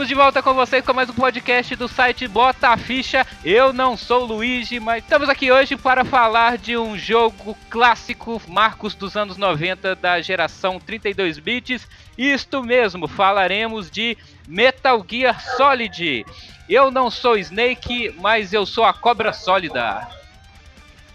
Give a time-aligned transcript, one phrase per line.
[0.00, 3.26] Estamos de volta com vocês com mais um podcast do site Bota a Ficha.
[3.44, 8.40] Eu não sou o Luigi, mas estamos aqui hoje para falar de um jogo clássico,
[8.48, 11.86] marcos dos anos 90 da geração 32 bits.
[12.16, 14.16] Isto mesmo, falaremos de
[14.48, 16.24] Metal Gear Solid.
[16.66, 20.08] Eu não sou Snake, mas eu sou a cobra sólida.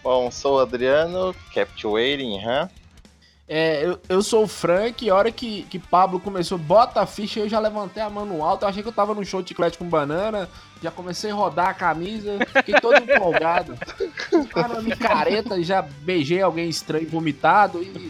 [0.04, 2.70] Bom, sou o Adriano, Captivating, huh?
[3.48, 7.05] É, eu, eu sou o Frank, e a hora que, que Pablo começou, bota a
[7.05, 9.40] ficha, eu já levantei a mão no alto, eu achei que eu tava no show
[9.41, 10.49] de chiclete com banana,
[10.82, 13.77] já comecei a rodar a camisa, fiquei todo empolgado.
[14.52, 18.10] Cara, micareta, já beijei alguém estranho vomitado e.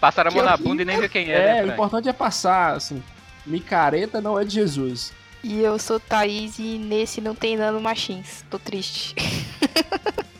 [0.00, 2.12] Passaram a mão na bunda e nem ver quem é, É, né, o importante é
[2.12, 3.02] passar, assim.
[3.46, 5.12] Micareta não é de Jesus.
[5.42, 8.44] E eu sou Thaís e nesse não tem nano machins.
[8.50, 9.14] Tô triste.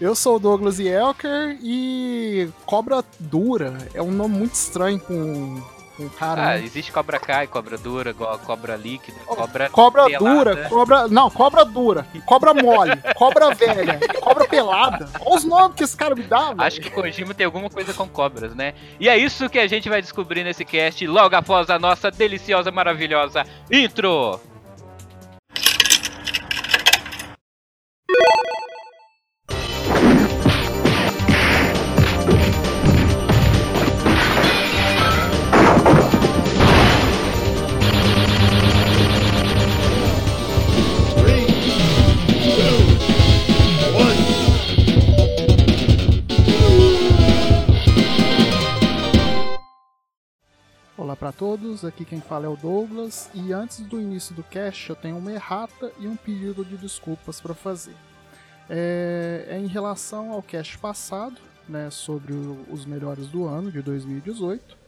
[0.00, 5.60] Eu sou o Douglas Yelker e Cobra Dura é um nome muito estranho com,
[5.94, 6.42] com cara.
[6.42, 6.64] Ah, né?
[6.64, 10.34] existe cobra cai, cobra dura, cobra líquida, cobra Cobra pelada.
[10.34, 11.08] dura, cobra.
[11.08, 15.10] Não, cobra dura, cobra mole, cobra velha, cobra pelada.
[15.20, 16.62] Olha os nomes que esse cara me dá, velho.
[16.62, 18.72] Acho que Kojima tem alguma coisa com cobras, né?
[18.98, 22.70] E é isso que a gente vai descobrir nesse cast logo após a nossa deliciosa,
[22.70, 24.40] maravilhosa intro.
[51.20, 54.96] Pra todos, aqui quem fala é o Douglas e antes do início do cast eu
[54.96, 57.94] tenho uma errata e um pedido de desculpas para fazer.
[58.70, 61.38] É, é em relação ao cast passado,
[61.68, 64.78] né, sobre o- os melhores do ano de 2018.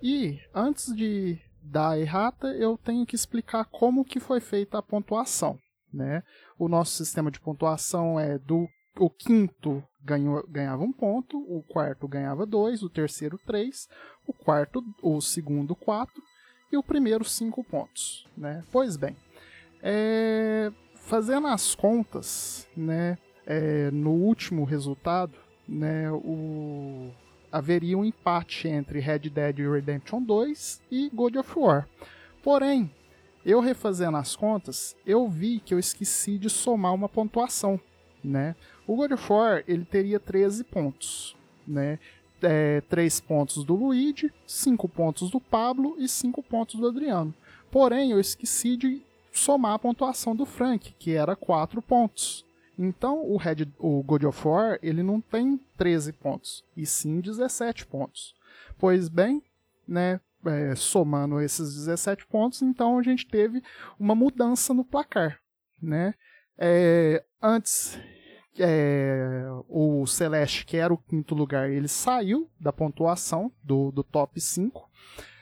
[0.00, 5.58] E antes de dar errata, eu tenho que explicar como que foi feita a pontuação,
[5.92, 6.22] né?
[6.56, 12.06] O nosso sistema de pontuação é do o quinto ganhou, ganhava um ponto, o quarto
[12.06, 13.88] ganhava dois, o terceiro três,
[14.26, 16.22] o quarto, o segundo quatro
[16.72, 18.64] e o primeiro cinco pontos, né?
[18.72, 19.16] Pois bem,
[19.82, 23.18] é, fazendo as contas, né?
[23.46, 25.36] é, no último resultado,
[25.68, 26.10] né?
[26.10, 27.10] O
[27.50, 31.88] haveria um empate entre Red Dead Redemption 2 e God of War.
[32.42, 32.90] Porém,
[33.46, 37.78] eu refazendo as contas, eu vi que eu esqueci de somar uma pontuação,
[38.24, 38.56] né?
[38.88, 41.36] O God of War, ele teria 13 pontos,
[41.66, 42.00] né?
[42.44, 47.34] É, 3 pontos do Luigi, 5 pontos do Pablo e 5 pontos do Adriano.
[47.70, 52.44] Porém, eu esqueci de somar a pontuação do Frank, que era 4 pontos.
[52.78, 57.86] Então, o, Red, o God of War, ele não tem 13 pontos, e sim 17
[57.86, 58.34] pontos.
[58.78, 59.42] Pois bem,
[59.86, 63.62] né, é, somando esses 17 pontos, então a gente teve
[63.98, 65.40] uma mudança no placar,
[65.80, 66.14] né?
[66.58, 67.98] É, antes,
[68.58, 74.40] é, o Celeste, que era o quinto lugar, ele saiu da pontuação do, do top
[74.40, 74.88] 5,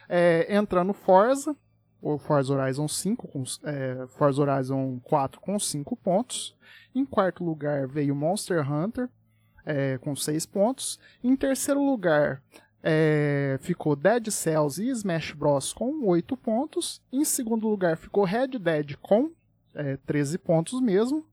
[0.08, 1.56] é, entrando Forza,
[2.00, 6.56] o Forza Horizon 5, com, é, Forza Horizon 4 com 5 pontos.
[6.94, 9.08] Em quarto lugar veio Monster Hunter,
[9.64, 10.98] é, com 6 pontos.
[11.22, 12.42] Em terceiro lugar
[12.82, 15.72] é, ficou Dead Cells e Smash Bros.
[15.72, 17.00] com 8 pontos.
[17.12, 19.30] Em segundo lugar ficou Red Dead com
[19.74, 21.24] é, 13 pontos mesmo.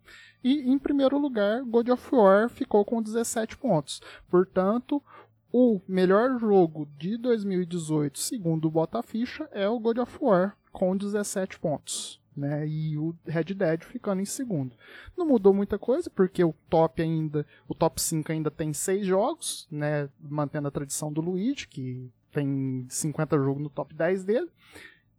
[0.44, 4.02] E em primeiro lugar, God of War ficou com 17 pontos.
[4.30, 5.04] Portanto,
[5.52, 11.60] o melhor jogo de 2018, segundo o Botaficha, é o God of War, com 17
[11.60, 12.20] pontos.
[12.38, 14.74] Né, e o Red Dead ficando em segundo.
[15.18, 19.68] Não mudou muita coisa, porque o top ainda, o top 5 ainda tem 6 jogos,
[19.70, 24.50] né, mantendo a tradição do Luigi, que tem 50 jogos no top 10 dele.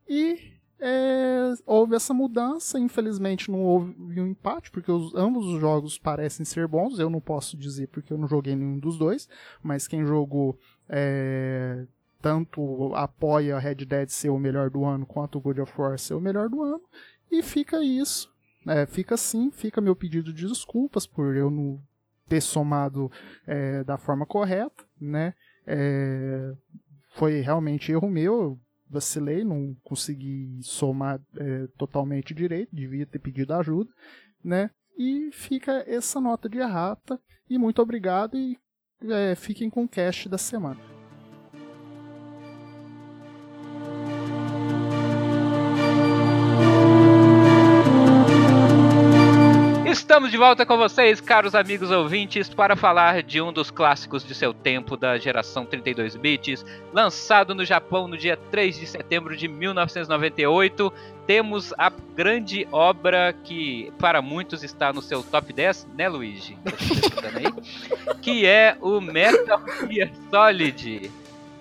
[0.09, 5.99] E é, houve essa mudança, infelizmente não houve um empate, porque os, ambos os jogos
[5.99, 6.99] parecem ser bons.
[6.99, 9.29] Eu não posso dizer porque eu não joguei nenhum dos dois,
[9.63, 11.85] mas quem jogou é,
[12.21, 16.15] tanto apoia Red Dead ser o melhor do ano quanto o God of War ser
[16.15, 16.83] o melhor do ano.
[17.31, 18.33] E fica isso.
[18.67, 21.81] É, fica assim, fica meu pedido de desculpas por eu não
[22.29, 23.11] ter somado
[23.47, 25.35] é, da forma correta, né?
[25.67, 26.53] É,
[27.11, 33.55] foi realmente erro meu, eu vacilei, não consegui somar é, totalmente direito, devia ter pedido
[33.55, 33.91] ajuda,
[34.43, 34.71] né?
[34.99, 37.19] E fica essa nota de errata.
[37.49, 38.59] E muito obrigado e
[39.03, 40.90] é, fiquem com o cast da semana.
[50.21, 54.35] Estamos de volta com vocês, caros amigos ouvintes, para falar de um dos clássicos de
[54.35, 56.63] seu tempo da geração 32 bits,
[56.93, 60.93] lançado no Japão no dia 3 de setembro de 1998.
[61.27, 66.59] Temos a grande obra que para muitos está no seu top 10, né, Luigi?
[67.35, 67.47] Aí,
[68.21, 71.11] que é o Metal Gear Solid.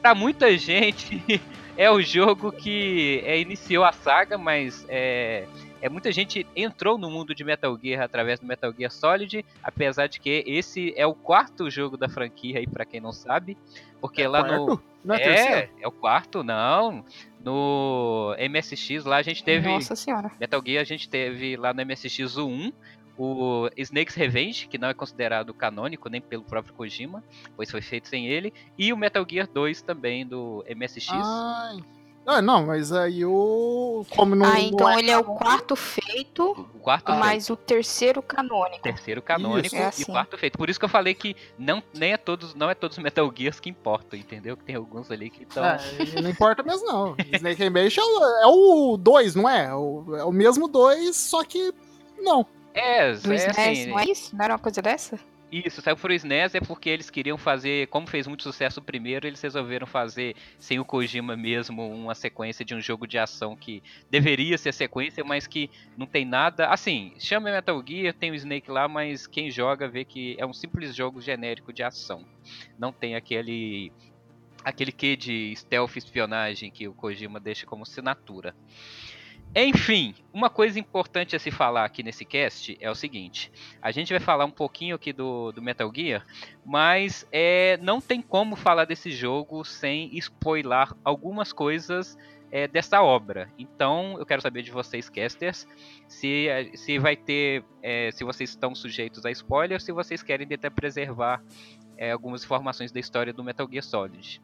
[0.02, 1.42] Para muita gente
[1.78, 5.46] é o jogo que é, iniciou a saga, mas é,
[5.82, 10.08] é, muita gente entrou no mundo de Metal Gear através do Metal Gear Solid, apesar
[10.08, 13.58] de que esse é o quarto jogo da franquia aí para quem não sabe,
[14.02, 14.66] porque É lá quarto?
[14.66, 17.06] no Não é, é, é o quarto, não.
[17.44, 20.30] No MSX lá a gente teve Nossa senhora.
[20.40, 22.74] Metal Gear a gente teve lá no MSX o 1,
[23.18, 27.24] o Snake's Revenge, que não é considerado canônico nem pelo próprio Kojima,
[27.56, 31.10] pois foi feito sem ele, e o Metal Gear 2 também do MSX.
[31.12, 31.80] Ai.
[32.32, 34.06] Ah, não, mas aí o.
[34.16, 34.46] Como não.
[34.46, 37.20] ah, não então é ele é o quarto feito, O quarto feito.
[37.20, 38.84] mas o terceiro canônico.
[38.84, 40.04] terceiro canônico Isso, é e assim.
[40.04, 40.58] o quarto feito.
[40.58, 43.32] Por isso que eu falei que não, nem é todos, não é todos os Metal
[43.36, 44.56] Gears que importam, entendeu?
[44.56, 45.66] Que tem alguns ali que estão.
[45.66, 45.80] É,
[46.22, 47.16] não importa mesmo, não.
[47.34, 47.70] Snake é
[48.04, 49.66] o- é o 2, não é?
[49.66, 51.74] É o, é o mesmo 2, só que.
[52.20, 52.46] Não.
[52.74, 54.36] É, Do é SNES, assim, não é isso?
[54.36, 55.20] Não era uma coisa dessa?
[55.52, 59.26] Isso, saiu pro SNES é porque eles queriam fazer, como fez muito sucesso o primeiro,
[59.26, 63.82] eles resolveram fazer, sem o Kojima mesmo, uma sequência de um jogo de ação que
[64.12, 66.68] deveria ser sequência, mas que não tem nada.
[66.68, 70.54] Assim, chama Metal Gear, tem o Snake lá, mas quem joga vê que é um
[70.54, 72.24] simples jogo genérico de ação.
[72.78, 73.92] Não tem aquele.
[74.64, 78.56] aquele quê de stealth espionagem que o Kojima deixa como assinatura.
[79.56, 83.52] Enfim, uma coisa importante a se falar aqui nesse cast é o seguinte:
[83.82, 86.24] a gente vai falar um pouquinho aqui do, do Metal Gear,
[86.66, 92.16] mas é, não tem como falar desse jogo sem spoiler algumas coisas
[92.52, 93.50] é, dessa obra.
[93.58, 95.68] Então, eu quero saber de vocês, casters,
[96.08, 100.48] se, eh, se vai ter, é, se vocês estão sujeitos a spoiler, se vocês querem
[100.48, 101.44] tentar preservar
[101.98, 104.42] é, algumas informações da história do Metal Gear Solid.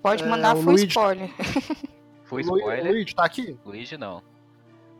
[0.00, 1.28] Pode É, mandar o full Luigi- spoiler.
[2.36, 2.86] Lu- spoiler?
[2.92, 3.56] Luigi tá aqui?
[3.64, 4.22] Luigi não.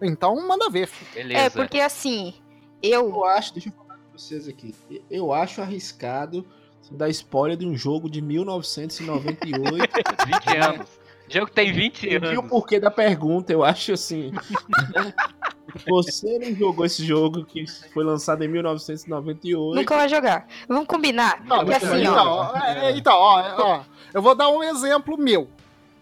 [0.00, 0.88] Então manda ver.
[1.14, 1.40] Beleza.
[1.40, 2.34] É, porque assim,
[2.82, 3.08] eu.
[3.08, 4.74] Eu acho, deixa eu falar com vocês aqui.
[5.10, 6.44] Eu acho arriscado
[6.90, 9.92] dar spoiler de um jogo de 1998.
[10.26, 10.88] 20 anos.
[11.28, 12.50] O jogo tem 20 E o anos.
[12.50, 14.32] porquê da pergunta, eu acho assim.
[15.88, 17.64] Você não jogou esse jogo que
[17.94, 19.74] foi lançado em 1998.
[19.80, 20.46] Nunca vai jogar.
[20.68, 21.42] Vamos combinar?
[21.46, 22.52] Não, Porque assim, então, ó.
[22.52, 23.80] ó, é, então, ó, ó,
[24.12, 25.48] eu vou dar um exemplo meu.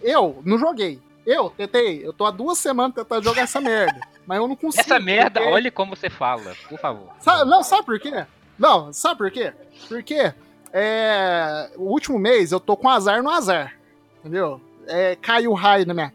[0.03, 1.00] Eu não joguei.
[1.27, 4.01] Eu tentei, eu tô há duas semanas tentando jogar essa merda.
[4.27, 4.83] Mas eu não consigo.
[4.83, 7.09] Essa merda, porque- olha como você fala, por favor.
[7.21, 8.27] Sabe- não, sabe por quê?
[8.59, 9.53] Não, sabe por quê?
[9.89, 10.33] Porque
[10.73, 13.77] é, o último mês eu tô com azar no azar.
[14.21, 14.61] Entendeu?
[14.87, 16.12] É, caiu raio na minha,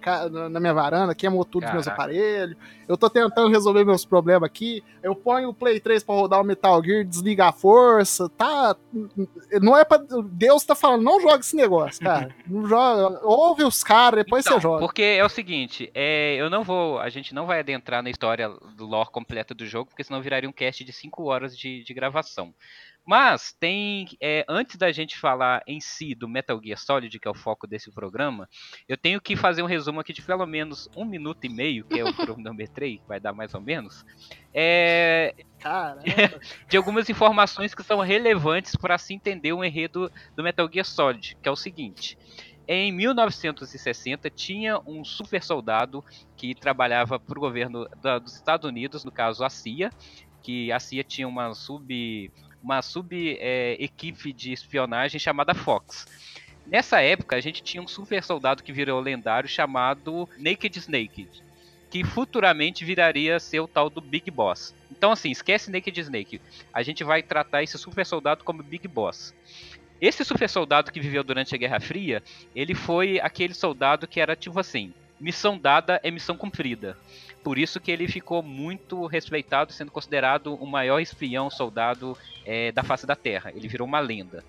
[0.50, 2.04] na minha varanda, queimou tudo os meus Caraca.
[2.04, 2.58] aparelhos.
[2.88, 4.84] Eu tô tentando resolver meus problemas aqui.
[5.02, 8.30] Eu ponho o Play 3 pra rodar o Metal Gear, desliga a força.
[8.30, 8.76] Tá.
[9.62, 10.00] Não é pra.
[10.26, 12.36] Deus tá falando, não joga esse negócio, cara.
[12.48, 13.20] Não joga.
[13.26, 14.80] Ouve os caras, depois Então, você joga.
[14.80, 17.00] Porque é o seguinte, é, eu não vou.
[17.00, 20.50] A gente não vai adentrar na história do lore completa do jogo, porque senão viraria
[20.50, 22.54] um cast de 5 horas de, de gravação.
[23.06, 24.08] Mas tem.
[24.22, 27.68] é, antes da gente falar em si do Metal Gear Solid, que é o foco
[27.68, 28.50] desse programa,
[28.88, 32.00] eu tenho que fazer um resumo aqui de pelo menos um minuto e meio, que
[32.00, 34.04] é o cronometrei, vai dar mais ou menos.
[34.54, 35.34] É,
[36.70, 41.38] de algumas informações que são relevantes para se entender o enredo do Metal Gear Solid,
[41.42, 42.18] que é o seguinte.
[42.68, 46.04] Em 1960 tinha um super soldado
[46.36, 49.92] que trabalhava para o governo da- dos Estados Unidos, no caso a CIA,
[50.42, 52.32] que a CIA tinha uma sub
[52.66, 53.78] uma sub é,
[54.36, 56.08] de espionagem chamada Fox.
[56.66, 61.30] Nessa época a gente tinha um super soldado que virou lendário chamado Naked Snake,
[61.92, 64.74] que futuramente viraria ser o tal do Big Boss.
[64.90, 66.42] Então assim, esquece Naked Snake.
[66.74, 69.36] A gente vai tratar esse super soldado como Big Boss.
[70.02, 72.24] Esse super soldado que viveu durante a Guerra Fria,
[72.56, 76.98] ele foi aquele soldado que era tipo assim, missão dada é missão cumprida.
[77.46, 82.82] Por isso que ele ficou muito respeitado, sendo considerado o maior espião soldado eh, da
[82.82, 83.52] face da Terra.
[83.56, 84.44] Ele virou uma lenda.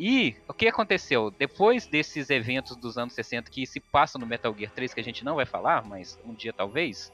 [0.00, 1.30] E o que aconteceu?
[1.30, 5.04] Depois desses eventos dos anos 60 que se passam no Metal Gear 3, que a
[5.04, 7.12] gente não vai falar, mas um dia talvez,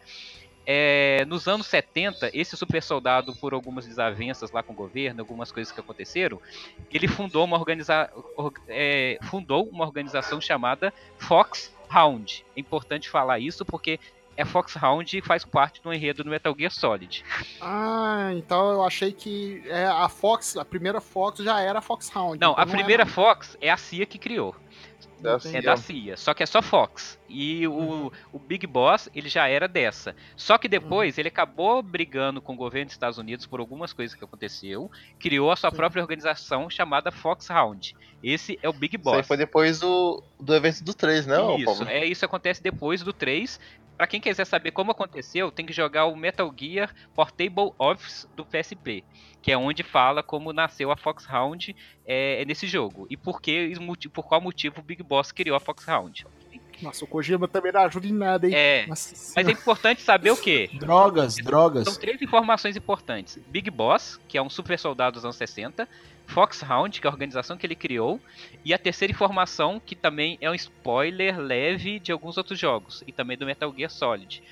[0.65, 5.51] é, nos anos 70, esse super soldado, por algumas desavenças lá com o governo, algumas
[5.51, 6.41] coisas que aconteceram,
[6.93, 12.47] ele fundou uma, organiza or- é, fundou uma organização chamada Fox Hound.
[12.57, 13.99] É importante falar isso porque
[14.39, 17.25] é Foxhound e faz parte do enredo do Metal Gear Solid.
[17.61, 22.39] Ah, então eu achei que é, a Fox, a primeira Fox já era a Foxhound.
[22.41, 24.55] Não, então a primeira era- Fox é a CIA que criou.
[25.21, 25.35] Da.
[25.35, 25.63] É CIA.
[25.63, 27.19] da CIA, só que é só Fox.
[27.29, 30.15] E o, o Big Boss, ele já era dessa.
[30.37, 34.17] Só que depois ele acabou brigando com o governo dos Estados Unidos por algumas coisas
[34.17, 35.77] que aconteceu, criou a sua Sim.
[35.77, 37.97] própria organização chamada Foxhound.
[38.23, 39.27] Esse é o Big Isso aí Boss.
[39.27, 41.89] foi depois do, do evento do 3, não, isso, Pablo?
[41.89, 43.59] é isso acontece depois do 3.
[43.99, 48.47] Pra quem quiser saber como aconteceu, tem que jogar o Metal Gear Portable Office do
[48.47, 49.03] PSP,
[49.43, 51.75] que é onde fala como nasceu a Foxhound
[52.07, 53.73] é, nesse jogo e por que
[54.15, 56.25] por qual motivo o Big Boss criou a Foxhound.
[56.81, 58.55] Nossa, o Kojima também não ajuda em nada, hein?
[58.55, 60.71] É, Nossa mas é importante saber o quê?
[60.75, 61.97] Drogas, São drogas.
[61.97, 63.37] três informações importantes.
[63.49, 65.89] Big Boss, que é um super soldado dos anos 60.
[66.29, 68.21] Foxhound, que é a organização que ele criou.
[68.65, 73.03] E a terceira informação, que também é um spoiler leve de alguns outros jogos.
[73.07, 74.43] E também do Metal Gear Solid.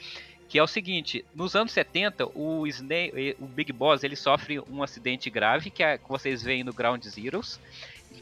[0.48, 4.82] Que é o seguinte, nos anos 70, o, Snake, o Big Boss ele sofre um
[4.82, 7.60] acidente grave, que, é, que vocês veem no Ground Zeroes.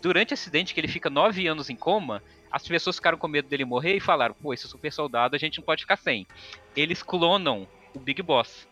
[0.03, 3.49] Durante esse acidente, que ele fica nove anos em coma, as pessoas ficaram com medo
[3.49, 6.27] dele morrer e falaram, pô, esse super soldado a gente não pode ficar sem.
[6.75, 8.67] Eles clonam o Big Boss.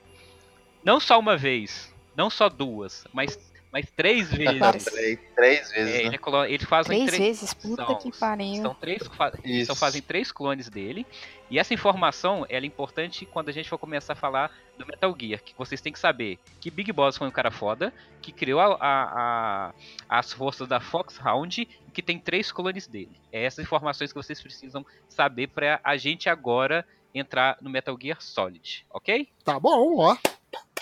[0.85, 3.39] Não só uma vez, não só duas, mas,
[3.73, 4.59] mas três vezes.
[4.59, 4.85] Várias.
[4.85, 6.19] Três, três vezes, É, né?
[6.19, 7.55] ele, eles fazem Três vezes?
[7.55, 8.63] Puta são- que pariu.
[8.63, 9.63] São três, fa- Isso.
[9.63, 11.07] então fazem três clones dele.
[11.51, 15.15] E essa informação ela é importante quando a gente for começar a falar do Metal
[15.19, 15.41] Gear.
[15.43, 18.75] Que vocês têm que saber que Big Boss foi um cara foda, que criou a,
[18.75, 19.73] a- a-
[20.09, 23.17] as forças da Foxhound e que tem três clones dele.
[23.33, 28.21] É essas informações que vocês precisam saber pra a gente agora entrar no Metal Gear
[28.23, 29.29] Solid, ok?
[29.45, 30.17] Tá bom, ó.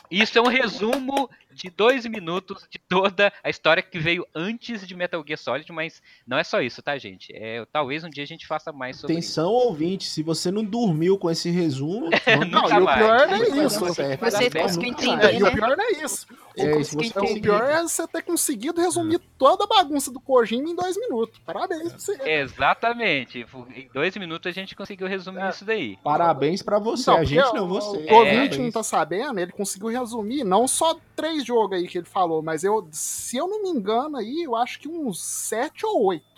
[0.09, 4.95] Isso é um resumo de dois minutos de toda a história que veio antes de
[4.95, 7.33] Metal Gear Solid, mas não é só isso, tá, gente?
[7.35, 9.41] É, talvez um dia a gente faça mais sobre isso.
[9.41, 12.09] Atenção, ouvinte, se você não dormiu com esse resumo,
[12.51, 13.81] Não, e o pior não Vai é isso.
[13.81, 16.27] Você conseguiu entender, É, e o pior não é isso.
[16.57, 20.97] É, O pior é você ter conseguido resumir toda a bagunça do Kojima em dois
[20.97, 21.41] minutos.
[21.47, 22.19] Parabéns pra você.
[22.29, 23.47] Exatamente.
[23.75, 25.51] Em dois minutos a gente conseguiu resumir É.
[25.51, 25.97] isso daí.
[26.03, 27.11] Parabéns pra você.
[27.11, 27.87] Não, a gente não, o- você.
[27.89, 28.59] O ouvinte Parabéns.
[28.59, 32.65] não tá sabendo, ele conseguiu resumir não só três jogos aí que ele falou, mas
[32.65, 36.31] eu, se eu não me engano aí, eu acho que uns sete ou oito.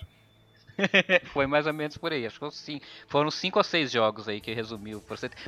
[1.32, 2.26] Foi mais ou menos por aí.
[2.26, 5.02] Acho que cinco, foram cinco ou seis jogos aí que resumiu.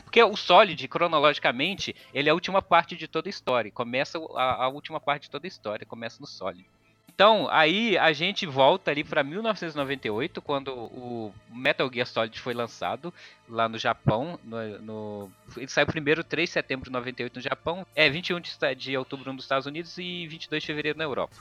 [0.05, 3.71] Porque o Solid, cronologicamente, ele é a última parte de toda a história.
[3.71, 6.67] Começa a, a última parte de toda a história, começa no Solid.
[7.15, 13.15] Então, aí a gente volta ali para 1998, quando o Metal Gear Solid foi lançado
[13.49, 14.39] lá no Japão.
[14.43, 18.51] No, no- ele saiu primeiro 3 de setembro de 98 no Japão, é 21 de,
[18.77, 21.37] de outubro nos Estados Unidos e 22 de fevereiro na Europa.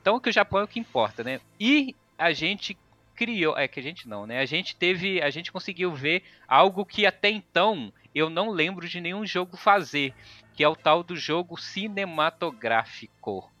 [0.00, 1.40] Então, que o Japão é o que importa, né?
[1.58, 2.76] E a gente
[3.14, 4.40] criou, é que a gente não, né?
[4.40, 9.00] A gente teve, a gente conseguiu ver algo que até então eu não lembro de
[9.00, 10.14] nenhum jogo fazer,
[10.54, 13.52] que é o tal do jogo cinematográfico.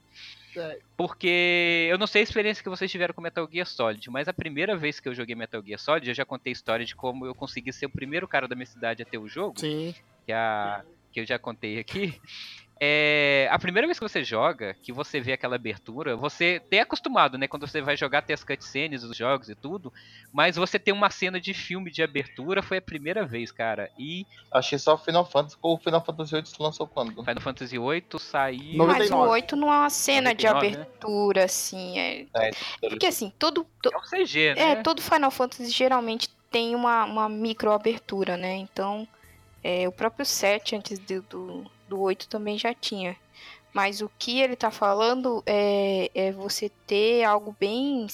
[0.58, 0.78] É.
[0.96, 4.32] Porque eu não sei a experiência que vocês tiveram com Metal Gear Solid, mas a
[4.32, 7.26] primeira vez que eu joguei Metal Gear Solid, eu já contei a história de como
[7.26, 9.94] eu consegui ser o primeiro cara da minha cidade a ter o jogo Sim.
[10.24, 12.20] que, a, que eu já contei aqui.
[12.78, 17.38] É, a primeira vez que você joga, que você vê aquela abertura, você tem acostumado,
[17.38, 17.48] né?
[17.48, 19.90] Quando você vai jogar, tem as cutscenes dos jogos e tudo,
[20.30, 23.90] mas você tem uma cena de filme de abertura, foi a primeira vez, cara.
[23.98, 25.56] E Achei só o Final Fantasy.
[25.62, 27.14] O Final Fantasy VIII se lançou quando?
[27.24, 28.76] Final Fantasy VIII saiu.
[28.76, 29.30] Noventa- Mas o 99.
[29.30, 30.82] 8 não é uma cena de 99, né?
[30.82, 31.98] abertura, assim.
[31.98, 32.26] É...
[32.34, 32.50] É,
[32.90, 34.60] Porque assim, todo, to- É um CG, né?
[34.72, 38.54] é, todo Final Fantasy geralmente tem uma, uma micro abertura, né?
[38.56, 39.08] Então,
[39.64, 43.16] é, o próprio 7 antes do, do, do 8 também já tinha.
[43.72, 48.06] Mas o que ele tá falando é, é você ter algo bem.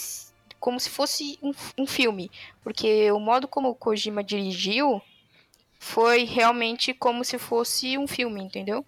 [0.58, 2.30] como se fosse um, um filme.
[2.64, 5.00] Porque o modo como o Kojima dirigiu
[5.78, 8.84] foi realmente como se fosse um filme, entendeu?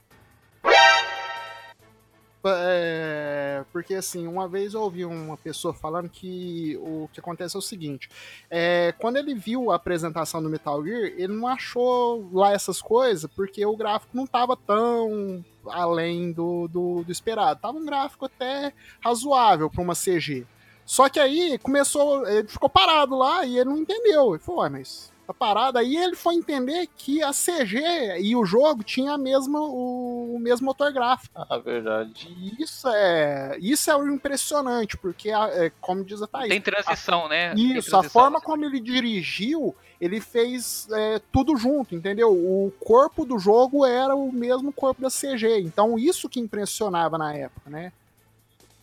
[2.47, 7.59] É, porque assim, uma vez eu ouvi uma pessoa falando que o que acontece é
[7.59, 8.09] o seguinte:
[8.51, 13.31] é, quando ele viu a apresentação do Metal Gear, ele não achou lá essas coisas,
[13.35, 17.61] porque o gráfico não tava tão além do, do, do esperado.
[17.61, 20.47] Tava um gráfico até razoável para uma CG.
[20.85, 24.35] Só que aí começou, ele ficou parado lá e ele não entendeu.
[24.35, 25.79] Ele falou, mas tá parado.
[25.79, 30.39] Aí ele foi entender que a CG e o jogo tinha a mesma, o, o
[30.39, 31.35] mesmo motor gráfico.
[31.49, 32.29] Ah, verdade.
[32.39, 37.29] E Isso é, isso é impressionante, porque, a- é, como diz a Thaís, Tem transição,
[37.29, 37.55] né?
[37.55, 38.11] Tem isso, a transição.
[38.11, 42.31] forma como ele dirigiu, ele fez é, tudo junto, entendeu?
[42.33, 47.33] O corpo do jogo era o mesmo corpo da CG, então isso que impressionava na
[47.35, 47.93] época, né?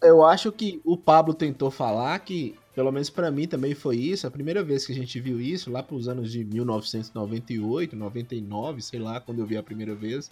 [0.02, 4.26] Eu acho que o Pablo tentou falar que Pelo menos para mim também foi isso.
[4.26, 8.82] A primeira vez que a gente viu isso, lá para os anos de 1998, 99,
[8.82, 10.32] sei lá, quando eu vi a primeira vez,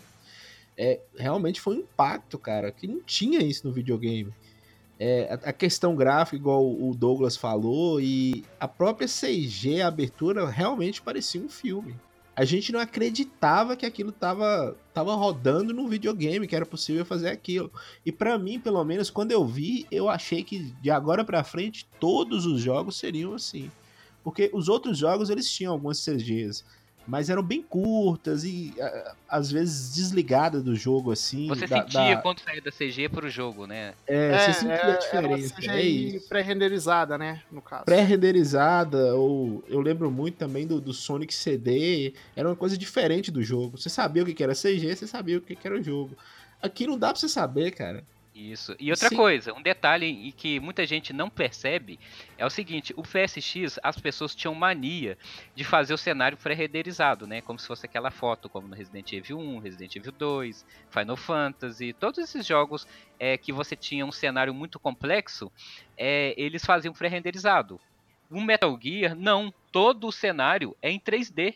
[0.77, 4.33] é, realmente foi um impacto, cara, que não tinha isso no videogame.
[4.97, 11.01] É, a questão gráfica, igual o Douglas falou, e a própria CG, a abertura, realmente
[11.01, 11.95] parecia um filme
[12.39, 17.27] a gente não acreditava que aquilo tava, tava rodando no videogame, que era possível fazer
[17.27, 17.69] aquilo.
[18.05, 21.85] E para mim, pelo menos, quando eu vi, eu achei que de agora para frente
[21.99, 23.69] todos os jogos seriam assim.
[24.23, 26.63] Porque os outros jogos eles tinham algumas CGs
[27.09, 28.73] mas eram bem curtas e
[29.27, 31.47] às vezes desligadas do jogo, assim.
[31.47, 32.21] Você da, sentia da...
[32.21, 33.95] quando saía da CG pro jogo, né?
[34.07, 35.55] É, é você sentia é, a diferença.
[35.63, 37.85] Era é pré-renderizada, né, no caso.
[37.85, 43.41] Pré-renderizada, ou eu lembro muito também do, do, Sonic CD, era uma coisa diferente do
[43.41, 43.77] jogo.
[43.77, 46.15] Você sabia o que era CG, você sabia o que era o jogo.
[46.61, 48.03] Aqui não dá pra você saber, cara.
[48.39, 48.73] Isso.
[48.79, 49.17] E outra Sim.
[49.17, 51.99] coisa, um detalhe que muita gente não percebe
[52.37, 55.17] é o seguinte: o PSX, as pessoas tinham mania
[55.53, 57.41] de fazer o cenário pré-renderizado, né?
[57.41, 61.91] Como se fosse aquela foto, como no Resident Evil 1, Resident Evil 2, Final Fantasy,
[61.91, 62.87] todos esses jogos
[63.19, 65.51] é, que você tinha um cenário muito complexo,
[65.97, 67.77] é, eles faziam pré-renderizado.
[68.31, 69.53] O Metal Gear, não.
[69.69, 71.55] Todo o cenário é em 3D.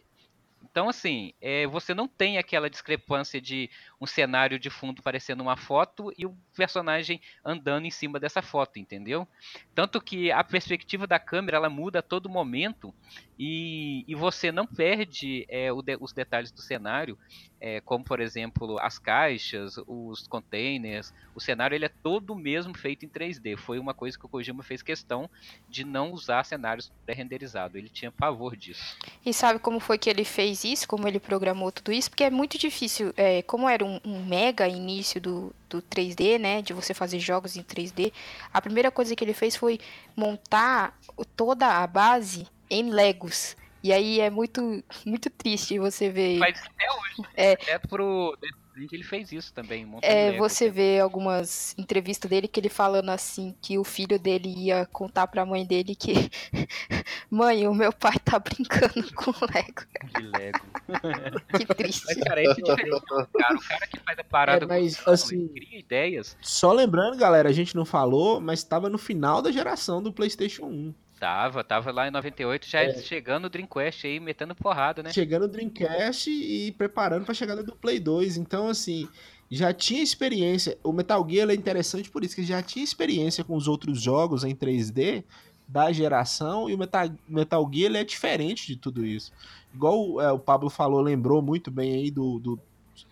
[0.73, 3.69] Então, assim, é, você não tem aquela discrepância de
[4.03, 8.77] um cenário de fundo parecendo uma foto e o personagem andando em cima dessa foto,
[8.77, 9.25] entendeu?
[9.73, 12.93] Tanto que a perspectiva da câmera ela muda a todo momento
[13.39, 17.17] e, e você não perde é, de, os detalhes do cenário,
[17.61, 23.05] é, como por exemplo as caixas, os containers, o cenário ele é todo mesmo feito
[23.05, 23.57] em 3D.
[23.57, 25.29] Foi uma coisa que o Kojima fez questão
[25.69, 27.77] de não usar cenários pré-renderizados.
[27.77, 28.97] Ele tinha pavor disso.
[29.25, 30.87] E sabe como foi que ele fez isso?
[30.87, 32.09] Como ele programou tudo isso?
[32.09, 33.13] Porque é muito difícil.
[33.15, 36.61] É, como era um um, um mega início do, do 3D, né?
[36.61, 38.11] De você fazer jogos em 3D.
[38.53, 39.79] A primeira coisa que ele fez foi
[40.15, 40.97] montar
[41.35, 43.55] toda a base em Legos.
[43.83, 46.37] E aí é muito, muito triste você ver.
[46.37, 47.29] Mas até hoje.
[47.35, 48.37] É, até pro
[48.75, 49.87] ele fez isso também.
[50.01, 54.85] É, você vê algumas entrevistas dele que ele falando assim que o filho dele ia
[54.87, 56.13] contar pra mãe dele que
[57.29, 59.83] mãe, o meu pai tá brincando com Lego.
[60.17, 60.59] De Lego.
[61.57, 62.05] que triste.
[62.07, 63.01] Mas, cara, esse é diferente.
[63.05, 66.37] Cara, o cara que faz a parada é, mas, com assim, cria ideias.
[66.41, 70.65] Só lembrando, galera, a gente não falou, mas tava no final da geração do PlayStation
[70.65, 70.93] 1.
[71.23, 72.93] Tava, tava lá em 98, já é.
[72.95, 75.13] chegando o Dreamcast aí, metendo porrada, né?
[75.13, 78.35] Chegando o Dreamcast e preparando pra chegada do Play 2.
[78.35, 79.07] Então, assim,
[79.49, 80.77] já tinha experiência.
[80.83, 84.43] O Metal Gear é interessante por isso, que já tinha experiência com os outros jogos
[84.43, 85.23] em 3D
[85.65, 89.31] da geração e o Metal, Metal Gear é diferente de tudo isso.
[89.73, 92.59] Igual é, o Pablo falou, lembrou muito bem aí do, do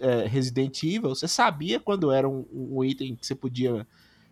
[0.01, 1.15] é, Resident Evil.
[1.15, 3.87] Você sabia quando era um, um item que você podia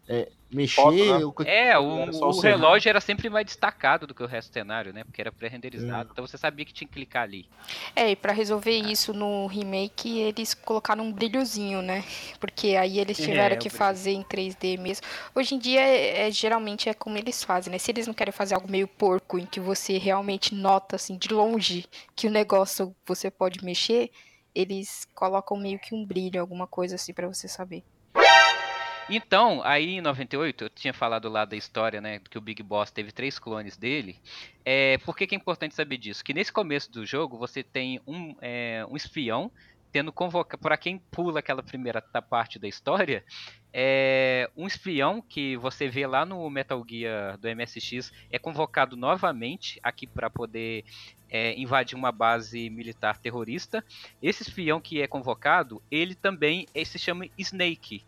[0.06, 0.82] é, mexer.
[0.82, 1.46] Foto, né?
[1.46, 4.94] É, o, o, o relógio era sempre mais destacado do que o resto do cenário,
[4.94, 5.04] né?
[5.04, 6.12] Porque era pré-renderizado, é.
[6.12, 7.48] então você sabia que tinha que clicar ali.
[7.96, 12.04] É, e pra resolver isso no remake, eles colocaram um brilhozinho, né?
[12.40, 15.06] Porque aí eles é, tiveram é, que fazer em 3D mesmo.
[15.36, 17.78] Hoje em dia, é, é, geralmente é como eles fazem, né?
[17.78, 21.34] Se eles não querem fazer algo meio porco, em que você realmente nota, assim, de
[21.34, 21.86] longe,
[22.16, 24.12] que o negócio você pode mexer,
[24.54, 27.84] eles colocam meio que um brilho, alguma coisa assim, para você saber.
[29.10, 32.92] Então, aí em 98, eu tinha falado lá da história, né, que o Big Boss
[32.92, 34.16] teve três clones dele.
[34.64, 36.24] É, por que, que é importante saber disso?
[36.24, 39.52] Que nesse começo do jogo você tem um, é, um espião
[39.92, 43.24] tendo convocado, para quem pula aquela primeira parte da história,
[43.74, 49.80] é um espião que você vê lá no Metal Gear do MSX é convocado novamente
[49.82, 50.86] aqui para poder
[51.28, 53.84] é, invadir uma base militar terrorista.
[54.22, 58.04] Esse espião que é convocado, ele também ele se chama Snake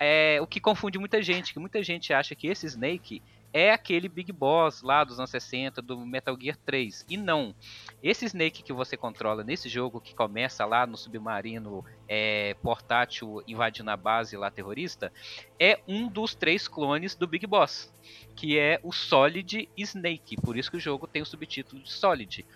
[0.00, 4.08] é o que confunde muita gente, que muita gente acha que esse Snake é aquele
[4.08, 7.04] Big Boss lá dos anos 60 do Metal Gear 3.
[7.08, 7.54] E não.
[8.02, 13.90] Esse Snake que você controla nesse jogo, que começa lá no submarino é, portátil invadindo
[13.90, 15.12] a base lá terrorista,
[15.58, 17.92] é um dos três clones do Big Boss,
[18.34, 20.36] que é o Solid Snake.
[20.36, 22.46] Por isso que o jogo tem o subtítulo de Solid.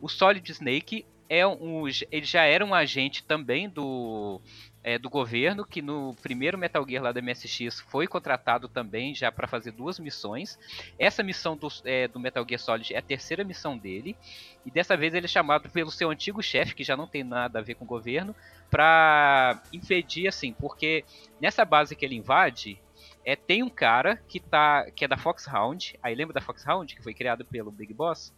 [0.00, 4.40] O Solid Snake é um, ele já era um agente também do
[4.82, 9.30] é, do governo, que no primeiro Metal Gear lá da MSX foi contratado também já
[9.30, 10.58] para fazer duas missões.
[10.98, 14.16] Essa missão do, é, do, Metal Gear Solid é a terceira missão dele,
[14.64, 17.58] e dessa vez ele é chamado pelo seu antigo chefe, que já não tem nada
[17.58, 18.34] a ver com o governo,
[18.70, 21.04] para impedir, assim, porque
[21.40, 22.80] nessa base que ele invade,
[23.24, 27.02] é, tem um cara que, tá, que é da Foxhound, aí lembra da Foxhound, que
[27.02, 28.32] foi criado pelo Big Boss?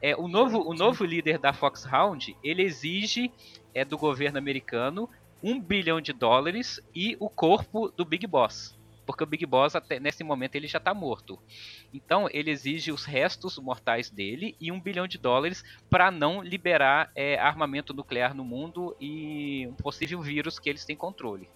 [0.00, 3.32] É, o, novo, o novo líder da Foxhound, ele exige
[3.74, 5.08] é, do governo americano
[5.42, 8.76] um bilhão de dólares e o corpo do Big Boss.
[9.06, 11.38] porque o Big Boss até nesse momento ele já tá morto.
[11.94, 17.10] Então ele exige os restos mortais dele e um bilhão de dólares para não liberar
[17.14, 21.48] é, armamento nuclear no mundo e um possível vírus que eles têm controle.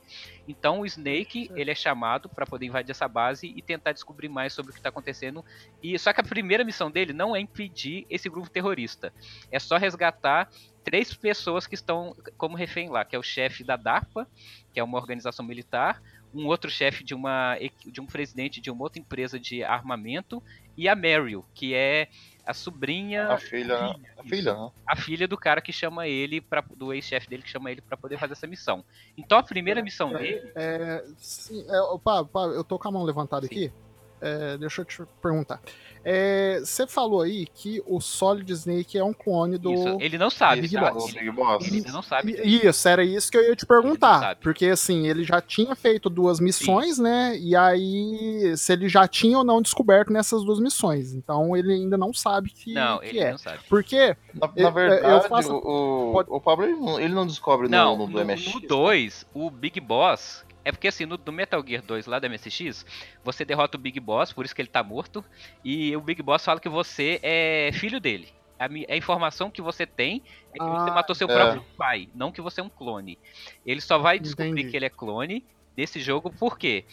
[0.47, 4.53] Então o Snake ele é chamado para poder invadir essa base e tentar descobrir mais
[4.53, 5.45] sobre o que está acontecendo.
[5.83, 9.12] E só que a primeira missão dele não é impedir esse grupo terrorista,
[9.51, 10.49] é só resgatar
[10.85, 14.27] três pessoas que estão como refém lá, que é o chefe da DARPA,
[14.73, 16.03] que é uma organização militar,
[16.35, 20.43] um outro chefe de uma de um presidente de uma outra empresa de armamento
[20.77, 22.09] e a Meryl, que é
[22.47, 24.71] a sobrinha, A filha, a filha, né?
[24.87, 27.97] a filha do cara que chama ele para do ex-chefe dele que chama ele para
[27.97, 28.85] poder fazer essa missão.
[29.16, 33.03] Então a primeira missão dele É, sim, é, Pablo, Pablo, eu tô com a mão
[33.03, 33.55] levantada Sim.
[33.55, 33.73] aqui.
[34.20, 35.61] É, deixa eu te perguntar.
[36.02, 39.72] É, Você falou aí que o Solid Snake é um clone do.
[39.74, 40.90] Isso, ele não sabe, Big tá?
[40.90, 41.12] Boss.
[41.14, 41.66] O Boss.
[41.66, 42.33] Ele não sabe.
[42.42, 44.37] Isso, era isso que eu ia te Ele perguntar.
[44.37, 47.37] Porque assim, ele já tinha feito duas missões, né?
[47.38, 51.12] E aí, se ele já tinha ou não descoberto nessas duas missões.
[51.12, 53.30] Então ele ainda não sabe que, Não, que ele é.
[53.33, 53.59] não sabe.
[53.68, 54.16] Porque.
[54.35, 57.96] Na, na eu verdade, faço- o, pode- o Pablo ele não, ele não descobre Não,
[57.96, 58.54] no, no, no, do MSX.
[58.54, 60.44] no 2, o Big Boss.
[60.64, 62.85] É porque assim, no do Metal Gear 2 lá da MSX,
[63.25, 65.25] você derrota o Big Boss, por isso que ele tá morto.
[65.64, 68.29] E o Big Boss fala que você é filho dele.
[68.59, 70.23] A, a informação que você tem
[70.55, 71.35] é que você Ah, matou seu é.
[71.35, 73.18] próprio pai, não que você é um clone.
[73.64, 74.70] Ele só vai descobrir Entendi.
[74.70, 75.44] que ele é clone
[75.75, 76.85] desse jogo porque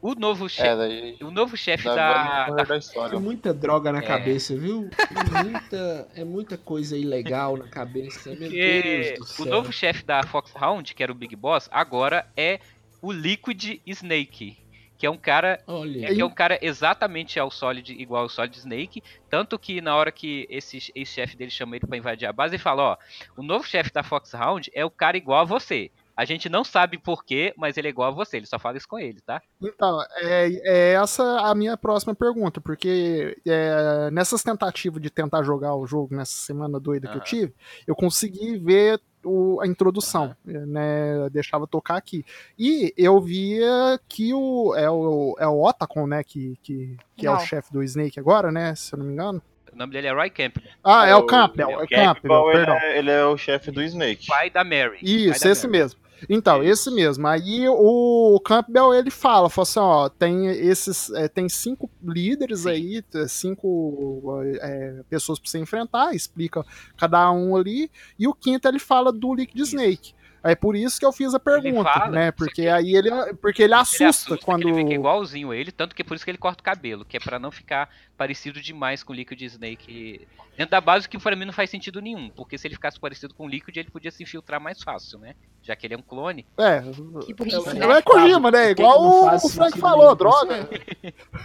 [0.00, 1.16] o novo É, chefe, daí.
[1.22, 3.10] o novo chefe Da, da, da, história.
[3.10, 4.02] Tem muita droga na É.
[4.02, 4.88] cabeça, viu?
[4.90, 8.30] Tem muita, é muita coisa ilegal na cabeça.
[8.36, 9.46] Meu Deus do o céu.
[9.46, 12.60] novo chefe da Foxhound, que era o Big Boss, agora é
[13.06, 14.58] o Liquid Snake.
[14.98, 15.62] Que é um cara.
[15.66, 19.02] Olha, que é um cara exatamente ao Solid, igual ao Solid Snake.
[19.28, 22.62] Tanto que na hora que esse ex-chefe dele chama ele pra invadir a base, ele
[22.62, 22.96] fala: Ó,
[23.36, 25.90] o novo chefe da Foxhound é o cara igual a você.
[26.16, 28.38] A gente não sabe porquê, mas ele é igual a você.
[28.38, 29.42] Ele só fala isso com ele, tá?
[29.62, 35.74] Então, é, é essa a minha próxima pergunta, porque é, nessas tentativas de tentar jogar
[35.76, 37.54] o jogo nessa semana doida que eu tive,
[37.86, 41.28] eu consegui ver o- a introdução, né?
[41.30, 42.24] Deixava tocar aqui.
[42.58, 46.22] E eu via que o é o, é o Otacon, né?
[46.24, 48.74] Que, que, que é o chefe do Snake agora, né?
[48.74, 49.42] Se eu não me engano.
[49.72, 51.82] O nome dele é Roy Campbell, Ah, é, É o o- Campbell, é é o
[51.84, 52.74] o Campbell, Campbell, ele, perdão.
[52.76, 54.26] é, ele é o chefe do Snake.
[54.26, 54.98] pai da Mary.
[55.02, 55.78] Isso, esse Mary.
[55.80, 56.00] mesmo.
[56.28, 57.26] Então, esse mesmo.
[57.26, 63.04] Aí o Campbell ele fala, fala assim, ó, tem esses, é, tem cinco líderes aí,
[63.28, 66.64] cinco é, pessoas pra você enfrentar, explica
[66.96, 69.60] cada um ali, e o quinto ele fala do Liquid.
[69.60, 70.15] Snake.
[70.50, 72.30] É por isso que eu fiz a pergunta, fala, né?
[72.30, 75.70] Porque que- aí ele, porque ele Ele assusta, assusta quando que ele é igualzinho ele,
[75.72, 77.88] tanto que é por isso que ele corta o cabelo, que é pra não ficar
[78.16, 80.26] parecido demais com o Liquid Snake.
[80.56, 83.34] Dentro da base, que pra mim não faz sentido nenhum, porque se ele ficasse parecido
[83.34, 85.34] com o Liquid, ele podia se infiltrar mais fácil, né?
[85.62, 86.46] Já que ele é um clone.
[86.56, 86.80] é,
[87.26, 87.98] Que burrice, é, né?
[87.98, 88.70] é Kojima, né?
[88.70, 90.66] Igual não o, o Frank falou, droga.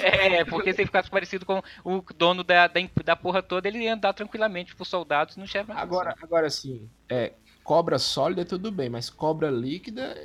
[0.00, 3.78] É, porque se ele ficasse parecido com o dono da, da, da porra toda, ele
[3.80, 5.70] ia andar tranquilamente pros soldados no chefe.
[5.72, 10.16] Agora, agora sim, é, cobra sólida tudo bem, mas cobra líquida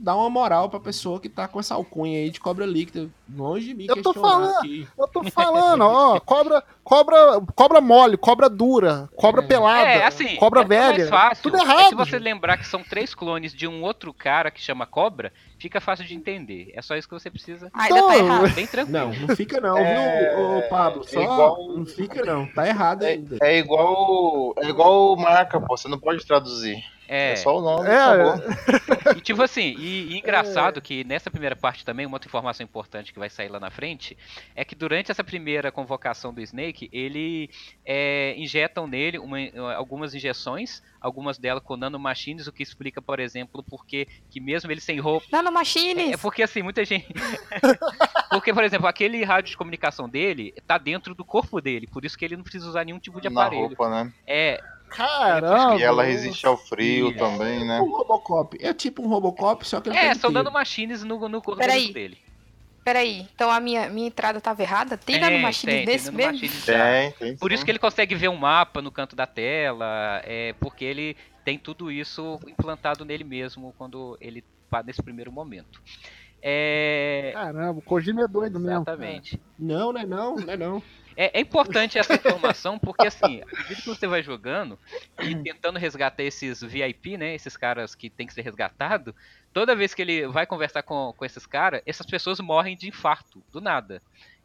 [0.00, 3.08] dá uma moral pra pessoa que tá com essa alcunha aí de cobra líquida.
[3.32, 4.56] Longe de mim Eu tô questionar falando.
[4.58, 4.88] aqui.
[4.98, 9.46] Eu tô falando, ó, cobra, cobra, cobra mole, cobra dura, cobra É.
[9.46, 11.08] pelada, É, assim, cobra é mais velha.
[11.08, 11.42] fácil.
[11.44, 11.88] tudo É errado.
[11.90, 15.80] se você lembrar que são três clones de um outro cara que chama Cobra, fica
[15.80, 16.72] fácil de entender.
[16.74, 17.70] É só isso que você precisa.
[17.72, 18.54] Ah, ainda tá Então, errado.
[18.54, 18.98] Bem tranquilo.
[18.98, 21.04] Não, não fica não, É, viu, ô, Pablo?
[21.04, 23.36] Só igual- não fica não, tá errado É, ainda.
[23.40, 24.52] é igual.
[24.58, 25.76] É igual marca, pô.
[25.76, 26.76] Você não pode traduzir.
[27.12, 27.88] É, É, só o nome.
[27.88, 32.62] É, e tipo assim, e, e engraçado que nessa primeira parte também, uma outra informação
[32.62, 34.16] importante que vai sair lá na frente,
[34.54, 37.50] é que durante essa primeira convocação do Snake, ele
[37.84, 43.64] é, injetam nele uma- algumas injeções, algumas delas com nanomachines, o que explica, por exemplo,
[43.68, 45.26] porque que mesmo ele sem roupa.
[45.32, 46.12] Nanomachines!
[46.12, 47.08] É porque assim, muita gente.
[48.30, 52.16] porque, por exemplo, aquele rádio de comunicação dele tá dentro do corpo dele, por isso
[52.16, 53.66] que ele não precisa usar nenhum tipo de Na aparelho.
[53.66, 54.12] roupa, né?
[54.26, 55.76] É, Caramba.
[55.76, 57.18] E ela resiste ao frio Sim, é.
[57.18, 57.80] também, né?
[57.80, 58.58] Um Robocop.
[58.60, 60.44] É tipo um Robocop, só que ele é tem são inteiro.
[60.44, 61.92] nanomachines no, no corpo Peraí.
[61.92, 62.18] dele.
[62.84, 64.96] Peraí, então a minha, minha entrada tava errada?
[64.96, 66.48] Tem nanomachines tem, desse tem mesmo?
[66.64, 67.36] Tem, tem.
[67.36, 71.16] Por isso que ele consegue ver um mapa no canto da tela, é porque ele
[71.44, 75.80] tem tudo isso implantado nele mesmo quando ele tá nesse primeiro momento.
[76.42, 78.76] É, Caramba, o Kojima é doido mesmo.
[78.82, 79.38] exatamente.
[79.58, 80.82] Não, não é não, não é não.
[81.20, 84.78] É, é importante essa informação porque assim, à medida que você vai jogando
[85.22, 89.14] e tentando resgatar esses VIP, né, esses caras que tem que ser resgatado,
[89.52, 93.44] toda vez que ele vai conversar com, com esses caras, essas pessoas morrem de infarto,
[93.52, 94.00] do nada.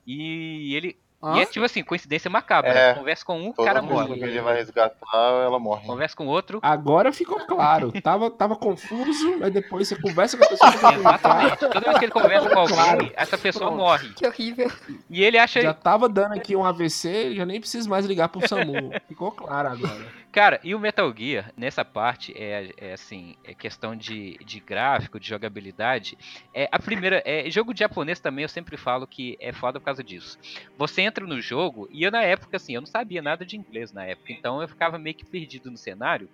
[0.05, 0.99] E ele
[1.35, 2.71] E é tipo assim, coincidência macabra.
[2.71, 2.93] É.
[2.93, 4.13] Conversa com um, o cara morre.
[4.15, 4.97] que ele vai resgatar,
[5.43, 5.85] ela morre.
[5.87, 6.59] Conversa com outro.
[6.61, 7.91] Agora ficou claro.
[8.01, 11.57] Tava, tava confuso, mas depois você conversa com a pessoa que tá Exatamente.
[11.57, 13.11] Toda vez que ele conversa com alguém, Claro.
[13.15, 13.81] essa pessoa Pronto.
[13.81, 14.09] morre.
[14.13, 14.71] Que horrível.
[15.09, 15.61] E ele acha.
[15.61, 18.91] Já tava dando aqui um AVC, já nem preciso mais ligar pro SAMU.
[19.07, 20.05] Ficou claro agora.
[20.35, 25.17] Cara, e o Metal Gear, nessa parte, é, é assim, é questão de, de gráfico,
[25.17, 26.17] de jogabilidade.
[26.53, 27.23] É a primeira.
[27.25, 30.37] É, jogo de japonês também eu sempre falo que é foda por causa disso.
[30.77, 33.93] Você entra no jogo, e eu na época, assim, eu não sabia nada de inglês
[33.93, 36.29] na época, então eu ficava meio que perdido no cenário.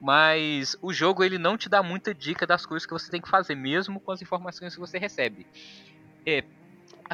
[0.00, 3.30] Mas o jogo ele não te dá muita dica das coisas que você tem que
[3.30, 5.46] fazer, mesmo com as informações que você recebe.
[6.26, 6.42] É,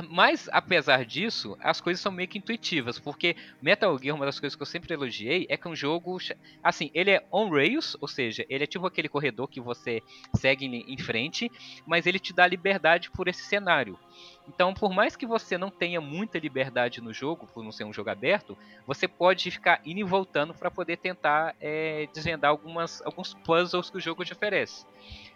[0.08, 4.56] mas apesar disso, as coisas são meio que intuitivas, porque Metal Gear, uma das coisas
[4.56, 6.18] que eu sempre elogiei, é que é um jogo,
[6.62, 10.02] assim, ele é on rails, ou seja, ele é tipo aquele corredor que você
[10.36, 11.50] segue em frente,
[11.86, 13.98] mas ele te dá liberdade por esse cenário.
[14.46, 17.92] Então, por mais que você não tenha muita liberdade no jogo, por não ser um
[17.92, 23.32] jogo aberto, você pode ficar indo e voltando para poder tentar é, desvendar algumas, alguns
[23.32, 24.84] puzzles que o jogo te oferece.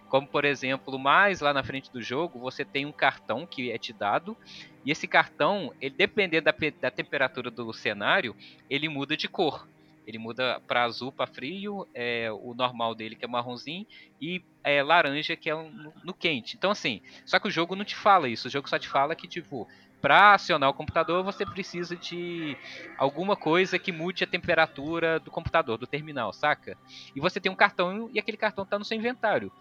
[0.08, 3.78] Como, por exemplo, mais lá na frente do jogo, você tem um cartão que é
[3.78, 4.36] te dado,
[4.84, 8.34] e esse cartão, ele dependendo da, da temperatura do cenário,
[8.70, 9.68] ele muda de cor.
[10.06, 13.86] Ele muda para azul para frio, é, o normal dele que é marronzinho,
[14.18, 16.56] e é, laranja que é no, no quente.
[16.56, 19.14] Então, assim, só que o jogo não te fala isso, o jogo só te fala
[19.14, 19.68] que, tipo,
[20.00, 22.56] para acionar o computador você precisa de
[22.96, 26.78] alguma coisa que mude a temperatura do computador, do terminal, saca?
[27.14, 29.52] E você tem um cartão e aquele cartão tá no seu inventário.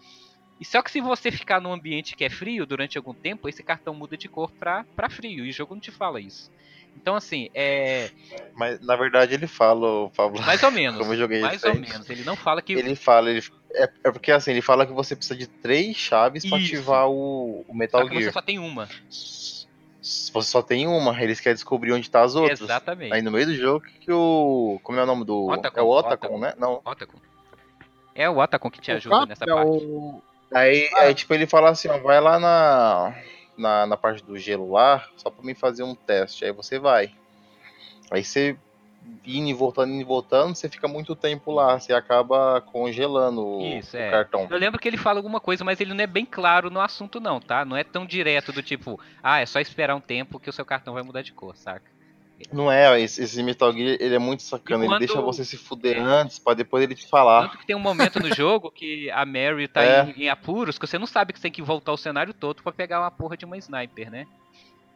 [0.60, 3.62] E só que se você ficar num ambiente que é frio durante algum tempo, esse
[3.62, 5.44] cartão muda de cor pra, pra frio.
[5.44, 6.50] E o jogo não te fala isso.
[6.96, 8.10] Então, assim, é.
[8.56, 10.40] Mas na verdade ele fala, o Pablo.
[10.42, 10.98] Mais ou menos.
[10.98, 12.10] Como eu joguei mais ou menos.
[12.10, 12.72] Ele não fala que.
[12.72, 13.40] Ele fala, ele,
[13.72, 16.74] é, é porque assim, ele fala que você precisa de três chaves pra Isso.
[16.74, 18.32] ativar o, o Só Metal você Gear.
[18.32, 18.88] só tem uma.
[20.00, 22.60] Você só tem uma, eles querem descobrir onde tá as outras.
[22.60, 23.12] Exatamente.
[23.12, 24.80] Aí no meio do jogo que o.
[24.82, 25.46] Como é o nome do.
[25.50, 26.38] Otacon, é o Otacon, Otacon.
[26.40, 26.54] né?
[26.58, 26.80] Não.
[26.84, 27.18] Otacon.
[28.14, 29.68] É o Otacon que te O ajuda Cap nessa é parte.
[29.84, 30.20] o-
[30.52, 33.14] Aí, aí, tipo, ele fala assim, ó, vai lá na,
[33.56, 36.44] na, na parte do gelo lá, só pra mim fazer um teste.
[36.44, 37.12] Aí você vai.
[38.10, 38.56] Aí você
[39.26, 43.78] indo e voltando, indo e voltando, você fica muito tempo lá, você acaba congelando o,
[43.78, 44.10] Isso, o é.
[44.10, 44.46] cartão.
[44.50, 47.20] Eu lembro que ele fala alguma coisa, mas ele não é bem claro no assunto,
[47.20, 47.64] não, tá?
[47.64, 50.64] Não é tão direto do tipo, ah, é só esperar um tempo que o seu
[50.64, 51.97] cartão vai mudar de cor, saca?
[52.52, 55.44] Não é, esse, esse Metal Gear, ele é muito sacana, E ele quando- deixa você
[55.44, 56.00] se fuder É.
[56.00, 57.42] antes, pra depois ele te falar.
[57.48, 60.14] Tanto que tem um momento no jogo que a Mary tá É.
[60.16, 62.62] em, em apuros, que você não sabe que você tem que voltar o cenário todo
[62.62, 64.26] pra pegar uma porra de uma sniper, né?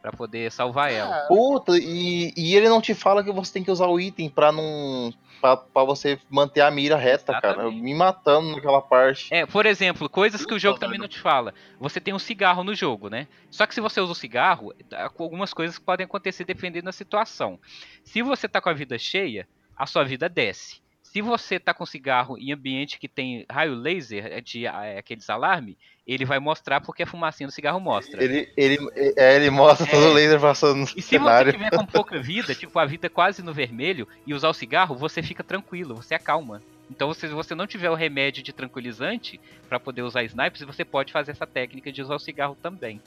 [0.03, 1.15] Pra poder salvar ela.
[1.23, 4.29] É, Puta, e, e ele não te fala que você tem que usar o item
[4.29, 5.13] pra não.
[5.39, 7.53] pra, pra você manter a mira reta, cara.
[7.53, 7.81] Exatamente.
[7.81, 9.33] me matando naquela parte.
[9.33, 11.03] É, por exemplo, coisas que o jogo também velho.
[11.03, 11.53] não te fala.
[11.79, 13.29] Você tem um cigarro no jogo, né?
[13.49, 17.57] Só que se você usa o cigarro, dá- algumas coisas podem acontecer dependendo da situação.
[18.03, 20.82] Se você tá com a vida cheia, a sua vida desce.
[21.13, 25.29] Se você tá com cigarro em ambiente que tem raio laser, é de é, aqueles
[25.29, 28.23] alarme, ele vai mostrar porque a fumacinha do cigarro mostra.
[28.23, 28.79] Ele, ele,
[29.15, 30.09] é, ele mostra todo É.
[30.09, 31.51] o laser passando no E se cenário.
[31.51, 34.95] você tiver com pouca vida, tipo a vida quase no vermelho, e usar o cigarro,
[34.95, 36.63] você fica tranquilo, você acalma.
[36.89, 41.13] Então, se você não tiver o remédio de tranquilizante pra poder usar snipers, você pode
[41.13, 42.99] fazer essa técnica de usar o cigarro também.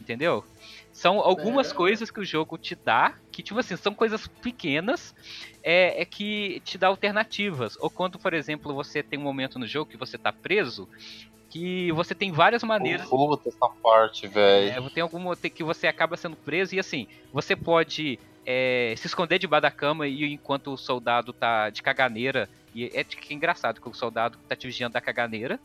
[0.00, 0.44] Entendeu?
[0.92, 1.74] São algumas É.
[1.74, 5.14] coisas que o jogo te dá, que, tipo assim, são coisas pequenas,
[5.62, 7.76] é, é que te dá alternativas.
[7.78, 10.88] Ou quando, por exemplo, você tem um momento no jogo que você tá preso,
[11.48, 14.84] que você tem várias maneiras Puta essa parte, velho.
[14.84, 19.38] é, tem alguma que você acaba sendo preso e assim, você pode é, se esconder
[19.38, 22.50] debaixo da cama e enquanto o soldado tá de caganeira.
[22.74, 25.58] E é, que é engraçado que o soldado tá te vigiando da caganeira.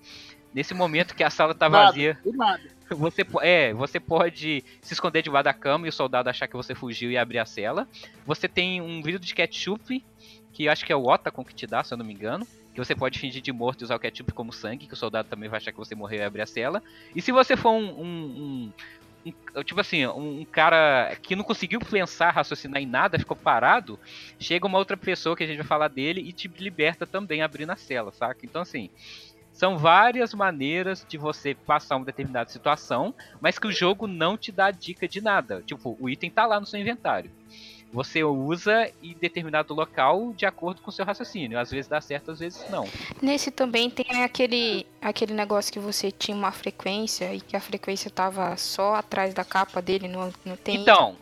[0.54, 1.86] Nesse momento que a sala tá Nada.
[1.88, 2.62] vazia, nada.
[2.92, 6.76] você, é, você pode se esconder debaixo da cama e o soldado achar que você
[6.76, 7.88] fugiu e abrir a cela.
[8.26, 10.06] Você tem um vidro de ketchup,
[10.52, 12.46] que eu acho que é o Otacon que te dá, se eu não me engano.
[12.72, 15.28] Que você pode fingir de morto e usar o ketchup como sangue, que o soldado
[15.28, 16.84] também vai achar que você morreu e abrir a cela.
[17.16, 17.90] E se você for um.
[18.00, 18.74] um- um-
[19.26, 24.00] um- tipo assim, um, cara que não conseguiu pensar, raciocinar em nada, ficou parado,
[24.40, 27.72] chega uma outra pessoa que a gente vai falar dele e te liberta também abrindo
[27.72, 28.46] a cela, saca?
[28.46, 28.90] Então assim.
[29.52, 34.52] São várias maneiras de você passar uma determinada situação, mas que o jogo não te
[34.52, 35.64] dá dica de nada.
[35.64, 37.32] Tipo, o item tá lá no seu inventário.
[37.94, 41.60] Você usa em determinado local de acordo com o seu raciocínio.
[41.60, 42.88] Às vezes dá certo, às vezes não.
[43.22, 48.10] Nesse também tem aquele, aquele negócio que você tinha uma frequência e que a frequência
[48.10, 50.82] tava só atrás da capa dele, não, não tem.
[50.82, 51.16] Então,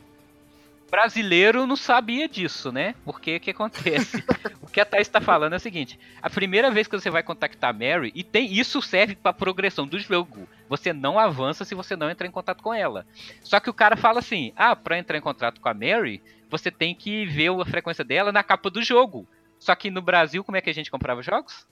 [0.91, 2.93] brasileiro não sabia disso, né?
[3.05, 4.17] Porque o que acontece?
[4.61, 7.23] o que a Thaís tá falando é o seguinte: a primeira vez que você vai
[7.23, 10.47] contactar a Mary, e tem isso serve pra progressão do jogo.
[10.67, 13.07] Você não avança se você não entrar em contato com ela.
[13.41, 16.69] Só que o cara fala assim: ah, pra entrar em contato com a Mary, você
[16.69, 19.25] tem que ver a frequência dela na capa do jogo.
[19.57, 21.65] Só que no Brasil, como é que a gente comprava jogos?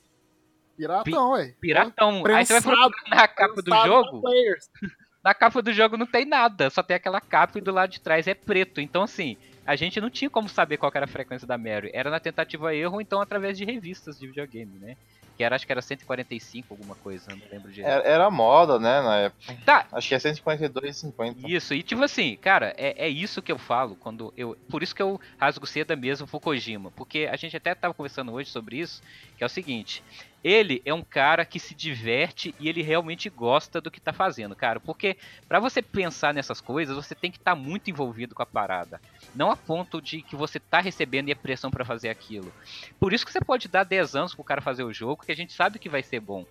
[0.78, 1.54] Piratão, ué.
[1.60, 2.24] Piratão.
[2.26, 4.22] Aí você vai Prensado, procurar na capa do Prensado jogo.
[5.24, 8.00] na capa do jogo não tem nada, só tem aquela capa e do lado de
[8.00, 8.80] trás é preto.
[8.80, 11.92] Então, assim, a gente não tinha como saber qual era a frequência da Mary.
[11.94, 14.98] Era na tentativa erro, então através de revistas de videogame, né?
[15.38, 17.90] Que era, acho que era 145, alguma coisa, não lembro direito.
[17.90, 19.56] Era, era moda, né, na época.
[19.66, 21.48] Tá, Acho que é 142,50.
[21.48, 24.58] Isso, e tipo assim, cara, é, é isso que eu falo quando eu.
[24.70, 26.92] Por isso que eu rasgo seda mesmo pro Kojima.
[26.92, 29.02] Porque a gente até tava conversando hoje sobre isso,
[29.38, 30.04] que é o seguinte.
[30.44, 34.56] Ele é um cara que se diverte e ele realmente gosta do que tá fazendo,
[34.56, 34.80] cara.
[34.80, 39.02] Porque pra você pensar nessas coisas, você tem que estar muito envolvido com a parada.
[39.36, 42.54] Não a ponto de que você tá recebendo e a pressão pra fazer aquilo.
[43.00, 45.36] Por isso que você pode dar 10 anos pro cara fazer o jogo, que a
[45.36, 46.46] gente sabe que vai ser bom.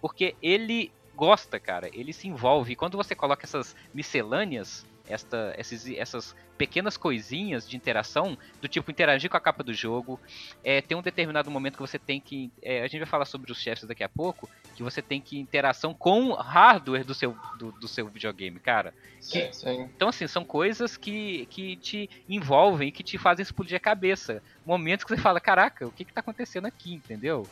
[0.00, 1.90] Porque ele gosta, cara.
[1.92, 2.72] Ele se envolve.
[2.72, 8.90] E quando você coloca essas miscelâneas, esta, esses, essas pequenas coisinhas de interação, do tipo
[8.90, 10.20] interagir com a capa do jogo,
[10.62, 12.50] é, tem um determinado momento que você tem que.
[12.62, 15.38] é, a gente vai falar sobre os chefes daqui a pouco, que você tem que
[15.38, 18.94] interação com o hardware do seu, do, do seu videogame, cara.
[19.20, 19.82] Sim, sim.
[19.94, 24.42] Então, assim, são coisas que, que te envolvem, que te fazem explodir a cabeça.
[24.64, 27.46] Momentos que você fala, caraca, o que que tá acontecendo aqui, entendeu?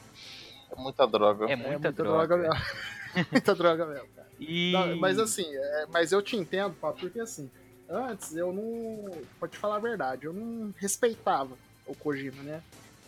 [0.71, 1.47] É muita droga.
[1.47, 2.27] É É muita, muita droga.
[2.37, 2.65] droga mesmo.
[3.33, 4.09] muita droga mesmo.
[4.39, 4.73] E...
[4.73, 7.51] Não, mas assim, é, mas eu te entendo, Papo, porque assim,
[7.89, 9.11] antes eu não.
[9.41, 12.63] Pode te falar a verdade, eu não respeitava o Kojima, né?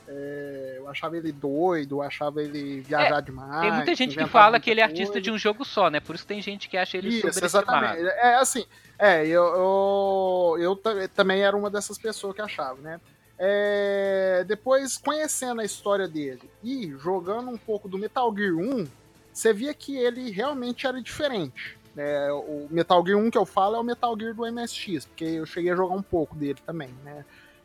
[0.09, 3.61] É, eu achava ele doido, eu achava ele viajar demais.
[3.61, 5.21] Tem muita gente que fala que ele é artista coisa.
[5.21, 6.01] de um jogo só, né?
[6.01, 8.03] Por isso tem gente que acha ele Isso, exatamente.
[8.03, 8.65] É assim,
[8.99, 13.01] é, eu, eu, eu ta- também era uma dessas pessoas que achava, né?
[13.39, 18.87] É, depois, conhecendo a história dele e jogando um pouco do Metal Gear 1,
[19.41, 21.79] você via que ele realmente era diferente.
[21.97, 25.25] É, o Metal Gear 1 que eu falo é o Metal Gear do MSX, porque
[25.25, 27.25] eu cheguei a jogar um pouco dele também, né?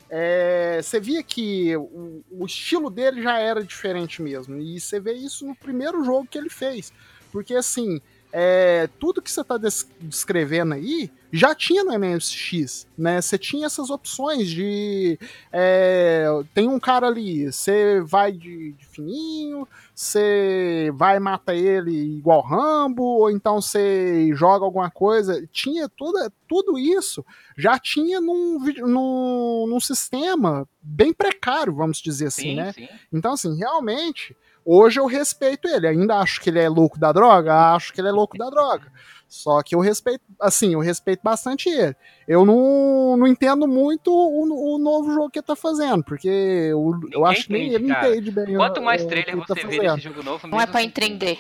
[0.10, 5.14] É, você via que o, o estilo dele já era diferente mesmo, e você vê
[5.14, 6.94] isso no primeiro jogo que ele fez.
[7.32, 8.02] Porque assim,
[8.38, 9.58] é, tudo que você está
[10.02, 13.22] descrevendo aí já tinha no MSX, né?
[13.22, 15.18] Você tinha essas opções de
[15.54, 22.18] é, tem um cara ali, você vai de, de fininho, você vai e mata ele
[22.18, 25.48] igual Rambo, ou então você joga alguma coisa.
[25.54, 27.26] Tinha toda, tudo isso
[27.58, 32.74] já tinha num, num, num sistema bem precário, vamos dizer assim, Sim, né?
[32.74, 32.90] sim.
[33.14, 35.88] Então, assim, realmente, hoje eu respeito ele.
[35.88, 38.92] Ainda acho que ele é louco da droga, acho que ele é louco da droga.
[39.28, 41.96] Só que eu respeito, assim, eu respeito bastante ele.
[42.28, 47.00] Eu não, não entendo muito o, o novo jogo que ele tá fazendo, porque eu,
[47.12, 48.08] eu acho que nem ele cara.
[48.10, 48.56] entende bem.
[48.56, 49.96] Quanto o- mais o trailer você tá vê fazendo.
[49.96, 51.40] desse jogo novo, Não é pra sem entender.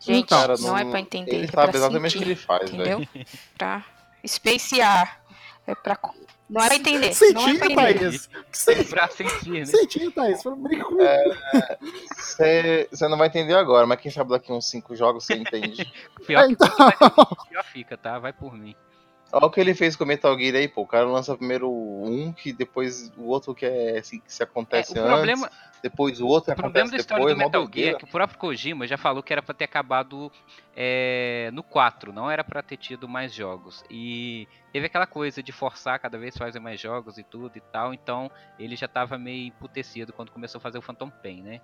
[0.00, 1.32] Gente, Então, Cara, não, é pra entender.
[1.36, 2.68] Ele é sabe pra exatamente o que ele faz.
[2.70, 3.06] Entendeu?
[3.56, 3.84] Pra
[4.26, 5.20] spacear.
[5.64, 5.96] É pra.
[6.52, 7.06] Não é pra entender.
[7.08, 7.74] é Sentir, entender.
[7.74, 8.30] Thaís.
[8.52, 9.64] Sen- pra sentir, né?
[9.64, 10.42] Sentir, Thaís.
[10.42, 11.08] Fala, Brinca comigo.
[12.14, 15.90] Você você não vai entender agora, mas quem sabe daqui uns 5 jogos você entende.
[16.26, 16.68] Pior, É, então,
[17.48, 18.18] pior fica, tá?
[18.18, 18.74] Vai por mim.
[19.34, 20.82] Olha o que ele fez com o Metal Gear aí, pô.
[20.82, 24.44] O cara lança primeiro um, que depois o outro que é assim, que se É,
[24.44, 25.50] acontece o antes, problema,
[25.82, 28.08] depois o outro o que problema da história depois, do Metal Gear é que o
[28.08, 30.30] próprio Kojima já falou que era pra ter acabado
[30.76, 33.82] é, no 4, não era pra ter tido mais jogos.
[33.90, 37.94] E teve aquela coisa de forçar cada vez fazer mais jogos e tudo e tal,
[37.94, 41.60] então ele já tava meio emputecido quando começou a fazer o Phantom Pain, né?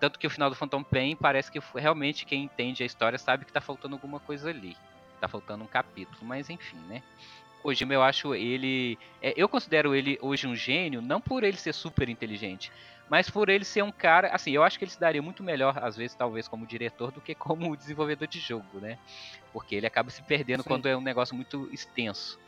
[0.00, 3.44] Tanto que o final do Phantom Pain parece que realmente quem entende a história sabe
[3.44, 4.74] que tá faltando alguma coisa ali.
[5.20, 7.02] Tá faltando um capítulo, mas enfim, né?
[7.62, 8.98] Kojima, eu acho ele.
[9.20, 12.70] é, eu considero ele hoje um gênio, não por ele ser super inteligente,
[13.10, 14.28] mas por ele ser um cara.
[14.28, 17.20] Assim, eu acho que ele se daria muito melhor, às vezes, talvez, como diretor, do
[17.20, 18.98] que como desenvolvedor de jogo, né?
[19.52, 20.68] Porque ele acaba se perdendo Sim.
[20.68, 22.38] quando é um negócio muito extenso.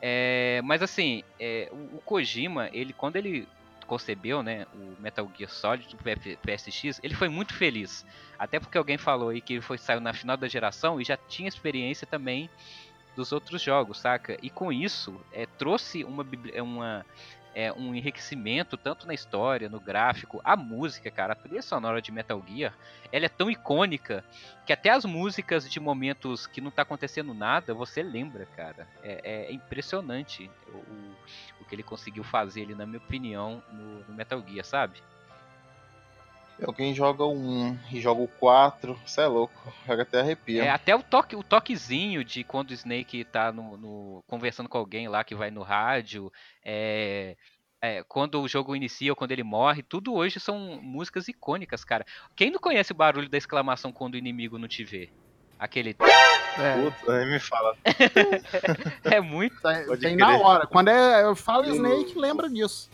[0.00, 3.48] É, mas assim, é, o, o Kojima, ele quando ele
[3.92, 8.06] concebeu, né, o Metal Gear Solid do PSX, ele foi muito feliz.
[8.38, 11.14] Até porque alguém falou aí que ele foi saiu na final da geração e já
[11.14, 12.48] tinha experiência também
[13.14, 14.38] dos outros jogos, saca?
[14.42, 17.04] E com isso, é, trouxe uma, é, uma
[17.54, 22.10] é, um enriquecimento tanto na história, no gráfico, a música, cara, a trilha sonora de
[22.12, 22.74] Metal Gear,
[23.10, 24.24] ela é tão icônica
[24.66, 28.86] que até as músicas de momentos que não tá acontecendo nada, você lembra, cara.
[29.02, 31.16] É, é impressionante o, o,
[31.60, 35.02] o que ele conseguiu fazer ali, na minha opinião, no, no Metal Gear, sabe?
[36.66, 39.54] Alguém joga o 1 e joga o 4, você é louco,
[39.86, 40.64] joga até arrepia.
[40.64, 44.78] É, até o toque, o toquezinho de quando o Snake tá no, no- conversando com
[44.78, 46.32] alguém lá que vai no rádio,
[46.64, 47.36] é,
[47.80, 52.04] é, quando o jogo inicia ou quando ele morre, tudo hoje são músicas icônicas, cara.
[52.36, 55.10] Quem não conhece o barulho da exclamação quando o inimigo não te vê?
[55.58, 55.96] Aquele.
[56.58, 57.76] É, Puta, nem me fala.
[59.04, 59.60] É muito.
[59.60, 60.26] Tem, Pode tem crer.
[60.28, 60.66] na hora.
[60.66, 62.90] Quando é, eu falo Snake, lembra disso.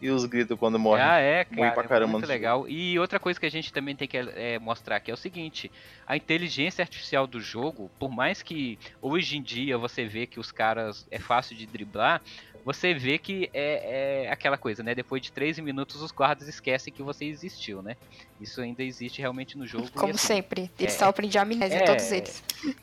[0.00, 1.02] E os gritos quando morre.
[1.02, 1.72] Ah, é, Muito cara.
[1.72, 2.68] pra é caramba muito legal.
[2.68, 5.70] E outra coisa que a gente também tem que é, mostrar aqui é o seguinte:
[6.06, 10.52] a inteligência artificial do jogo, por mais que hoje em dia você vê que os
[10.52, 12.22] caras é fácil de driblar,
[12.64, 14.94] você vê que é, é aquela coisa, né?
[14.94, 17.96] Depois de 13 minutos os guardas esquecem que você existiu, né?
[18.40, 19.90] Isso ainda existe realmente no jogo.
[19.92, 20.70] Como assim, sempre.
[20.78, 20.98] Eles é.
[20.98, 21.84] sofrem de amnésia, É.
[21.84, 22.44] todos eles.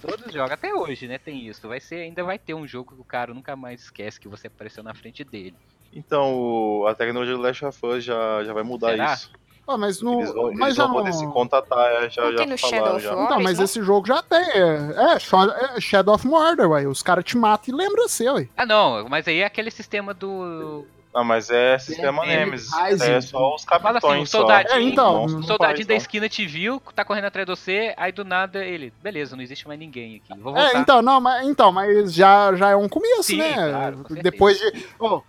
[0.00, 1.16] Todos jogam, até hoje, né?
[1.18, 1.68] Tem isso.
[1.68, 4.46] Vai ser, ainda vai ter um jogo que o cara nunca mais esquece que você
[4.46, 5.54] apareceu na frente dele.
[5.92, 9.14] Então, a tecnologia do Last of Us já, já vai mudar Será?
[9.14, 9.30] isso.
[9.68, 11.32] Ah, mas no, Eles vão, mas eles já vão poder se não...
[11.32, 13.12] contatar, já, Não já tem falaram já.
[13.24, 13.64] Então, mas não?
[13.64, 14.38] esse jogo já tem.
[14.38, 16.86] É, é, Shadow- é Shadow of Mordor, ué.
[16.86, 18.48] Os caras te matam e lembram você, ué.
[18.56, 20.86] Ah, não, mas aí é aquele sistema do.
[21.18, 22.70] Ah, mas é sistema É, Nemesis.
[23.00, 25.98] É só os Fala assim, soldadinho- É, então, não soldadinho da não.
[25.98, 28.92] esquina te viu, tá correndo atrás de você, aí do nada ele.
[29.02, 30.38] Beleza, não existe mais ninguém aqui.
[30.38, 30.74] Vou voltar.
[30.74, 33.54] É, então, não, mas, então, mas já, já é um começo, Sim, né?
[33.54, 34.04] claro.
[34.22, 34.86] Depois de.
[35.00, 35.22] Ô,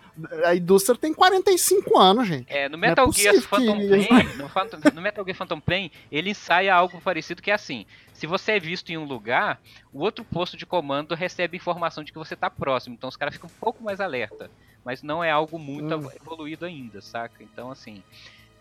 [0.44, 2.48] a indústria tem 45 anos, gente.
[2.52, 5.38] É, no Não é Metal Gear possível Phantom que- Pain, no, Phantom- no Metal Gear
[5.38, 9.06] Phantom Pain, ele ensaia algo parecido que é assim: se você é visto em um
[9.06, 9.62] lugar,
[9.94, 13.36] o outro posto de comando recebe informação de que você tá próximo, então os caras
[13.36, 14.50] ficam um pouco mais alerta,
[14.88, 16.08] mas não é algo muito Hum.
[16.24, 17.44] evoluído ainda, saca?
[17.44, 18.02] Então assim,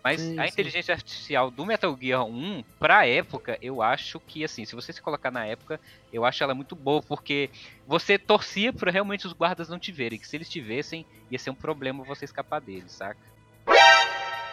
[0.03, 0.49] mas Sim, a sim.
[0.49, 5.01] inteligência artificial do Metal Gear 1, pra época, eu acho que assim, se você se
[5.01, 5.79] colocar na época,
[6.11, 7.49] eu acho ela muito boa, porque
[7.85, 11.39] você torcia pra realmente os guardas não te verem, que se eles te vissem, ia
[11.39, 13.25] ser um problema você escapar deles, saca?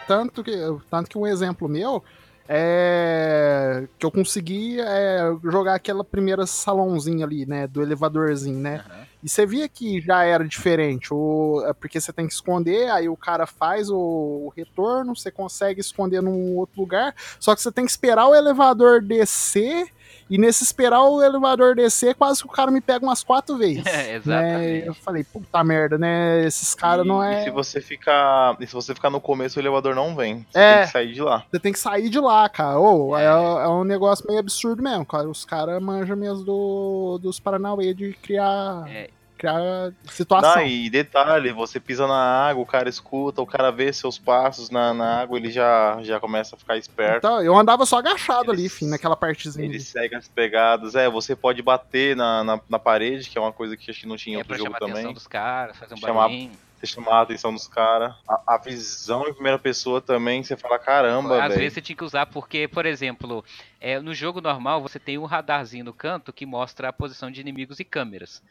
[0.07, 0.51] Tanto que,
[0.89, 2.01] tanto que um exemplo meu
[2.47, 7.67] é que eu consegui é, jogar aquela primeira salãozinha ali, né?
[7.67, 8.83] Do elevadorzinho, né?
[8.85, 9.05] Aham.
[9.25, 13.09] E você via que já era diferente, o, é porque você tem que esconder, aí
[13.09, 17.71] o cara faz o, o retorno, você consegue esconder num outro lugar, só que você
[17.71, 19.87] tem que esperar o elevador descer,
[20.29, 23.83] e nesse esperar o elevador descer, quase que o cara me pega umas quatro vezes.
[23.87, 24.15] É, né?
[24.15, 24.87] exatamente.
[24.87, 26.43] Eu falei, puta merda, né?
[26.45, 27.43] Esses caras E- não E é.
[27.43, 28.55] se você ficar.
[28.59, 30.45] E se você ficar no começo, o elevador não vem.
[30.51, 30.75] Você É.
[30.77, 31.45] tem que sair de lá.
[31.51, 32.79] Você tem que sair de lá, cara.
[32.79, 33.23] Ô, é.
[33.23, 33.27] É.
[33.27, 35.29] é um negócio meio absurdo mesmo, cara.
[35.29, 39.09] Os caras manjam mesmo do, dos Paranauê de criar, É.
[39.49, 40.55] criar situação.
[40.55, 44.69] Não, e detalhe, você pisa na água, o cara escuta, o cara vê seus passos
[44.69, 47.17] na, na água, ele já, já começa a ficar esperto.
[47.17, 49.65] Então, eu andava só agachado ali, Eles- fim, naquela partezinha.
[49.65, 49.83] Ele ali.
[49.83, 50.95] segue as pegadas.
[50.95, 54.07] É, você pode bater na, na, na parede, que é uma coisa que acho que
[54.07, 55.13] não tinha em É outro pra jogo chamar a atenção também.
[55.13, 56.29] dos caras, fazer um Chamar-.
[56.77, 58.13] Você chamar a atenção dos caras.
[58.27, 61.59] A, a visão em primeira pessoa também, você fala, caramba, Às velho.
[61.61, 63.45] vezes você tinha que usar porque, por exemplo,
[63.79, 67.39] é, no jogo normal você tem um radarzinho no canto que mostra a posição de
[67.39, 68.43] inimigos e câmeras.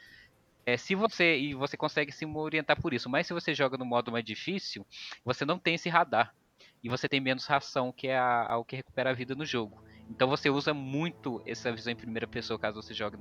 [0.66, 3.84] É, se você e você consegue se orientar por isso, mas se você joga no
[3.84, 4.86] modo mais difícil,
[5.24, 6.32] você não tem esse radar
[6.82, 8.20] e você tem menos ração, que é
[8.56, 9.76] o que recupera a vida no jogo.
[10.08, 13.16] Então você usa muito essa visão em primeira pessoa caso você jogue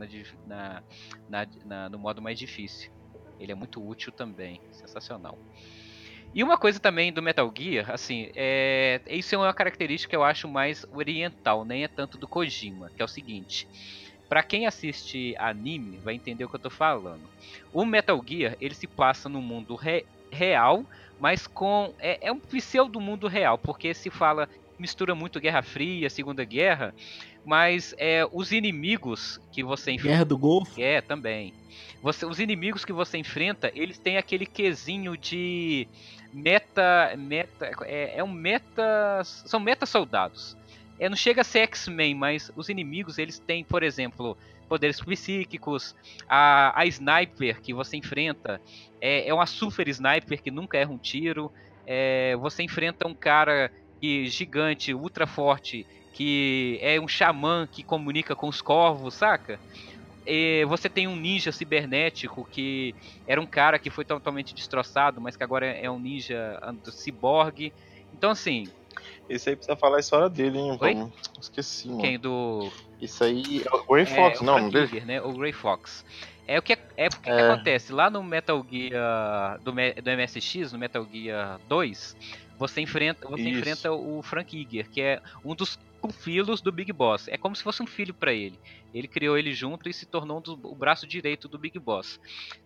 [0.46, 0.84] na-
[1.28, 2.90] na- na- no modo mais difícil.
[3.40, 5.40] Ele é muito útil também, sensacional.
[6.34, 10.24] E uma coisa também do Metal Gear, assim, é, isso é uma característica que eu
[10.24, 13.68] acho mais oriental, nem é tanto do Kojima, que é o seguinte.
[14.34, 17.30] Pra quem assiste anime, vai entender o que eu tô falando.
[17.72, 20.84] O Metal Gear, ele se passa no mundo re- real,
[21.20, 26.10] mas com é, é um pseudo mundo real, porque se fala mistura muito Guerra Fria,
[26.10, 26.96] Segunda Guerra,
[27.46, 30.82] mas é, os inimigos que você enfrenta Guerra do Golfo.
[30.82, 31.54] é, também.
[32.02, 35.88] Você, os inimigos que você enfrenta, eles têm aquele quesinho de
[36.34, 37.14] meta.
[37.16, 39.22] meta é, é um meta.
[39.24, 40.56] São meta soldados.
[41.00, 44.38] É, não chega a ser X-Men, mas os inimigos eles têm, por exemplo,
[44.68, 45.94] poderes psíquicos.
[46.30, 48.62] A, a sniper que você enfrenta
[49.02, 51.52] é, é uma super sniper que nunca erra um tiro.
[51.86, 58.36] É, você enfrenta um cara que, gigante, ultra forte, que é um xamã que comunica
[58.36, 59.60] com os corvos, saca?
[60.26, 62.96] E você tem um ninja cibernético que
[63.28, 67.74] era um cara que foi totalmente destroçado, mas que agora é um ninja and- ciborgue.
[68.14, 68.72] Então, assim,
[69.30, 70.78] Esse aí precisa falar a história dele, hein?
[70.80, 71.12] Oi?
[71.40, 72.02] Esqueci, mano.
[72.02, 72.72] quem do.
[73.02, 74.70] Isso aí é o Grey é, Fox, o não?
[74.70, 75.22] Yeager, né?
[75.22, 76.06] O Grey Fox.
[76.46, 77.52] É o que, é, porque que É.
[77.52, 77.94] acontece?
[77.94, 82.18] Lá no Metal Gear do, do MSX, no Metal Gear 2,
[82.60, 83.60] você enfrenta, você Isso.
[83.60, 85.80] enfrenta o Frank Yeager, que é um dos
[86.20, 87.30] filhos do Big Boss.
[87.30, 88.60] É como se fosse um filho pra ele.
[88.94, 92.20] Ele criou ele junto e se tornou um dos- o braço direito do Big Boss.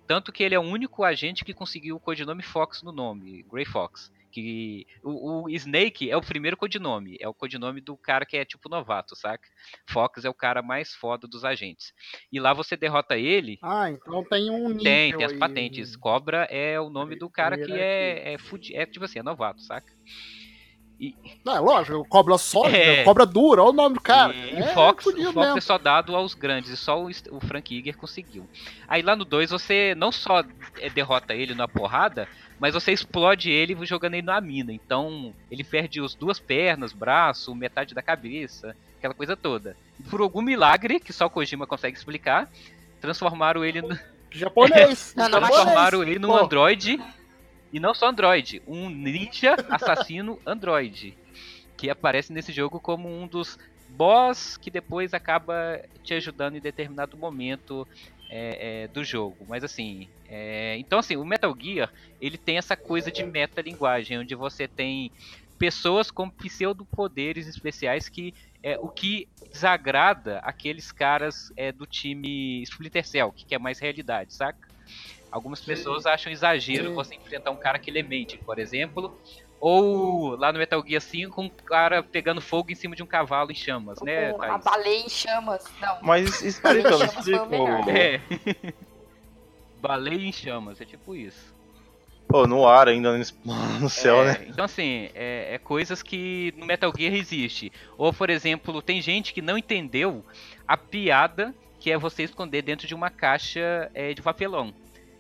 [0.08, 3.66] Tanto que ele é o único agente que conseguiu o codinome Fox no nome, Grey
[3.66, 4.12] Fox.
[4.32, 8.44] Que o, o Snake é o primeiro codinome, é o codinome do cara que é
[8.46, 9.48] tipo novato, saca?
[9.90, 11.94] Fox é o cara mais foda dos agentes.
[12.32, 15.38] E lá você derrota ele, Ah, então tem um nível tem, tem as aí.
[15.40, 15.96] patentes.
[15.96, 19.62] Cobra é o nome do cara que é, é, fudi- é tipo assim, é novato,
[19.62, 19.92] saca?
[21.46, 23.04] Não, é lógico, cobra sólida, É.
[23.04, 24.34] cobra dura, olha o nome do cara.
[24.34, 25.58] E, é, o Fox, o Fox mesmo.
[25.58, 28.50] é só dado aos grandes, e só o, o Frank Iger conseguiu.
[28.88, 30.44] Aí lá no 2 você não só
[30.80, 32.28] é, derrota ele na porrada,
[32.60, 34.72] mas você explode ele jogando ele na mina.
[34.74, 39.76] Então ele perde as duas pernas, braço, metade da cabeça, aquela coisa toda.
[39.99, 42.49] E por algum milagre, que só o Kojima consegue explicar,
[42.99, 43.97] transformaram ele no,
[44.32, 45.14] Japonês.
[45.18, 46.38] Não, não, mas- transformaram ele num Pô.
[46.38, 46.99] androide.
[47.72, 51.18] E não só androide, um ninja assassino androide.
[51.76, 57.18] Que aparece nesse jogo como um dos boss que depois acaba te ajudando em determinado
[57.18, 57.86] momento
[58.30, 59.46] é, é, do jogo.
[59.48, 64.36] Mas assim, é, então assim, o Metal Gear ele tem essa coisa de metalinguagem, onde
[64.36, 65.12] você tem
[65.58, 73.08] pessoas com pseudo-poderes especiais que é o que desagrada aqueles caras é, do time Splinter
[73.08, 74.68] Cell, que quer mais realidade, saca?
[75.32, 79.20] Algumas pessoas acham exagero você enfrentar um cara que ele mente, por exemplo,
[79.60, 83.51] ou lá no Metal Gear 5, um cara pegando fogo em cima de um cavalo
[83.51, 84.64] em chamas, né, Ou a Thaís?
[84.64, 85.64] baleia em chamas.
[85.82, 85.97] Não.
[86.01, 87.39] Mas explica, Chamas explica.
[87.45, 87.86] foi o melhor.
[87.88, 88.22] ô- É.
[89.82, 91.55] Baleia em chamas, é tipo isso.
[92.28, 94.47] Pô, no ar ainda, no, no céu, É, né?
[94.49, 97.72] Então, assim, é, é coisas que no Metal Gear existe.
[97.97, 100.26] Ou, por exemplo, tem gente que não entendeu
[100.68, 104.74] a piada que é você esconder dentro de uma caixa é, de papelão.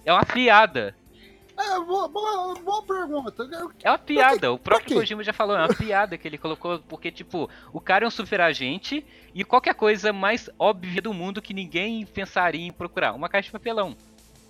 [0.03, 0.95] É uma piada.
[1.57, 3.49] É, boa, boa, boa pergunta.
[3.81, 4.51] É uma piada.
[4.51, 4.97] O próprio?
[4.97, 8.11] Kojima já falou, é uma piada que ele colocou, porque, tipo, o cara é um
[8.11, 9.03] super agente
[9.33, 13.13] e qualquer coisa mais óbvia do mundo que ninguém pensaria em procurar.
[13.13, 13.97] Uma caixa de papelão.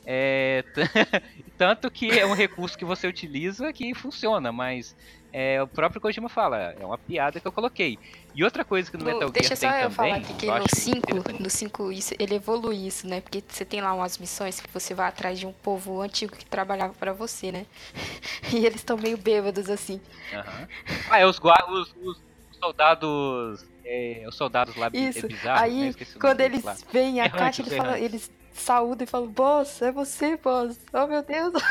[0.06, 0.64] É,
[1.58, 4.96] tanto que é um recurso que você utiliza que funciona, mas
[5.40, 8.00] é, o próprio Kojima fala, é uma piada que eu coloquei.
[8.34, 10.46] E outra coisa que no Metal deixa Gear só tem eu também, falar aqui que
[10.48, 11.44] eu no acho 5, interessante.
[11.44, 13.22] no 5 isso, ele evolui isso, né?
[13.22, 16.44] Porque você tem lá umas missões que você vai atrás de um povo antigo que
[16.46, 17.66] trabalhava pra você, né?
[18.52, 20.02] E eles estão meio bêbados assim.
[20.34, 20.68] Aham.
[21.12, 22.18] Ah, é os, os, os-
[22.52, 23.64] os soldados.
[23.86, 25.20] É, os soldados lá Isso.
[25.20, 25.66] é bizarro, né?
[25.66, 28.06] Aí, nome quando eles veem a Errantes, caixa, ele fala, errantes.
[28.06, 30.80] eles saúdam e falam, boss, é você, boss.
[30.94, 31.54] Oh meu Deus.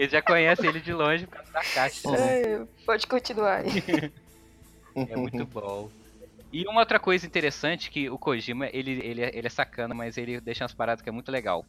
[0.00, 2.10] Eles já conhecem ele de longe por causa da caixa.
[2.10, 2.42] né?
[2.42, 4.12] É, pode continuar aí.
[4.96, 5.90] É muito bom.
[6.52, 10.16] E uma outra coisa interessante que o Kojima, ele, ele, é- ele é sacana, mas
[10.16, 11.64] ele deixa umas paradas que é muito legal.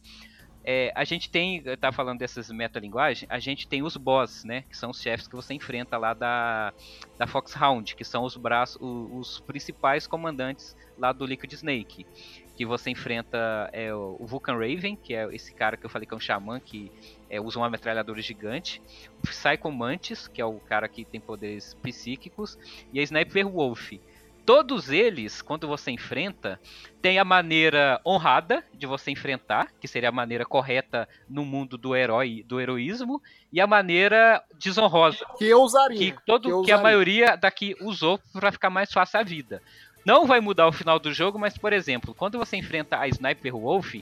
[0.64, 4.62] É, a gente tem, eu tava falando dessas metalinguagens, a gente tem os boss, né?
[4.70, 6.72] Que são os chefes que você enfrenta lá da,
[7.18, 12.06] da Foxhound, que são os braços, o- os principais comandantes lá do Liquid Snake.
[12.56, 16.06] Que você enfrenta é, o o Vulcan Raven, que é esse cara que eu falei
[16.06, 16.92] que é um xamã que
[17.32, 18.82] é, usa uma metralhadora gigante.
[19.24, 22.58] O Psycho Mantis, que é o cara que tem poderes psíquicos.
[22.92, 23.92] E a Sniper Wolf.
[24.44, 26.60] Todos eles, quando você enfrenta,
[27.00, 31.94] tem a maneira honrada de você enfrentar, que seria a maneira correta no mundo do
[31.94, 33.22] herói, do heroísmo,
[33.52, 35.96] e a maneira desonrosa, Que eu usaria.
[35.96, 36.82] que todo eu que a usaria.
[36.82, 39.62] maioria daqui usou para ficar mais fácil a vida.
[40.04, 43.56] Não vai mudar o final do jogo, mas por exemplo, quando você enfrenta a Sniper
[43.56, 43.94] Wolf,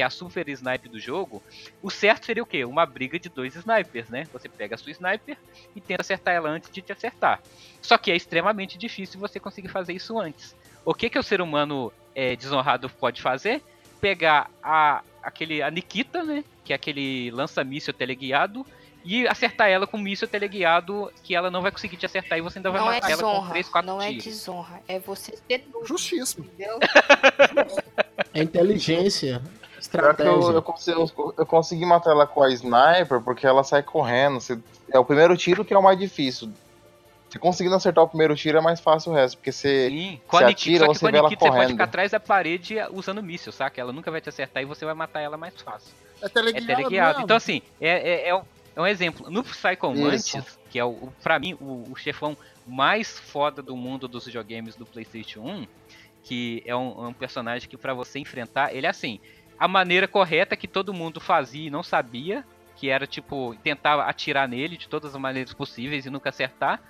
[0.00, 1.42] que é a super sniper do jogo,
[1.82, 2.64] o certo seria o quê?
[2.64, 4.26] Uma briga de dois snipers, né?
[4.32, 5.36] Você pega a sua sniper
[5.76, 7.38] e tenta acertar ela antes de te acertar.
[7.82, 10.56] Só que é extremamente difícil você conseguir fazer isso antes.
[10.86, 13.62] O que que o ser humano é, desonrado pode fazer?
[14.00, 16.42] Pegar a aquele a Nikita, né?
[16.64, 18.64] Que é aquele lança-míssil teleguiado
[19.04, 22.40] e acertar ela com um míssil teleguiado que ela não vai conseguir te acertar e
[22.40, 23.50] você ainda vai Não é matar ela com desonra.
[23.50, 24.24] 3, 4 Não é tiros.
[24.24, 24.82] desonra.
[24.88, 25.38] É você
[25.84, 26.46] Justíssimo.
[26.46, 26.78] entendeu?
[28.32, 29.42] É inteligência,
[29.80, 30.30] estratégia.
[30.30, 34.40] eu, eu, consegui, eu- eu consegui matar ela com a sniper porque ela sai correndo.
[34.40, 34.58] Você-
[34.92, 36.52] é o primeiro tiro que é o mais difícil.
[37.28, 39.88] Você conseguindo acertar o primeiro tiro é mais fácil o resto, porque você.
[39.88, 41.70] Sim, Você atira, só que você com a vê ela Nikita você pode correndo.
[41.72, 43.80] ficar atrás da parede usando míssil, saca?
[43.80, 45.92] Ela nunca vai te acertar e você vai matar ela mais fácil.
[46.20, 46.66] É É teleguiado.
[46.66, 47.08] teleguiado.
[47.10, 47.24] mesmo.
[47.24, 48.42] Então, assim, é, é, é, um,
[48.74, 49.30] é um exemplo.
[49.30, 54.08] No Psycho Mantis, que é, o, pra mim, o, o chefão mais foda do mundo
[54.08, 55.66] dos videogames do PlayStation 1,
[56.24, 59.20] que é um, é um personagem que pra você enfrentar, ele é assim,
[59.60, 62.42] a maneira correta que todo mundo fazia e não sabia,
[62.76, 66.82] que era tipo tentar atirar nele de todas as maneiras possíveis e nunca acertar.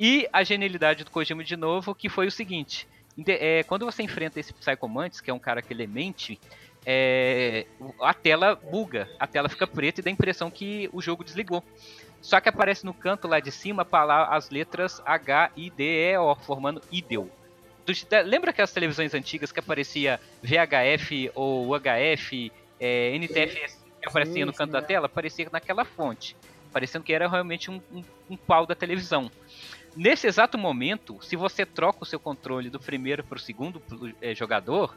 [0.00, 2.88] E a genialidade do Kojima de novo, que foi o seguinte:
[3.28, 6.40] é, quando você enfrenta esse Psycho Mantis, que é um cara que ele mente,
[6.86, 7.66] é,
[8.00, 11.62] a tela buga, a tela fica preta e dá a impressão que o jogo desligou.
[12.22, 13.86] Só que aparece no canto lá de cima
[14.30, 17.30] as letras H, I, D, E, O, formando IDEL.
[17.86, 24.44] Do- da- lembra aquelas televisões antigas que aparecia VHF ou UHF, é, NTFS que aparecia
[24.44, 25.06] no canto da tela?
[25.06, 26.36] Aparecia naquela fonte,
[26.72, 29.30] parecendo que era realmente um, um- um pau da televisão.
[29.96, 33.82] Nesse exato momento, se você troca o seu controle do primeiro para o segundo
[34.20, 34.94] é, jogador,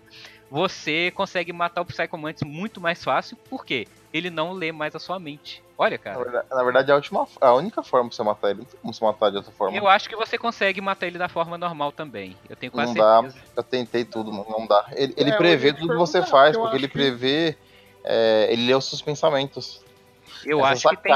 [0.51, 4.99] você consegue matar o Psycho Mantis muito mais fácil, porque ele não lê mais a
[4.99, 5.63] sua mente.
[5.77, 6.17] Olha, cara.
[6.17, 8.79] Na verdade, na verdade, a, última, a única forma pra você matar ele, não tem
[8.81, 9.77] como você matar de outra forma.
[9.77, 12.35] Eu acho que você consegue matar ele da forma normal também.
[12.49, 13.45] Eu tenho quase não certeza.
[13.45, 14.85] dá, eu tentei tudo, não dá.
[14.93, 17.55] Ele, ele É, prevê tudo que você faz, porque ele que- prevê.
[18.03, 19.81] é, ele lê os seus pensamentos.
[20.45, 21.13] Eu acho que tem.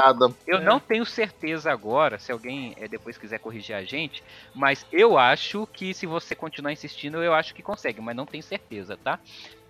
[0.47, 0.61] Eu É.
[0.63, 5.67] não tenho certeza agora, se alguém eh, depois quiser corrigir a gente, mas eu acho
[5.71, 9.19] que se você continuar insistindo, eu acho que consegue, mas não tenho certeza, tá?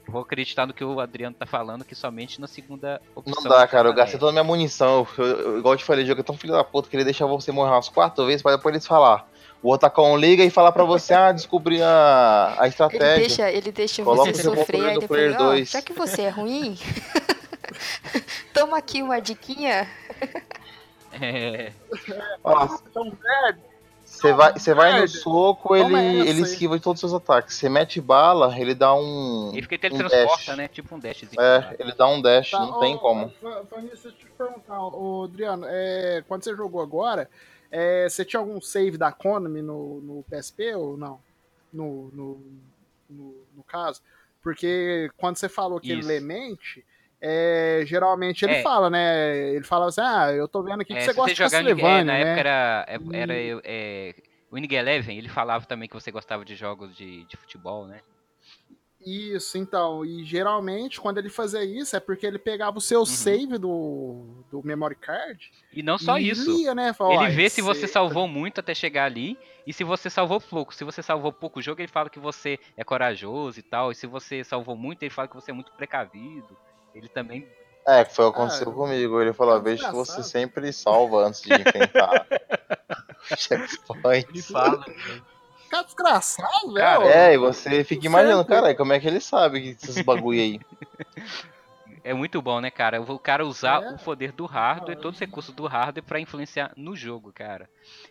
[0.06, 3.42] Vou acreditar no que o Adriano tá falando, que somente na segunda opção.
[3.42, 3.88] Não dá, cara.
[3.88, 5.08] Eu gastei toda a minha munição.
[5.18, 7.26] Eu, eu- igual eu te falei, jogo é tão filho da puta que ele deixa
[7.26, 9.26] você morrer umas quatro vezes pra depois eles falar.
[9.62, 13.16] O Otacon liga e falar pra você, ah, descobri a, a Ele estratégia.
[13.20, 15.72] deixa, ele deixa Coloca você sofrer, aí depois, Player ó, 2.
[15.72, 16.78] já que você é ruim,
[18.54, 19.90] toma aqui uma diquinha.
[21.12, 21.72] É,
[22.44, 23.58] Ó, velho,
[24.04, 25.96] Você vai, você vai no soco, ele,
[26.28, 27.56] ele esquiva de todos os seus ataques.
[27.56, 29.52] Você mete bala, ele dá um.
[29.54, 30.58] ele fica ele um transporta, dash.
[30.58, 30.68] né?
[30.68, 31.42] Tipo um dashzinho.
[31.42, 33.26] É, ele dá um dash, Tá, não tem como.
[33.26, 33.38] Nisso,
[33.82, 37.30] deixa eu te perguntar, ô, Adriano, é, quando você jogou agora,
[37.72, 41.20] é, você tinha algum save da Konami no, no PSP ou não?
[41.72, 42.42] No, no,
[43.10, 44.02] no, no caso?
[44.44, 46.10] Porque quando você falou que ele Isso.
[46.10, 46.86] lê mente,
[47.26, 48.62] é, geralmente ele É.
[48.62, 49.38] fala, né?
[49.56, 52.14] Ele fala assim, ah, eu tô vendo aqui que É, você gosta de Castlevania, na
[52.14, 52.22] né?
[52.22, 54.14] época era, é- E- era é,
[54.52, 58.02] o Winning Eleven, ele falava também que você gostava de jogos de, de futebol, né?
[59.06, 60.06] Isso, então.
[60.06, 63.06] E geralmente, quando ele fazia isso, é porque ele pegava o seu Uhum.
[63.06, 65.52] save do, do memory card.
[65.74, 66.74] E não só e isso.
[66.74, 66.94] né?
[66.94, 70.10] Fala, Ele "Uai, vê se você cê- salvou muito até chegar ali e se você
[70.10, 70.74] salvou pouco.
[70.74, 73.92] Se você salvou pouco o jogo, ele fala que você é corajoso e tal.
[73.92, 76.58] E se você salvou muito, ele fala que você é muito precavido.
[76.94, 77.48] Ele também.
[77.86, 79.22] É, que foi o que aconteceu Ah, comigo.
[79.22, 80.24] Ele falou: é vejo que você desgraçado.
[80.24, 82.26] sempre salva antes de enfrentar
[83.38, 84.28] checkpoint.
[84.30, 84.86] Ele fala.
[85.70, 87.12] Cara desgraçado, Cara, velho.
[87.12, 90.60] É, e você fica imaginando, caralho, como é que ele sabe que esses bagulho aí?
[92.04, 93.02] É muito bom, né, cara?
[93.02, 93.90] O cara usar É.
[93.92, 97.70] o poder do hardware, todos os recursos do hardware pra influenciar no jogo, cara.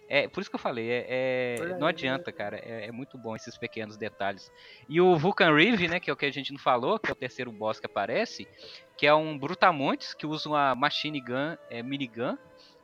[0.08, 2.56] É por isso que eu falei, é, é- não adianta, cara.
[2.58, 4.50] É, é muito bom esses pequenos detalhes.
[4.88, 7.12] E o Vulcan Reeve, né, que é o que a gente não falou, que é
[7.12, 8.48] o terceiro boss que aparece,
[8.96, 12.36] que é um Brutamontes que usa uma machine gun, é, minigun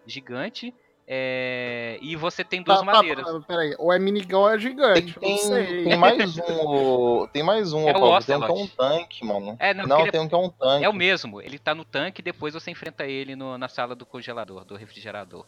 [0.07, 0.75] gigante.
[1.11, 3.25] É, e você tem duas Tá, tá, madeiras.
[3.25, 5.19] tá, Peraí, ou é minigun ou é Tem, gigante.
[5.19, 5.85] tem, sei.
[5.85, 6.43] tem mais um.
[6.67, 9.57] o- Tem mais um, É o Paulo, tem um que é um tanque, mano.
[9.59, 10.85] É, não, Não, ele tem um que é um tanque.
[10.85, 11.41] é o mesmo.
[11.41, 14.77] Ele tá no tanque e depois você enfrenta ele no- na sala do congelador, do
[14.77, 15.47] refrigerador.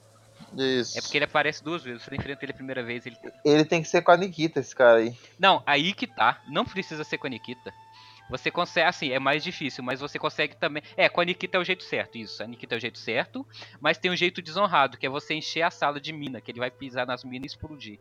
[0.57, 0.99] Isso.
[0.99, 2.03] É porque ele aparece duas vezes.
[2.03, 4.75] Você enfrenta ele a primeira vez, ele Ele tem que ser com a Nikita, esse
[4.75, 5.15] cara aí.
[5.39, 6.41] Não, aí que tá.
[6.49, 7.73] Não precisa ser com a Nikita.
[8.31, 10.83] Você consegue, assim, é mais difícil, mas você consegue também.
[10.97, 12.43] É, com a Nikita é o jeito certo, isso.
[12.43, 13.47] A Nikita é o jeito certo,
[13.81, 16.61] mas tem um jeito desonrado, que é você encher a sala de mina, que ele
[16.61, 17.99] vai pisar nas minas e explodir.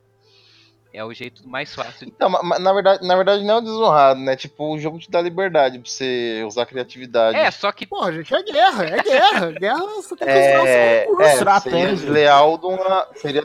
[0.91, 2.07] É o jeito mais fácil.
[2.07, 4.35] de- Não, mas na verdade, na verdade não é desonrado, né?
[4.35, 7.37] Tipo, o jogo te dá liberdade pra você usar criatividade.
[7.37, 7.85] É, só que.
[7.85, 9.51] Porra, gente, é guerra, é guerra.
[9.51, 13.07] Guerra você tem que usar o seu É, é seria desleal de uma.
[13.15, 13.43] Seria,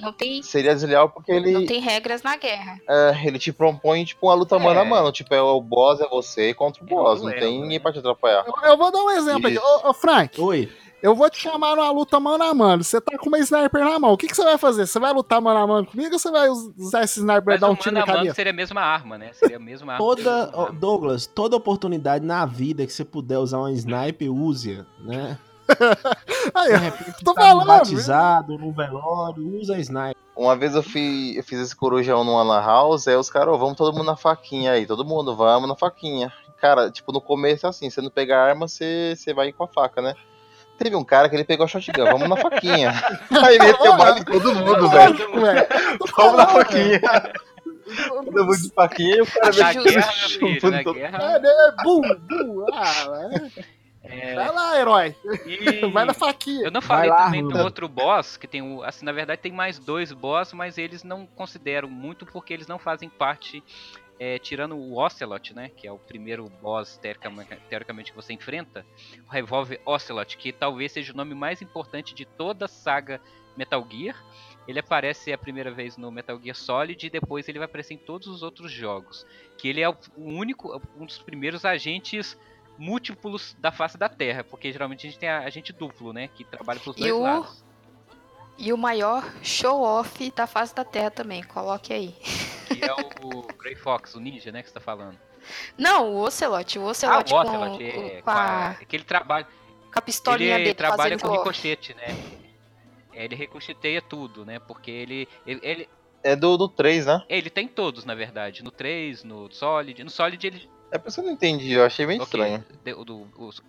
[0.00, 2.78] Não tem, seria desleal porque ele, não tem regras na guerra.
[2.88, 4.58] é, ele te propõe, tipo, uma luta É.
[4.58, 5.12] mano a mano.
[5.12, 7.20] Tipo, é o boss é você contra o boss.
[7.20, 7.62] Não duelo, tem né?
[7.62, 8.44] ninguém pra te atrapalhar.
[8.46, 9.56] Eu, eu vou dar um exemplo aqui.
[9.56, 9.64] Isso.
[9.84, 10.68] Ô, ô, Frank, Oi.
[11.02, 12.82] eu vou te chamar numa luta mano a mano.
[12.82, 14.12] Você tá com uma sniper na mão.
[14.12, 14.86] O que, que você vai fazer?
[14.86, 17.56] Você vai lutar mano a mano comigo ou você vai us- usar esse sniper Mas
[17.56, 18.34] e dar o um tiro mano na a mano cabeça?
[18.34, 19.30] seria a mesma arma, né?
[19.32, 20.04] Seria a mesma arma.
[20.04, 25.38] Toda, Douglas, toda oportunidade na vida que você puder usar um sniper, use-a, né?
[26.54, 30.16] Aí, repente, tô tá falando, batizado, num velório, usa sniper.
[30.36, 33.58] Uma vez eu fiz, eu fiz esse corujão numa lan house, aí os caras, "Ô,
[33.58, 36.32] vamos todo mundo na faquinha aí, todo mundo, vamos na faquinha.
[36.60, 39.64] Cara, tipo, no começo é assim, você não pega a arma, você, você vai com
[39.64, 40.14] a faca, né?
[40.78, 42.92] Teve um cara que ele pegou a shotgun, vamos na faquinha.
[43.30, 45.40] aí meteu bala em todo mundo, velho.
[45.40, 45.66] Velho.
[46.16, 47.00] Vamos na faquinha.
[48.08, 51.36] Todo mundo de faquinha e o cara Na guerra, meu filho, na guerra.
[51.36, 51.50] É, né?
[51.84, 52.66] Bum, bum.
[52.72, 53.64] Ah, é.
[54.04, 55.16] É, Vai lá, herói.
[55.46, 56.64] e- Vai na faquinha.
[56.66, 58.82] Eu não falei lá, também do outro boss, que tem o.
[58.82, 62.78] Assim, na verdade tem mais dois boss, mas eles não consideram muito porque eles não
[62.78, 63.62] fazem parte.
[64.20, 65.70] é, tirando o Ocelot, né?
[65.76, 68.86] Que é o primeiro boss teoricamente, teoricamente que você enfrenta.
[69.26, 73.20] O Revolver Ocelot, que talvez seja o nome mais importante de toda a saga
[73.56, 74.16] Metal Gear.
[74.68, 77.98] Ele aparece a primeira vez no Metal Gear Solid e depois ele vai aparecer em
[77.98, 79.26] todos os outros jogos.
[79.58, 82.38] Que ele é o único, um dos primeiros agentes
[82.78, 86.44] múltiplos da face da Terra, porque geralmente a gente tem a- agente duplo, né, que
[86.44, 87.64] trabalha pros E dois o- lados.
[88.56, 92.14] E o maior show-off da face da Terra também, coloque aí.
[92.68, 95.18] Que é o Grey Fox, o ninja, né, que você tá falando.
[95.76, 96.78] Não, o Ocelot.
[96.78, 99.44] O Ah, Ocelot, o com, Ocelot, é, com, a, é que ele trabalha,
[99.92, 102.06] com a pistolinha ele dele trabalha com ricochete, né?
[103.12, 104.58] Ele reconstituía tudo, né?
[104.58, 105.28] Porque ele.
[105.46, 105.88] ele, ele
[106.22, 107.22] É do, do 3, né?
[107.28, 108.64] ele tem todos, na verdade.
[108.64, 110.02] No 3, no Solid.
[110.02, 110.70] No Solid ele.
[110.90, 112.64] É por isso que eu não entendi, eu achei bem ok, estranho.
[112.84, 113.62] de- o do, os-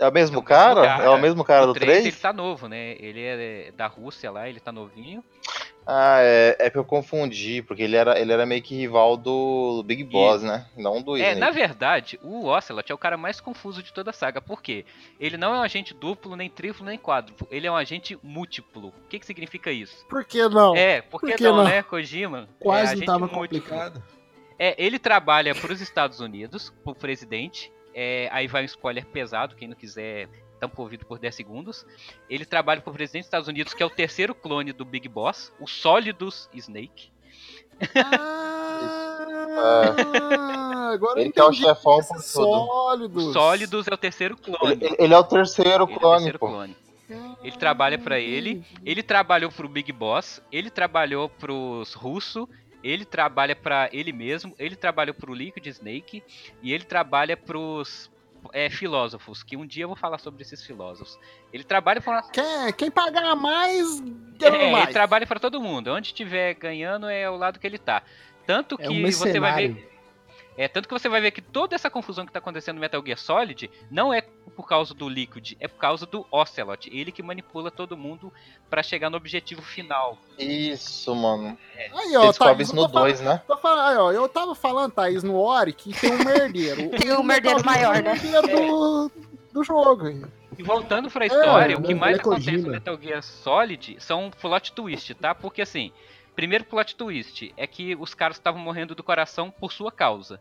[0.00, 0.86] É o mesmo É o mesmo cara?
[1.02, 2.20] É o mesmo cara do 3 ele 3?
[2.20, 2.92] tá novo, né?
[3.00, 5.24] Ele é da Rússia lá, ele tá novinho.
[5.84, 9.82] Ah, é, é que eu confundi, porque ele era, ele era meio que rival do
[9.86, 10.66] Big Boss, né?
[10.76, 11.40] Não do É, Snake.
[11.40, 14.40] na verdade, o Ocelot é o cara mais confuso de toda a saga.
[14.40, 14.84] Por quê?
[15.18, 17.48] Ele não é um agente duplo, nem triplo, nem quádruplo.
[17.50, 18.88] Ele é um agente múltiplo.
[18.88, 20.04] O que, que significa isso?
[20.08, 20.76] Por que não?
[20.76, 21.64] É, por Por que, que não, não?
[21.64, 22.46] né, Kojima?
[22.60, 23.60] é, Quase agente não tava múltiplo.
[23.62, 24.02] complicado.
[24.58, 27.72] É, ele trabalha para os Estados Unidos, pro presidente.
[27.94, 30.28] É, aí vai um spoiler pesado, quem não quiser
[30.58, 31.86] tampa o ouvido por 10 segundos.
[32.28, 35.08] Ele trabalha para o presidente dos Estados Unidos, que é o terceiro clone do Big
[35.08, 37.10] Boss, o Solidus Snake.
[39.60, 43.32] Ah, agora eu Ele que é o chefão por Esse tudo.
[43.32, 43.88] Sólidos.
[43.88, 44.72] É o terceiro clone.
[44.80, 46.48] Ele, ele é o terceiro Ele é o clone, terceiro pô.
[46.48, 46.76] clone.
[47.42, 48.64] Ele trabalha pra ele.
[48.84, 52.46] Ele trabalhou pro Big Boss, ele trabalhou pros russos,
[52.82, 56.22] ele trabalha pra ele mesmo, ele trabalhou pro Liquid Snake
[56.62, 58.10] e ele trabalha pros
[58.52, 61.18] é, filósofos, que um dia eu vou falar sobre esses filósofos.
[61.52, 64.00] Ele trabalha pra uma Quem, quem pagar mais,
[64.40, 64.84] é, mais.
[64.84, 65.92] ele trabalha pra todo mundo.
[65.92, 68.02] Onde estiver ganhando é o lado que ele tá.
[68.46, 69.97] Tanto É que um você vai ver.
[70.58, 73.00] É, tanto que você vai ver que toda essa confusão que tá acontecendo no Metal
[73.04, 74.20] Gear Solid não é
[74.56, 76.90] por causa do Liquid, é por causa do Ocelot.
[76.92, 78.32] Ele que manipula todo mundo
[78.68, 80.18] pra chegar no objetivo final.
[80.36, 81.56] Isso, mano.
[81.76, 83.42] Aí, Você ó, Thaís, no tô falando- 2, né?
[83.46, 86.90] tô falando- aí, ó, eu tava falando, Thaís, no Ori, que tem um merdeiro.
[86.98, 88.10] Tem um merdeiro maior, né?
[88.12, 89.12] O merdeiro do,
[89.52, 90.06] do jogo.
[90.08, 90.20] aí.
[90.58, 92.70] E voltando pra história, o que mais é acontece no.
[92.72, 95.32] Metal Gear Solid são plot twist, tá?
[95.32, 95.92] Porque assim,
[96.38, 100.40] primeiro plot twist é que os caras estavam morrendo do coração por sua causa.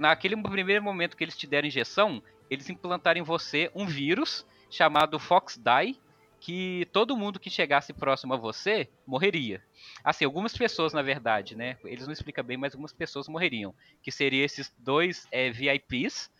[0.00, 2.20] Naquele primeiro momento que eles te deram injeção,
[2.50, 5.96] eles implantaram em você um vírus chamado Fox Die,
[6.40, 9.62] que todo mundo que chegasse próximo a você morreria.
[10.02, 11.76] Assim, algumas pessoas, na verdade, né?
[11.84, 13.74] Eles não explicam bem, mas algumas pessoas morreriam.
[14.02, 16.30] Que seriam esses dois é, VIPs.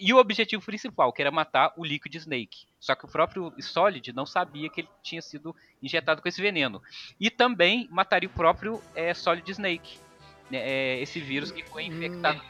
[0.00, 2.66] E o objetivo principal, que era matar o Liquid Snake.
[2.78, 6.80] Só que o próprio Solid não sabia que ele tinha sido injetado com esse veneno.
[7.18, 9.98] E também mataria o próprio é, Solid Snake.
[10.50, 12.40] né, é, esse vírus que foi infectado.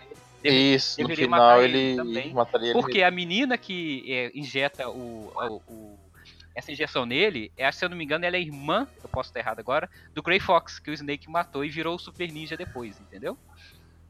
[0.43, 2.73] Deve- Isso, no deveria final matar ele, ele também, mataria ele.
[2.81, 5.99] Porque a menina que é, injeta o, o- o-
[6.55, 9.41] essa injeção nele, é, se eu não me engano, ela é irmã, eu posso estar
[9.41, 12.99] errado agora, do Grey Fox, que o Snake matou e virou o Super Ninja depois,
[13.01, 13.37] entendeu?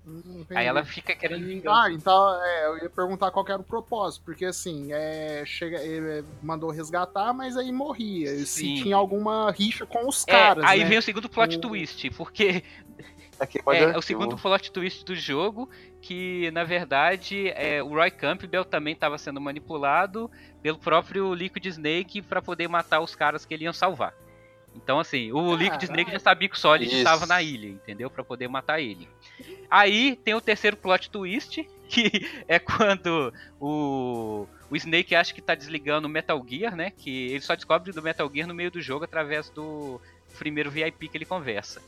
[0.07, 0.95] Hum, Aí ela entendi.
[0.95, 1.71] fica querendo.
[1.71, 5.79] Ah, então é, eu ia perguntar qual que era o propósito, porque assim, é, chega,
[5.83, 8.31] ele mandou resgatar, mas aí morria.
[8.39, 8.83] Se Sim.
[8.83, 10.65] tinha alguma rixa com os É, caras.
[10.65, 10.87] aí né?
[10.87, 12.65] vem o segundo plot O- twist, porque
[13.39, 15.71] Aqui é, é o segundo plot twist do jogo,
[16.03, 20.31] que na verdade é, o Roy Campbell também estava sendo manipulado
[20.63, 24.15] pelo próprio Liquid Snake para poder matar os caras que ele ia salvar.
[24.75, 25.85] Então assim, o Liquid Caralho.
[25.85, 26.97] Snake já sabia que o Solid Isso.
[26.97, 28.09] estava na ilha, entendeu?
[28.09, 29.09] Para poder matar ele.
[29.71, 35.55] Aí tem o terceiro plot twist, que é quando o, o Snake acha que tá
[35.55, 36.91] desligando o Metal Gear, né?
[36.91, 40.01] Que ele só descobre do Metal Gear no meio do jogo através do
[40.39, 41.83] primeiro VIP que ele conversa.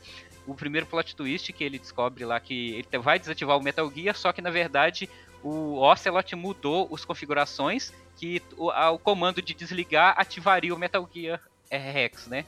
[0.45, 4.15] O primeiro plot twist que ele descobre lá que ele vai desativar o Metal Gear,
[4.15, 5.09] só que na verdade
[5.43, 11.07] o Ocelot mudou as configurações que o, a- o comando de desligar ativaria o Metal
[11.13, 12.45] Gear Rex, né?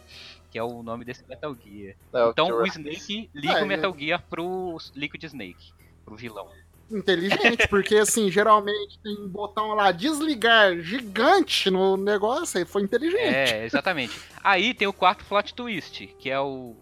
[0.51, 1.95] Que é o nome desse Metal Gear.
[2.13, 2.65] É, o Então o.
[2.65, 5.73] Snake liga É, o Metal Gear pro Liquid Snake,
[6.05, 6.47] pro vilão.
[6.89, 13.23] Inteligente, porque assim, geralmente tem um botão lá, desligar gigante no negócio, aí foi inteligente.
[13.35, 14.15] É, exatamente.
[14.43, 16.75] Aí tem o quarto plot twist, que é o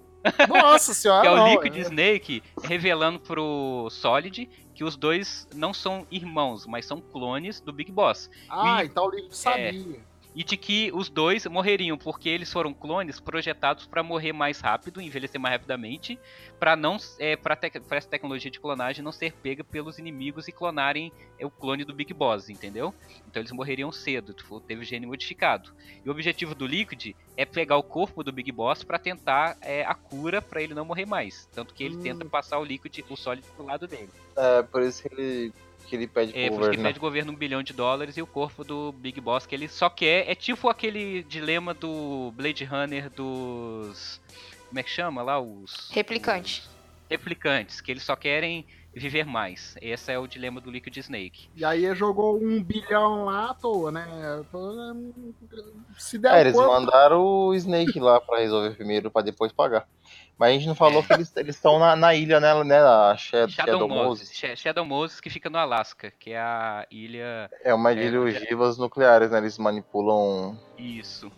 [0.50, 1.80] Nossa senhora, que é o não, Liquid é.
[1.80, 4.50] Snake revelando pro Solid
[4.84, 8.30] que os dois não são irmãos, mas são clones do Big Boss.
[8.50, 10.13] Ah, E- então o Liquid sabia.
[10.36, 15.00] E de que os dois morreriam, porque eles foram clones projetados para morrer mais rápido,
[15.02, 16.20] envelhecer mais rapidamente,
[16.60, 17.58] para não é, para
[17.92, 21.94] essa tecnologia de clonagem não ser pega pelos inimigos e clonarem é, o clone do
[21.94, 22.94] Big Boss, entendeu?
[23.28, 25.72] Então eles morreriam cedo, tipo, teve gene modificado.
[26.04, 29.84] E o objetivo do Liquid é pegar o corpo do Big Boss para tentar é,
[29.84, 32.02] a cura para ele não morrer mais, tanto que ele Hum.
[32.02, 34.10] tenta passar o Liquid, o Solid pro lado dele.
[34.36, 35.54] É, por isso que ele,
[35.94, 36.84] que ele pede É, pro que governo.
[36.84, 39.90] pede governo um bilhão de dólares e o corpo do Big Boss que ele só
[39.92, 40.28] quer.
[40.28, 44.20] É tipo aquele dilema do Blade Runner dos.
[44.68, 45.40] Como é que chama lá?
[45.40, 45.92] Os.
[45.92, 46.64] Replicante.
[47.08, 48.66] Replicantes, que eles só querem
[48.96, 49.76] viver mais.
[49.82, 51.50] Esse é o dilema do Liquid Snake.
[51.56, 54.06] E aí jogou um bilhão lá à toa, né?
[55.98, 59.88] Se der É, eles corpo, mandaram o Snake lá pra resolver primeiro, pra depois pagar.
[60.38, 62.80] Mas a gente não falou que eles estão na, na ilha, né, né?
[62.80, 64.30] A Shadow, Shadow, Shadow Moses.
[64.30, 64.32] Moses.
[64.38, 67.50] Sh- Shadow Moses que fica no Alasca, que é a ilha.
[67.64, 69.38] É uma É, ilha de ogivas nucleares, né?
[69.38, 71.32] Eles manipulam Isso.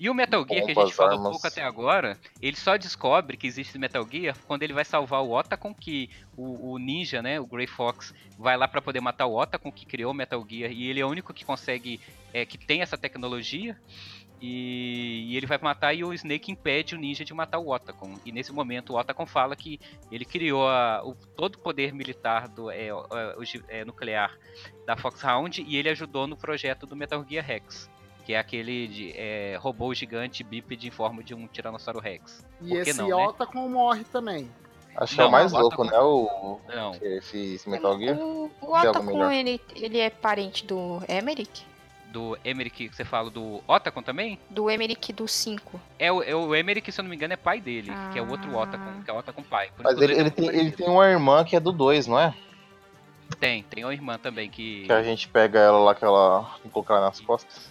[0.00, 1.30] E o Metal Gear, que a gente falou armas.
[1.32, 5.30] pouco até agora, ele só descobre que existe Metal Gear quando ele vai salvar o
[5.36, 9.38] Otacon, que o, o ninja, né, o Grey Fox, vai lá pra poder matar o
[9.38, 12.00] Otacon, que criou o Metal Gear, e ele é o único que consegue,
[12.32, 13.76] é, que tem essa tecnologia,
[14.40, 18.18] e, e ele vai matar e o Snake impede o ninja de matar o Otacon.
[18.24, 19.78] E nesse momento o Otacon fala que
[20.10, 24.34] ele criou a- o, todo o poder militar do, é, o- gi- é, nuclear
[24.86, 27.90] da Foxhound e ele ajudou no projeto do Metal Gear Rex.
[28.24, 32.44] Que é aquele de, é, robô gigante bípede em forma de um Tiranossauro Rex.
[32.60, 33.14] E Por que esse não, né?
[33.28, 34.50] Otacon morre também.
[34.96, 35.98] Acho que é o mais louco, com- né?
[35.98, 36.94] O, Não.
[37.00, 38.18] esse, esse Metal Gear.
[38.18, 41.62] O, o Otacon, ele, ele é parente do Emerick?
[42.08, 44.36] Do Emerick que você fala do Otacon também?
[44.50, 45.80] Do Emerick do 5.
[45.96, 48.22] É o, é o Emerick, se eu não me engano, é pai dele, que é
[48.22, 48.62] o outro Ah.
[48.62, 49.70] Otacon, que é o Otacon pai.
[49.76, 50.76] Por Mas ele, ele, tem, ele parecidos.
[50.78, 52.34] tem uma irmã que é do 2, não é?
[53.38, 54.86] Tem, tem uma irmã também que.
[54.86, 57.69] Que a gente pega ela lá, que ela coloca ela nas costas.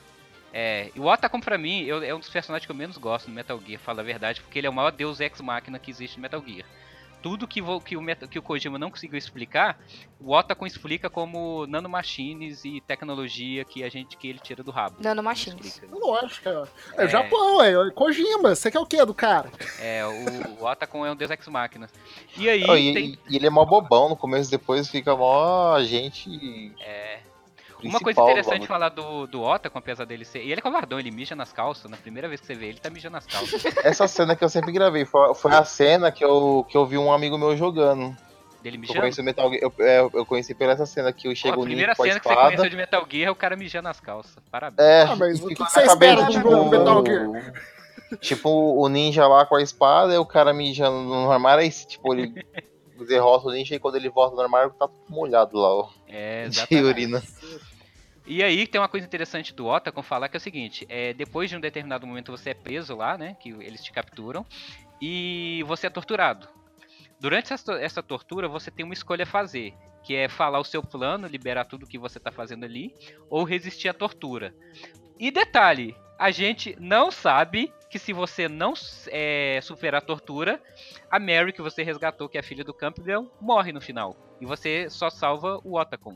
[0.53, 3.27] É, e o Otacon pra mim eu- é um dos personagens que eu menos gosto
[3.27, 6.17] no Metal Gear, fala a verdade, porque ele é o maior deus ex-máquina que existe
[6.17, 6.65] no Metal Gear.
[7.21, 9.77] Tudo que, vo- que, o, Meta- que o Kojima não conseguiu explicar,
[10.21, 14.95] o Otacon explica como nanomachines e tecnologia que a gente que ele tira do rabo.
[15.03, 15.81] Nanomachines.
[15.91, 16.63] Lógico, é,
[16.97, 17.07] é, É.
[17.09, 18.55] Japão, é Kojima.
[18.55, 19.51] Você quer o que do cara?
[19.81, 21.89] É, o, o Otacon é um deus ex-máquina.
[22.37, 23.19] E aí Oh, e, tem...
[23.29, 26.73] e ele é mó bobão no começo, depois fica mó gente.
[26.79, 27.19] é,
[27.83, 30.39] Uma coisa interessante vamos- falar do, do Otacon, apesar dele ser...
[30.43, 32.79] E ele é covardão, ele mija nas calças, na primeira vez que você vê ele,
[32.79, 33.63] tá mijando nas calças.
[33.85, 36.97] Essa cena que eu sempre gravei foi, foi a cena que eu, que eu vi
[36.97, 38.15] um amigo meu jogando.
[38.61, 38.99] Dele Eu mijando.
[38.99, 39.61] conheci o Metal Gear.
[39.63, 42.03] Eu, é, eu conheci pela essa cena que eu Pô, chego a o primeira com
[42.03, 42.69] a cena que você conheceu espada.
[42.69, 44.35] de Metal Gear é o cara mijando nas calças.
[44.51, 44.85] Parabéns.
[44.85, 47.03] É, Ah, mas o que fica que você espera cabeça, de um tipo, Metal
[48.19, 48.49] Tipo,
[48.81, 52.33] o ninja lá com a espada e o cara mijando no armário, aí, tipo, ele
[53.07, 55.89] derrota o ninja e quando ele volta no armário tá molhado lá, ó.
[56.07, 56.85] É, De exatamente.
[56.85, 57.23] urina.
[58.29, 61.49] E aí tem uma coisa interessante do Otacon falar que é o seguinte, é, depois
[61.49, 64.45] de um determinado momento você é preso lá, né, que eles te capturam,
[65.01, 66.47] e você é torturado.
[67.19, 69.73] Durante essa, essa tortura você tem uma escolha a fazer,
[70.03, 72.93] que é falar o seu plano, liberar tudo que você tá fazendo ali,
[73.31, 74.53] ou resistir à tortura.
[75.19, 78.75] E detalhe, a gente não sabe que se você não
[79.07, 80.61] é, superar a tortura,
[81.09, 84.15] a Mary que você resgatou, que é a filha do Campbell, morre no final.
[84.39, 86.15] E você só salva o Otacon.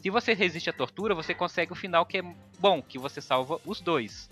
[0.00, 2.22] Se você resiste à tortura, você consegue o final que é
[2.58, 4.30] bom, que você salva os dois.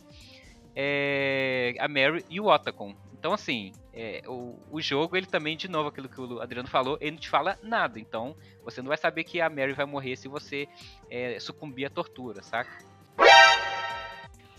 [0.74, 2.94] É, a Mary e o Otacon.
[3.12, 6.96] Então, assim, é, o, o jogo, ele também, de novo, aquilo que o Adriano falou,
[7.00, 7.98] ele não te fala nada.
[7.98, 10.68] Então, você não vai saber que a Mary vai morrer se você
[11.10, 12.78] é, sucumbir à tortura, saca?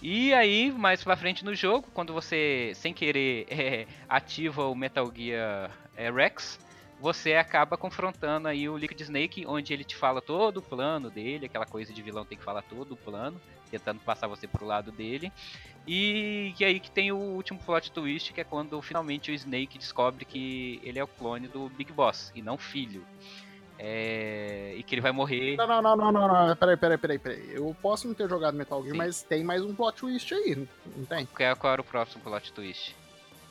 [0.02, 5.12] E aí, mais pra frente no jogo, quando você, sem querer, é, ativa o Metal
[5.14, 6.60] Gear é, Rex,
[7.00, 11.46] você acaba confrontando aí o Liquid Snake, onde ele te fala todo o plano dele,
[11.46, 13.40] aquela coisa de vilão tem que falar todo o plano,
[13.72, 15.32] tentando passar você pro lado dele.
[15.88, 19.78] E, e aí que tem o último plot twist, que é quando finalmente o Snake
[19.78, 23.06] descobre que ele é o clone do Big Boss, e não filho.
[23.82, 25.56] É, e que ele vai morrer.
[25.56, 26.56] Não, não, não, não, não, não.
[26.58, 27.50] Peraí, peraí, peraí, peraí.
[27.54, 28.98] Eu posso não ter jogado Metal Gear, Sim.
[28.98, 31.26] mas tem mais um plot twist aí, não tem?
[31.26, 32.94] Qual qual era o próximo plot twist?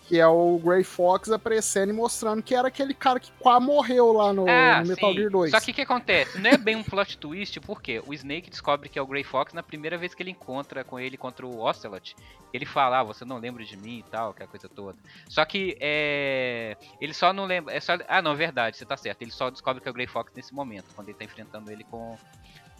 [0.08, 4.10] Que é o Grey Fox aparecendo e mostrando que era aquele cara que quase morreu
[4.10, 5.16] lá no, Ah, no Metal sim.
[5.16, 5.50] Gear 2.
[5.50, 6.38] Só que o que acontece?
[6.38, 9.52] Não é bem um plot twist, porque o Snake descobre que é o Grey Fox
[9.52, 12.16] na primeira vez que ele encontra com ele contra o Ocelot.
[12.54, 14.96] Ele fala, ah, você não lembra de mim e tal, aquela coisa toda.
[15.28, 16.74] Só que é.
[16.98, 17.74] Ele só não lembra.
[17.74, 17.98] É só...
[18.08, 19.20] Ah, não, verdade, você tá certo.
[19.20, 21.84] Ele só descobre que é o Grey Fox nesse momento, quando ele tá enfrentando ele
[21.84, 22.16] com.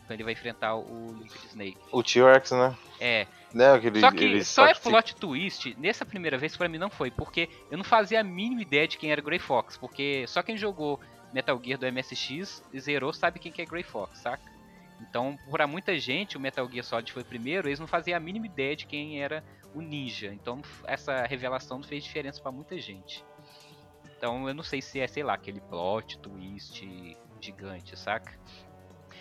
[0.09, 1.77] Quando ele vai enfrentar o Liquid Snake.
[1.93, 2.75] O T-Rex, né?
[2.99, 3.27] É.
[3.53, 6.89] Né, aquele, Só que ele só é plot twist, nessa primeira vez pra mim não
[6.89, 10.43] foi, porque eu não fazia a mínima ideia de quem era Grey Fox, porque só
[10.43, 11.01] quem jogou
[11.33, 14.43] Metal Gear do MSX e zerou sabe quem que é Grey Fox, saca?
[15.01, 18.47] Então, pra muita gente, o Metal Gear Solid foi primeiro, eles não faziam a mínima
[18.47, 19.45] ideia de quem era
[19.75, 20.33] o ninja.
[20.33, 23.25] Então, essa revelação não fez diferença pra muita gente.
[24.17, 28.39] Então, eu não sei se é, sei lá, aquele plot twist gigante, saca?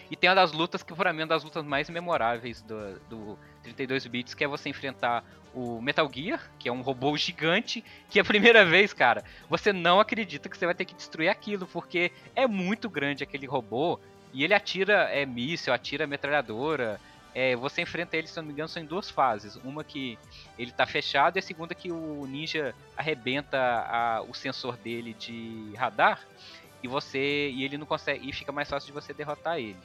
[0.09, 2.99] E tem uma das lutas que pra mim é uma das lutas mais memoráveis do,
[3.09, 7.83] do 32 bits, que é você enfrentar o Metal Gear, que é um robô gigante,
[8.09, 11.65] que a primeira vez, cara, você não acredita que você vai ter que destruir aquilo,
[11.67, 13.99] porque é muito grande aquele robô,
[14.33, 16.99] e ele atira é, míssil, atira metralhadora.
[17.33, 19.55] É, você enfrenta ele, se não me engano, são em duas fases.
[19.57, 20.17] Uma que
[20.57, 25.71] ele tá fechado e a segunda que o ninja arrebenta a- o sensor dele de
[25.75, 26.25] radar
[26.83, 29.77] e você e ele não consegue e fica mais fácil de você derrotar ele.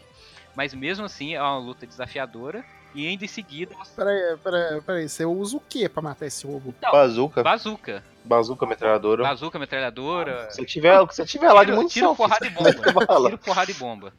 [0.56, 5.08] Mas mesmo assim é uma luta desafiadora e ainda em seguida Peraí, peraí, peraí.
[5.08, 6.74] Você usa o que pra matar esse robô?
[6.92, 7.42] Bazuca.
[7.42, 8.04] bazuca,
[9.22, 10.50] Bazuca, metralhadora.
[10.50, 12.14] Se tiver, o que você tiver lá de munição.
[12.14, 12.72] tira porrada e bomba,
[13.26, 14.12] tira porrada e bomba.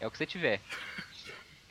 [0.00, 0.60] É o que você tiver.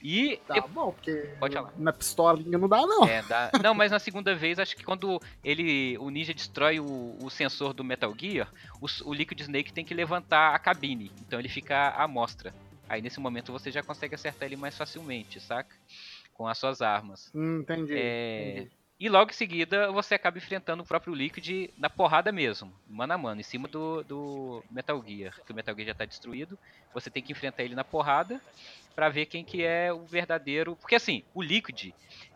[0.01, 1.73] E Tá bom, porque Pode falar.
[1.77, 3.03] na pistolinha não dá, não.
[3.03, 7.17] É, dá- Não, mas na segunda vez, acho que quando ele, o ninja destrói o,
[7.21, 8.47] o sensor do Metal Gear,
[8.81, 11.11] o, o Liquid Snake tem que levantar a cabine.
[11.19, 12.53] Então ele fica à mostra.
[12.89, 15.75] Aí nesse momento você já consegue acertar ele mais facilmente, saca?
[16.33, 17.31] Com as suas armas.
[17.33, 17.93] Hum, entendi.
[17.95, 18.79] É, entendi.
[18.99, 23.17] E logo em seguida você acaba enfrentando o próprio Liquid na porrada mesmo, mano a
[23.17, 25.39] mano, em cima do, do Metal Gear.
[25.45, 26.59] Que o Metal Gear já tá destruído.
[26.93, 28.41] Você tem que enfrentar ele na porrada
[28.93, 30.75] pra ver quem que é o verdadeiro.
[30.75, 31.93] Porque assim, o Liquid,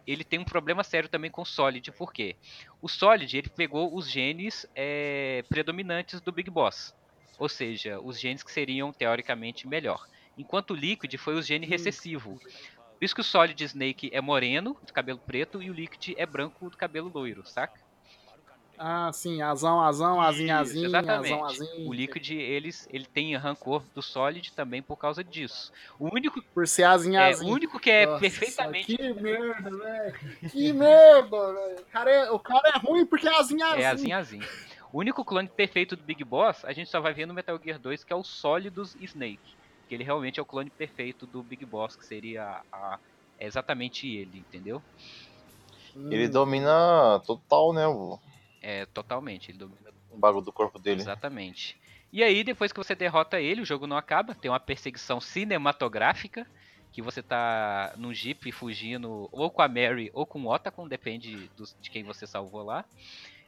[0.07, 1.91] ele tem um problema sério também com o Solid.
[1.91, 2.37] Por quê?
[2.81, 6.93] O Solid, ele pegou os genes é, predominantes do Big Boss.
[7.37, 10.01] Ou seja, os genes que seriam teoricamente melhor.
[10.37, 12.39] Enquanto o Liquid foi o gene recessivo.
[12.39, 16.25] Por isso que o Solid Snake é moreno, de cabelo preto, e o Liquid é
[16.25, 17.81] branco, do cabelo loiro, saca?
[18.75, 21.31] Ah, sim, azão, azão, azinho, Isso, azinho, exatamente.
[21.33, 21.87] azão, azinho.
[21.87, 25.71] O Liquid, eles, ele tem rancor do Solid também por causa disso.
[25.99, 27.53] O único, Por ser azinho, é, o azinho.
[27.53, 30.49] único que é Nossa, perfeitamente Que merda, velho.
[30.49, 31.79] Que merda, velho.
[31.81, 33.81] O cara é- O cara é ruim porque é azinho, azinho.
[33.83, 34.39] é assim, assim.
[34.91, 37.77] O único clone perfeito do Big Boss, a gente só vai ver no Metal Gear
[37.79, 39.39] 2, que é o Solidus Snake.
[39.93, 42.99] Ele realmente é o clone perfeito do Big Boss, que seria a,
[43.39, 44.83] é exatamente ele, entendeu?
[46.09, 47.87] Ele domina total, né?
[47.87, 48.19] O,
[48.61, 49.51] É, totalmente.
[49.51, 51.01] Ele domina o bagulho do corpo dele.
[51.01, 51.75] Exatamente.
[52.11, 54.35] E aí, depois que você derrota ele, o jogo não acaba.
[54.35, 56.45] Tem uma perseguição cinematográfica.
[56.91, 61.49] Que você tá num jeep fugindo ou com a Mary ou com o Otacon, depende
[61.57, 62.85] dos- de quem você salvou lá.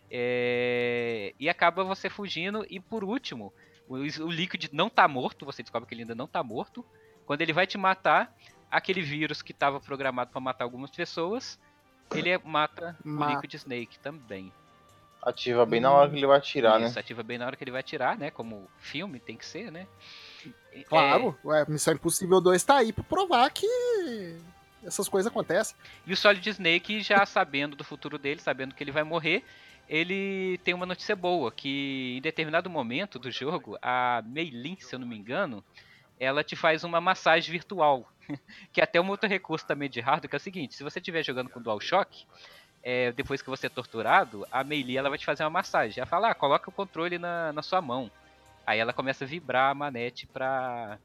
[0.09, 2.65] É, E acaba você fugindo.
[2.69, 3.53] E por último,
[3.87, 5.45] o, o Liquid não tá morto.
[5.45, 6.85] Você descobre que ele ainda não tá morto.
[7.25, 8.33] Quando ele vai te matar,
[8.69, 11.59] aquele vírus que estava programado para matar algumas pessoas,
[12.13, 13.29] ele é- mata o.
[13.31, 14.51] Liquid Snake também.
[15.21, 16.85] Ativa bem na hora que ele vai atirar, né?
[16.87, 18.29] Isso, ativa bem na hora que ele vai atirar, né?
[18.29, 19.87] Como filme tem que ser, né?
[20.71, 23.65] É, Claro, ué, Missão Impossível 2 tá aí pra provar que
[24.83, 25.75] essas coisas acontecem.
[26.05, 29.43] e o Solid Snake, já sabendo do futuro dele, sabendo que ele vai morrer,
[29.87, 34.99] ele tem uma notícia boa, que em determinado momento do jogo, a Meilin, se eu
[34.99, 35.63] não me engano,
[36.19, 38.09] ela te faz uma massagem virtual.
[38.73, 40.99] que é até um outro recurso também de hardware, que é o seguinte, se você
[40.99, 42.25] estiver jogando com DualShock,
[42.81, 45.99] é, depois que você é torturado, a Meili ela vai te fazer uma massagem.
[45.99, 48.11] Ela fala, ah, coloca o controle na, na sua mão.
[48.65, 50.99] Aí ela começa a vibrar a manete pra,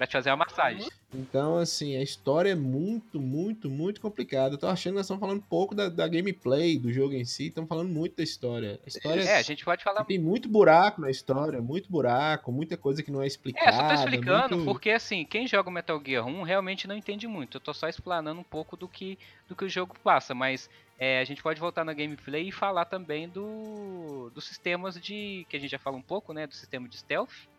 [0.00, 0.88] pra te fazer uma massagem.
[1.12, 4.54] Então, assim, a história é muito, muito, muito complicada.
[4.54, 7.48] Eu tô achando que nós estamos falando pouco da, da gameplay do jogo em si,
[7.48, 8.80] estamos falando muito da história.
[8.82, 12.78] A história É, a gente pode falar tem muito buraco na história, muito buraco, muita
[12.78, 13.68] coisa que não é explicada.
[13.68, 16.96] É, só tô explicando muito- porque assim, quem joga o Metal Gear 1 realmente não
[16.96, 17.58] entende muito.
[17.58, 21.20] Eu tô só explanando um pouco do que, do que o jogo passa, mas é,
[21.20, 25.44] a gente pode voltar na gameplay e falar também do dos sistemas de.
[25.50, 26.46] que a gente já fala um pouco, né?
[26.46, 27.49] Do sistema de stealth.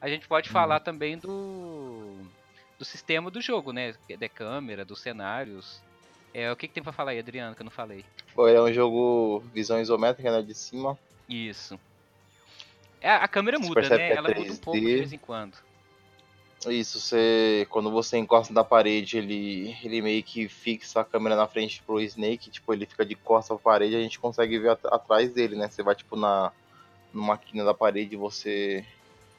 [0.00, 2.18] A gente pode falar também do.
[2.78, 3.94] do sistema do jogo, né?
[4.18, 5.80] Da câmera, dos cenários.
[6.32, 8.04] É, o que, que tem pra falar aí, Adriano, que eu não falei?
[8.34, 10.42] Pô, ele é um jogo visão isométrica, né?
[10.42, 10.96] De cima.
[11.28, 11.78] Isso.
[13.00, 14.10] É, a câmera Você muda, né?
[14.10, 14.96] é Ela muda um pouco de 3D.
[14.98, 15.56] vez em quando.
[16.66, 17.66] Isso, você.
[17.70, 22.00] Quando você encosta na parede, ele, ele meio que fixa a câmera na frente pro
[22.00, 25.54] Snake, tipo, ele fica de costas pra parede a gente consegue ver at- atrás dele,
[25.56, 25.68] né?
[25.68, 26.52] Você vai, tipo, na,
[27.12, 28.84] numa quina da parede e você.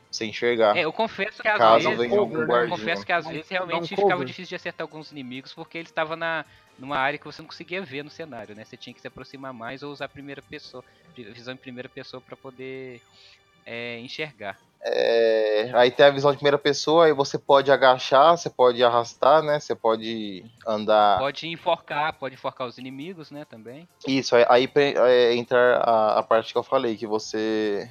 [0.09, 0.75] Você enxergar.
[0.75, 2.11] É, eu confesso que às Caso vezes.
[2.11, 2.27] eu
[2.69, 4.25] confesso que às vezes realmente ficava cover.
[4.25, 6.45] difícil de acertar alguns inimigos porque ele estava na,
[6.77, 8.65] numa área que você não conseguia ver no cenário, né?
[8.65, 10.83] Você tinha que se aproximar mais ou usar a primeira pessoa,
[11.15, 13.01] visão em primeira pessoa para poder
[13.65, 14.57] é, enxergar.
[14.81, 19.43] É, aí tem a visão de primeira pessoa, aí você pode agachar, você pode arrastar,
[19.43, 19.59] né?
[19.59, 21.19] Você pode andar.
[21.19, 23.45] Pode enforcar, pode enforcar os inimigos, né?
[23.45, 23.87] Também.
[24.07, 27.89] Isso, aí, aí é, entra a, a parte que eu falei, que você.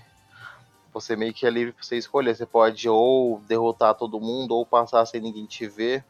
[1.00, 2.34] Você meio que é livre pra você escolher.
[2.34, 6.04] Você pode ou derrotar todo mundo, ou passar sem ninguém te ver,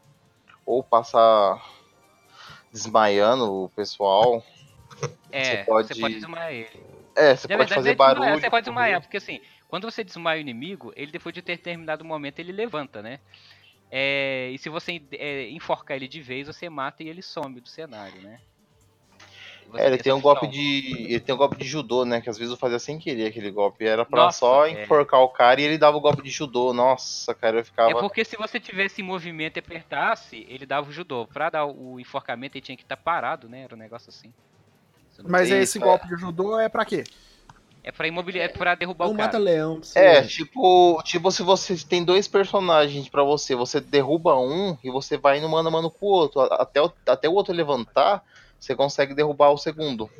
[0.64, 1.62] ou passar
[2.72, 4.44] desmaiando o pessoal.
[5.30, 6.68] É, pode- você pode desmaiar ele.
[7.16, 8.40] É, você Na pode verdade, fazer é desmaiar, barulho.
[8.40, 12.04] Você pode desmaiar, porque assim, quando você desmaia o inimigo, ele depois de ter terminado
[12.04, 13.20] o momento, ele levanta, né?
[13.90, 17.68] É, e se você é, enforcar ele de vez, você mata e ele some do
[17.68, 18.40] cenário, né?
[19.70, 20.50] Você É, ele tem um golpe opção.
[20.60, 21.06] de.
[21.10, 22.20] Ele tem um golpe de judô, né?
[22.20, 23.84] Que às vezes eu fazia sem querer aquele golpe.
[23.86, 24.82] Era pra Nossa, só é.
[24.82, 26.72] enforcar o cara e ele dava o golpe de judô.
[26.72, 27.90] Nossa, cara, eu ficava.
[27.90, 31.26] É porque se você tivesse em movimento e apertasse, ele dava o judô.
[31.26, 33.62] Pra dar o enforcamento, ele tinha que estar parado, né?
[33.62, 34.32] Era um negócio assim.
[35.18, 35.80] Não- Mas Sim, esse é.
[35.80, 37.04] golpe de judô é pra quê?
[37.84, 39.26] É pra imobiliar, é pra derrubar Não o cara.
[39.28, 39.76] mata leão.
[39.76, 44.76] pra você É, tipo, tipo, se você tem dois personagens pra você, você derruba um
[44.84, 46.40] e você vai no mano a mano com o outro.
[46.40, 48.22] Até o, até o outro levantar,
[48.60, 50.10] você consegue derrubar o segundo.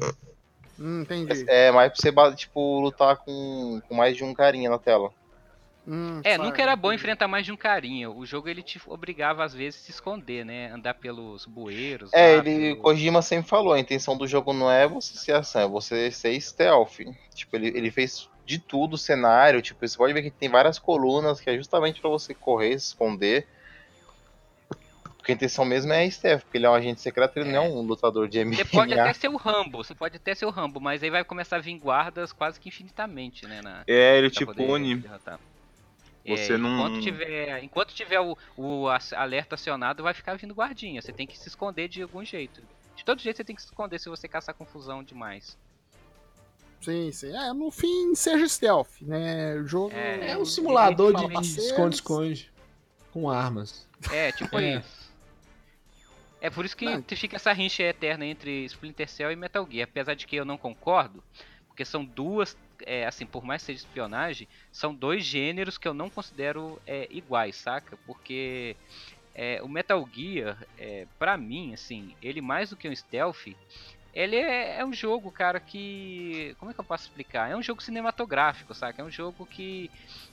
[0.79, 1.45] Hum, entendi.
[1.49, 5.11] É mais pra você, tipo, lutar com, com mais de um carinha na tela.
[5.87, 8.11] Hum, É, nunca era bom enfrentar mais de um carinha.
[8.11, 10.71] O jogo ele te obrigava às vezes a se esconder, né?
[10.71, 12.13] Andar pelos bueiros.
[12.13, 15.33] É, lá, ele, pelo- Kojima sempre falou, a intenção do jogo não é você ser
[15.33, 16.99] ação, é você ser stealth.
[17.35, 20.79] Tipo, ele, ele fez de tudo o cenário, tipo, você pode ver que tem várias
[20.79, 23.47] colunas que é justamente pra você correr, se esconder.
[25.29, 27.69] Porque a intenção mesmo é stealth, porque ele é um agente secreto, ele não é
[27.69, 28.57] um lutador de MMA.
[28.57, 31.23] Você pode até ser o Rambo, você pode até ser o Rambo, mas aí vai
[31.23, 33.61] começar a vir guardas quase que infinitamente, né?
[33.63, 34.97] Na, É, ele te pune.
[34.97, 35.39] derrotar.
[36.27, 41.03] Você É, não- Enquanto tiver, enquanto tiver o, o alerta acionado, vai ficar vindo guardinha.
[41.03, 42.63] Você tem que se esconder de algum jeito.
[42.97, 45.59] De todo jeito você tem que se esconder se você caçar confusão demais.
[46.81, 47.37] Sim, sim.
[47.37, 49.57] É, no fim, seja stealth, né?
[49.57, 49.95] O jogo.
[49.95, 52.51] É, É um simulador de esconde-esconde
[53.13, 53.87] com armas.
[54.11, 54.77] É, tipo É.
[54.79, 55.08] isso.
[56.41, 57.03] É por isso que Não.
[57.03, 60.57] fica essa rincha eterna entre Splinter Cell e Metal Gear, apesar de que eu não
[60.57, 61.23] concordo,
[61.67, 65.95] porque são duas, é, assim, por mais que seja espionagem, são dois gêneros que eu
[65.95, 67.97] não considero é, iguais, saca?
[68.07, 68.77] Porque
[69.35, 73.47] é, o Metal Gear, é, pra mim, assim, ele mais do que um stealth,
[74.13, 76.55] ele é, é um jogo, cara, que.
[76.59, 77.51] Como é que eu posso explicar?
[77.51, 79.03] É um jogo cinematográfico, saca?
[79.03, 79.91] É um jogo que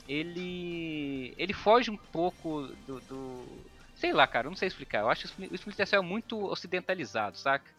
[0.07, 1.33] ele.
[1.37, 3.01] ele foge um pouco do.
[3.01, 4.99] do- sei lá, cara, eu não sei explicar.
[4.99, 7.69] Eu acho que o Splinter Cell é muito ocidentalizado, saca?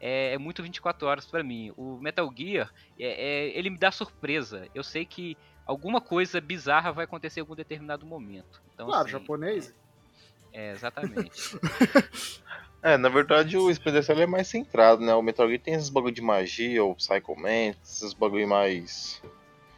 [0.00, 1.72] É, é muito 24 horas pra mim.
[1.76, 4.68] O Metal Gear, é, é- ele me dá surpresa.
[4.74, 8.60] Eu sei que alguma coisa bizarra vai acontecer em algum determinado momento.
[8.74, 9.74] Então, Claro, assim, japonês.
[10.52, 11.30] É, exatamente.
[12.82, 15.12] É, na verdade o Splinter Cell é mais centrado, né?
[15.12, 19.20] O Metal Gear tem esses bagulho de magia, o Psycho Man, esses bagulho mais...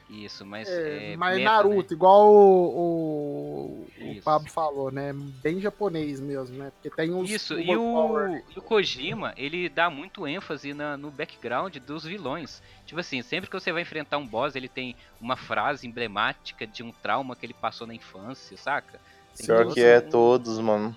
[0.09, 0.67] Isso, mas.
[0.69, 4.23] É, é, mas meta, Naruto, igual o, o, o.
[4.23, 5.13] Pablo falou, né?
[5.43, 6.71] Bem japonês mesmo, né?
[6.71, 7.29] Porque tem uns.
[7.31, 12.63] Isso, e o, e o Kojima, ele dá muito ênfase na- no background dos vilões.
[12.87, 16.83] Tipo assim, sempre que você vai enfrentar um boss, ele tem uma frase emblemática de
[16.83, 18.99] um trauma que ele passou na infância, saca?
[19.37, 20.97] Tem Pior que é um- todos, mano.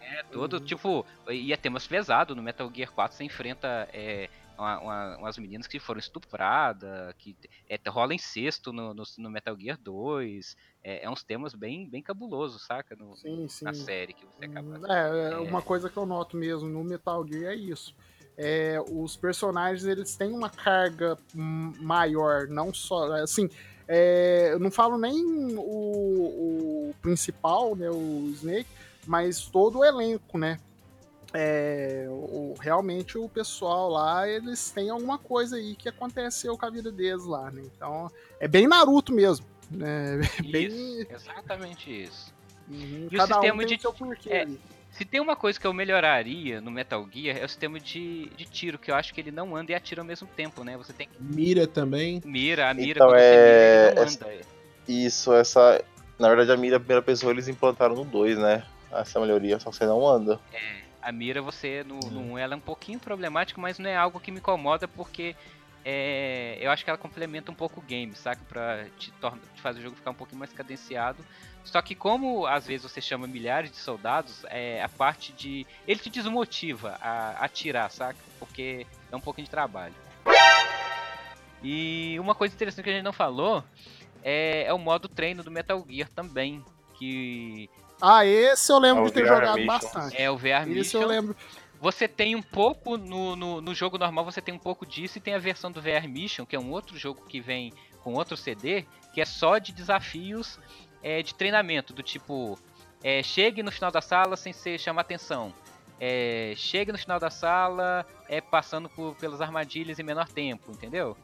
[0.00, 2.34] É, todo, tipo, e é temas pesados.
[2.36, 7.36] No Metal Gear 4 você enfrenta é, uma- uma- umas meninas que foram estupradas, que
[7.68, 10.56] é, rola incesto no, no, no Metal Gear 2.
[10.82, 12.96] É, é uns temas bem, bem cabulosos, saca?
[12.96, 13.64] No, Sim, sim.
[13.64, 14.80] na série que você acaba.
[14.92, 17.94] É, é, uma coisa que eu noto mesmo no Metal Gear é isso.
[18.38, 23.48] É, os personagens eles têm uma carga hum, maior, não só assim.
[23.88, 25.24] é, eu não falo nem
[25.56, 28.68] o, o principal, né, o Snake,
[29.06, 30.60] mas todo o elenco, né?
[31.38, 36.70] É, o, realmente o pessoal lá, eles têm alguma coisa aí que aconteceu com a
[36.70, 37.60] vida deles lá, né?
[37.76, 38.10] Então,
[38.40, 40.18] é bem Naruto mesmo, né?
[40.50, 42.34] Bem, Isso, exatamente isso.
[42.66, 44.46] Uhum, E o um sistema tem de- o seu porquê é.
[44.92, 48.46] Se tem uma coisa que eu melhoraria no Metal Gear é o sistema de, de
[48.46, 50.74] tiro, que eu acho que ele não anda e atira ao mesmo tempo, né?
[50.78, 52.22] Você tem que Mira também.
[52.24, 53.58] mira, a mira Então, quando é- você mira,
[53.90, 54.46] ele não essa- anda.
[54.88, 55.84] Isso, essa...
[56.18, 58.64] Na verdade a mira primeira pessoa eles implantaram no 2, né?
[58.90, 60.40] Essa melhoria, só que você não anda.
[61.06, 62.10] A mira você no, Hum.
[62.10, 65.36] no 1 ela é um pouquinho problemática, mas não é algo que me incomoda porque
[65.84, 68.42] é, eu acho que ela complementa um pouco o game, saca?
[68.48, 71.24] Pra te, torna, te fazer o jogo ficar um pouquinho mais cadenciado.
[71.64, 75.64] Só que como às vezes você chama milhares de soldados, é a parte de.
[75.86, 78.18] Ele te desmotiva a atirar, saca?
[78.40, 79.94] Porque é um pouquinho de trabalho.
[81.62, 83.62] E uma coisa interessante que a gente não falou
[84.24, 86.64] é, é o modo treino do Metal Gear também.
[86.98, 89.66] Que Ah, esse eu lembro É de ter VR jogado Mission.
[89.66, 90.20] bastante.
[90.20, 91.02] é o VR Esse Mission.
[91.02, 91.36] eu lembro.
[91.80, 95.20] Você tem um pouco no, no, no jogo normal, você tem um pouco disso, e
[95.20, 97.72] tem a versão do VR Mission, que é um outro jogo que vem
[98.02, 100.58] com outro CD, que é só de desafios
[101.02, 102.58] é, de treinamento, do tipo,
[103.02, 105.52] é, chegue no final da sala sem ser chamar atenção.
[106.00, 111.16] É, chegue no final da sala é, passando por, pelas armadilhas em menor tempo, entendeu?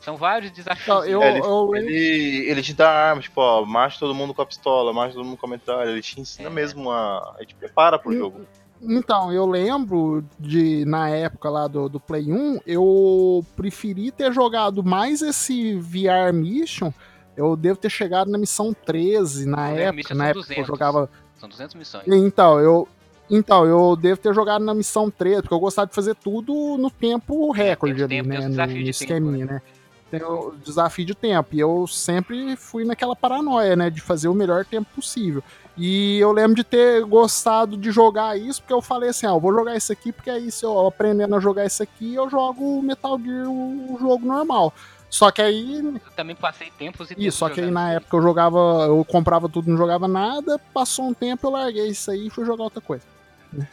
[0.00, 0.86] São vários desafios.
[0.86, 4.32] Não, eu- É, ele, eu- ele, ele te dá arma, tipo, ó, mate todo mundo
[4.32, 6.52] com a pistola, mate todo mundo com a metralha, ele te ensina É.
[6.52, 7.34] mesmo a.
[7.38, 8.40] Ele te prepara pro Hum, jogo.
[8.80, 14.84] Então, eu lembro de, na época lá do, do Play 1, eu preferi ter jogado
[14.84, 16.92] mais esse VR Mission.
[17.36, 20.14] Eu devo ter chegado na missão 13 na VR época.
[20.14, 20.66] Na época que eu 200.
[20.66, 21.10] jogava.
[21.36, 22.04] São 200 missões.
[22.06, 22.86] Então, eu.
[23.30, 26.90] Então, eu devo ter jogado na missão 13, porque eu gostava de fazer tudo no
[26.90, 28.66] tempo recorde tem os ali, tempos, tem né?
[28.66, 29.62] No, de tempo, esqueminha, né?
[30.10, 31.54] Tem o desafio de tempo.
[31.54, 33.90] E eu sempre fui naquela paranoia, né?
[33.90, 35.42] De fazer o melhor tempo possível.
[35.76, 39.40] E eu lembro de ter gostado de jogar isso, porque eu falei assim, ah, eu
[39.40, 42.82] vou jogar isso aqui, porque aí se eu aprendendo a jogar isso aqui, eu jogo
[42.82, 44.74] Metal Gear, o jogo normal.
[45.08, 48.16] Só que aí, Eu também passei tempos e tempos isso, só que aí na época
[48.16, 48.58] eu jogava,
[48.88, 52.44] eu comprava tudo, não jogava nada, passou um tempo, eu larguei isso aí e fui
[52.44, 53.04] jogar outra coisa.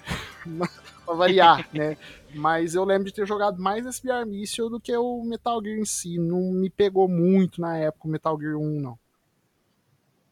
[1.06, 1.98] pra variar, né?
[2.36, 5.78] Mas eu lembro de ter jogado mais esse VR Mission do que o Metal Gear
[5.78, 6.18] em si.
[6.18, 8.99] Não me pegou muito na época o Metal Gear 1, não.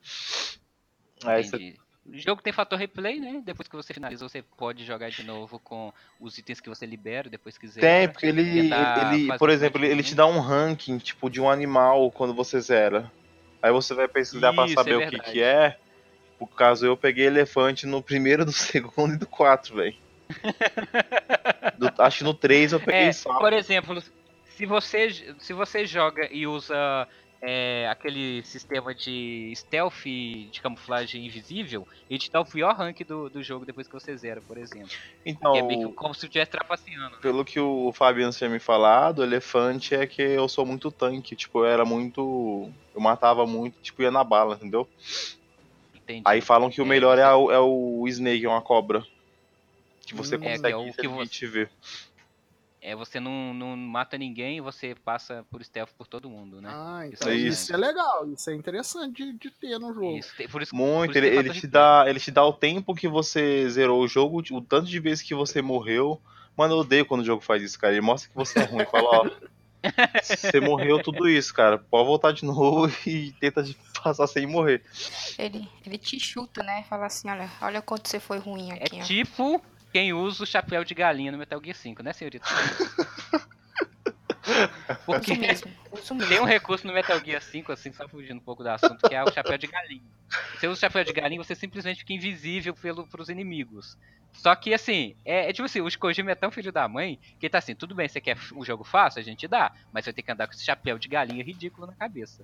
[0.02, 1.84] Você Entendi.
[2.06, 3.42] O jogo tem fator replay, né?
[3.46, 7.30] Depois que você finaliza, você pode jogar de novo com os itens que você libera,
[7.30, 7.88] depois que zera.
[7.88, 11.50] Tem, porque ele, ele por exemplo, ele, ele te dá um ranking, tipo, de um
[11.50, 13.10] animal quando você zera.
[13.62, 15.78] Aí você vai pesquisar pra Isso, saber é o que que é.
[16.38, 19.96] Por caso eu peguei elefante no primeiro, do segundo e do 4, velho.
[21.80, 23.40] Do- Acho que no 3 eu peguei É, sapo.
[23.40, 24.02] por exemplo,
[24.56, 25.10] se você,
[25.40, 27.08] se você joga e usa
[27.42, 33.30] é, aquele sistema de stealth de camuflagem invisível, ele te dá o pior rank do,
[33.30, 34.90] do jogo depois que você zera, por exemplo.
[35.26, 37.18] Então, é meio que como se estivesse trapaceando.
[37.20, 41.36] pelo que o Fabiano tinha me falado, o elefante é que eu sou muito tanque.
[41.36, 42.72] Tipo, eu era muito.
[42.94, 44.88] Eu matava muito, tipo, ia na bala, entendeu?
[45.96, 46.22] Entendi.
[46.26, 49.04] Aí falam que o É, melhor é, você- o- é o Snake, é uma cobra.
[50.06, 50.36] Que você.
[50.36, 51.72] É, consegue é o ir que você- te ver.
[52.86, 56.70] É, você não, não mata ninguém, você passa por stealth por todo mundo, né?
[56.70, 57.74] Ah, Isso então é isso, isso.
[57.74, 60.18] é legal, isso é interessante de, de ter no jogo.
[60.18, 62.94] Isso, por isso, por Muito, isso ele, ele te dá, ele te dá o tempo
[62.94, 66.22] que você zerou o jogo, o tanto de vezes que você morreu.
[66.58, 67.94] Mano, eu odeio quando o jogo faz isso, cara.
[67.94, 68.86] Ele mostra que você é ruim.
[68.86, 69.30] Fala, ó.
[70.24, 71.78] Você morreu tudo isso, cara.
[71.78, 74.82] Pode voltar de novo e tenta de passar sem morrer.
[75.38, 76.84] Ele, ele te chuta, né?
[76.90, 79.04] Fala assim, olha, olha quanto você foi ruim É aqui, ó.
[79.04, 79.62] tipo
[79.94, 82.46] quem usa o chapéu de galinha no Metal Gear 5, né, senhorita?
[85.06, 85.38] Porque
[86.28, 89.14] tem um recurso no Metal Gear 5, assim, só fugindo um pouco do assunto, que
[89.14, 90.02] é o chapéu de galinha.
[90.56, 93.96] Você usa o chapéu de galinha, você simplesmente fica invisível pelo, pros inimigos.
[94.34, 97.46] Só que, assim, é, é tipo assim, o Kojima é tão filho da mãe, que
[97.46, 100.10] ele tá assim, tudo bem, você quer um jogo fácil, a gente dá, mas você
[100.10, 102.44] vai ter que andar com esse chapéu de galinha ridículo na cabeça.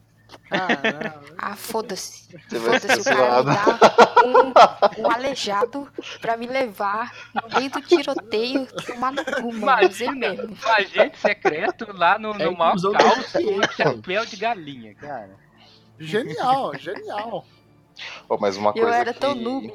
[1.38, 2.28] Ah, foda-se.
[2.48, 3.80] Você vai Foda-se, ser o cara me zoado.
[3.86, 5.88] dá um, um aleijado
[6.22, 9.82] pra me levar no meio do tiroteio tomar no cu, mano.
[10.16, 10.54] Mesmo.
[10.66, 14.36] Um agente secreto lá no, É no maior inclusão caos do com um chapéu de
[14.38, 15.36] galinha, cara.
[16.00, 17.46] Genial, genial.
[18.30, 19.74] Ó, mas uma Eu coisa era tão que- noob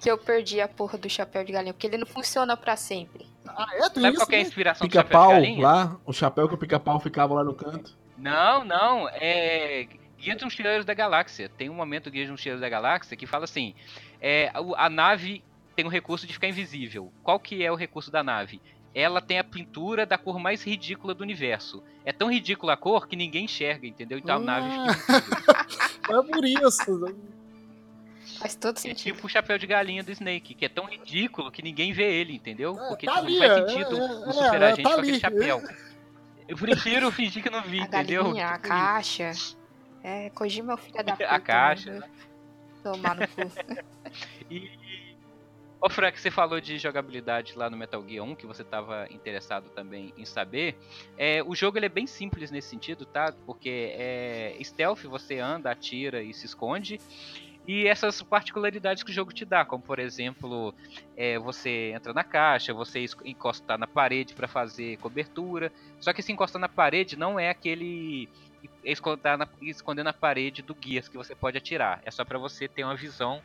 [0.00, 3.26] que eu perdi a porra do chapéu de galinha, porque ele não funciona pra sempre.
[3.46, 4.48] Ah, é, tem Sabe isso, qual que é a né?
[4.48, 5.62] inspiração do chapéu de Pica-pau galinha?
[5.66, 7.96] lá, o chapéu que o pica-pau ficava lá no canto.
[8.16, 9.86] Não, não, é
[10.18, 11.48] Guia dos Mochileiros da Galáxia.
[11.48, 13.74] Tem um momento do Guia dos Mochileiros da Galáxia que fala assim,
[14.20, 15.42] é, a nave
[15.76, 17.12] tem o recurso de ficar invisível.
[17.22, 18.60] Qual que é o recurso da nave?
[18.94, 21.82] Ela tem a pintura da cor mais ridícula do universo.
[22.04, 24.18] É tão ridícula a cor que ninguém enxerga, entendeu?
[24.18, 25.84] Então a nave fica invisível.
[26.04, 27.16] É por isso.
[28.38, 29.14] Faz todo É sentido.
[29.14, 32.34] tipo o chapéu de galinha do Snake, que é tão ridículo que ninguém vê ele,
[32.34, 32.78] entendeu?
[32.78, 34.82] É, Porque tá tipo, ali, não faz é, sentido é, o é, super é, agente
[34.82, 35.62] tá com aquele chapéu.
[36.48, 38.24] Eu prefiro fingir que não vi, A entendeu?
[38.24, 39.30] galinha, a Tipo caixa.
[40.02, 41.40] É, Kojima é o filho da A puta.
[41.40, 41.92] caixa.
[41.92, 42.08] né?
[42.82, 43.42] Tomar no cu.
[44.50, 44.70] E.
[45.80, 49.68] Ô Frank, você falou de jogabilidade lá no Metal Gear 1, que você estava interessado
[49.70, 50.78] também em saber.
[51.18, 53.34] É, o jogo ele é bem simples nesse sentido, tá?
[53.44, 56.98] Porque é stealth, você anda, atira e se esconde.
[57.66, 60.74] E essas particularidades que o jogo te dá, como por exemplo,
[61.16, 65.72] é, você entra na caixa, você encostar na parede para fazer cobertura.
[65.98, 68.28] Só que esse encostar na parede não é aquele
[68.84, 72.02] esconder na, esconder na parede do guias que você pode atirar.
[72.04, 73.40] É só para você ter uma visão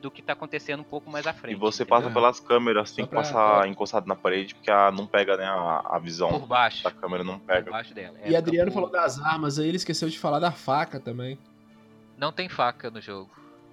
[0.00, 1.56] do que tá acontecendo um pouco mais à E frente.
[1.58, 1.98] você entendeu?
[2.02, 5.44] passa pelas câmeras, tem que pra- passar encostado na parede, porque a, não pega, né?
[5.44, 6.84] A, a visão por baixo.
[6.84, 7.70] da câmera não Por pega.
[7.70, 8.16] baixo dela.
[8.20, 11.38] É, E Adriano então, falou das armas aí, ele esqueceu de falar da faca também.
[12.18, 13.30] Não tem faca no jogo.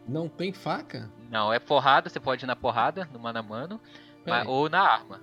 [0.07, 1.09] Não tem faca?
[1.30, 3.81] Não, é porrada, você pode ir na porrada, no mano a mano,
[4.25, 5.21] mas- ou na arma.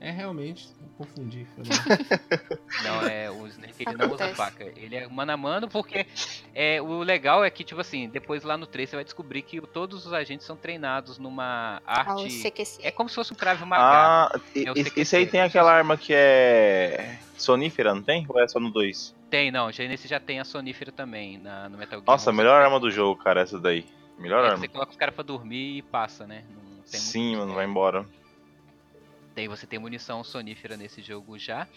[0.00, 1.44] É realmente, confundi.
[2.84, 4.62] Não, é o Snake ele não usa faca.
[4.76, 6.06] Ele é mano a mano porque
[6.54, 9.60] é, o legal é que, tipo assim, depois lá no 3 você vai descobrir que
[9.60, 12.30] todos os agentes são treinados numa Ah, arte.
[12.30, 12.86] CQC.
[12.86, 13.82] É como se fosse um cravo maga.
[14.36, 18.24] Ah, É esse aí tem aquela arma que é sonífera, não tem?
[18.28, 19.16] Ou é só no 2?
[19.30, 22.06] Tem, não, já, nesse já tem a sonífera também na, no Metal Gear.
[22.06, 23.86] Nossa, melhor arma do jogo, cara, essa daí.
[24.18, 24.58] Melhor é, arma.
[24.58, 26.44] Você coloca os caras pra dormir e passa, né?
[26.48, 28.06] Não tem muito Sim, mano, vai embora.
[29.34, 31.68] Tem, você tem munição sonífera nesse jogo já.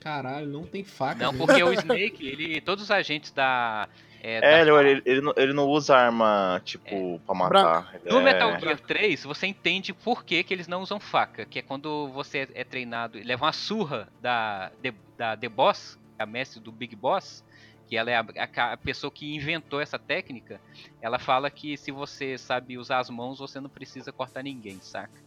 [0.00, 1.24] Caralho, não tem faca.
[1.24, 1.46] Não, mesmo.
[1.46, 2.60] porque o Snake, ele.
[2.60, 3.88] Todos os agentes da.
[4.22, 7.94] É, É, da- ele, ele, ele não, ele não usa arma, tipo, pra matar.
[8.04, 11.44] No é- Metal Gear 3, você entende por que, que eles não usam faca.
[11.44, 15.97] Que é quando você é treinado e leva uma surra da, The- da The Boss,
[16.18, 17.42] a mestre do Big Boss,
[17.88, 20.60] que ela é a, a- a pessoa que inventou essa técnica.
[21.00, 25.20] Ela fala que se você sabe usar as mãos, você não precisa cortar ninguém, saca?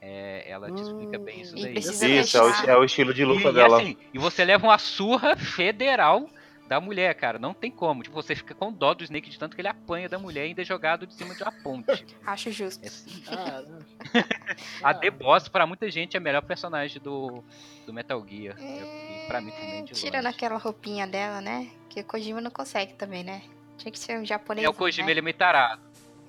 [0.00, 1.74] É, ela te explica bem isso E daí.
[2.20, 3.78] Isso, é o, é o estilo de luta e, dela.
[3.80, 6.28] assim, e você leva uma surra federal
[6.68, 7.38] da mulher, cara.
[7.38, 8.02] Não tem como.
[8.02, 10.48] Tipo, você fica com dó do Snake de tanto que ele apanha da mulher e
[10.48, 12.06] ainda é jogado de cima de uma ponte.
[12.26, 12.82] Acho justo.
[12.84, 13.20] É assim.
[13.22, 13.86] Caramba.
[14.82, 17.42] A The Boss, pra muita gente, é a melhor personagem do,
[17.86, 18.56] do Metal Gear.
[18.58, 20.36] E pra mim também de Tirando longe.
[20.36, 21.68] aquela roupinha dela, né?
[21.88, 23.42] Que o Kojima não consegue também, né?
[23.76, 24.64] Tinha que ser um japonês.
[24.66, 25.82] É o Kojima, ele é meio tarado.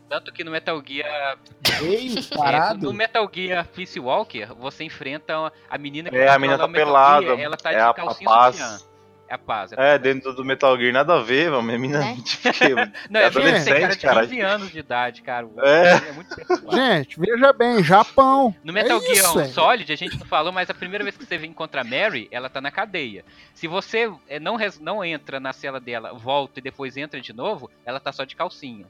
[0.09, 1.37] Tanto que no Metal Gear.
[1.81, 2.85] Ei, é, parado.
[2.85, 6.85] no Metal Gear Peace Walker, você enfrenta a menina que É, a menina tá Metal
[6.85, 7.41] Gear, pelada.
[7.41, 8.87] Ela tá é de a, a calcinha paz.
[9.27, 9.73] É a paz.
[9.73, 10.01] a É, paz.
[10.01, 11.63] dentro do Metal Gear, nada a ver, mano.
[11.63, 12.17] Minha menina Né?
[12.23, 12.75] tipo,
[13.09, 14.21] Não, é adolescente, cara de cara.
[14.27, 15.47] 15 anos de idade, cara.
[15.57, 15.89] É.
[15.95, 16.35] É muito.
[16.71, 18.55] Gente, veja bem, Japão.
[18.63, 19.45] No Metal É Gear isso, é.
[19.45, 22.49] Solid, a gente não falou, mas a primeira vez que você encontra a Mary, ela
[22.49, 23.25] tá na cadeia.
[23.53, 27.69] Se você é, não, não entra na cela dela, volta e depois entra de novo,
[27.85, 28.85] ela tá só de calcinha.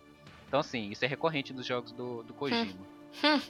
[0.48, 2.74] Então, assim, isso é recorrente nos jogos do, do Kojima.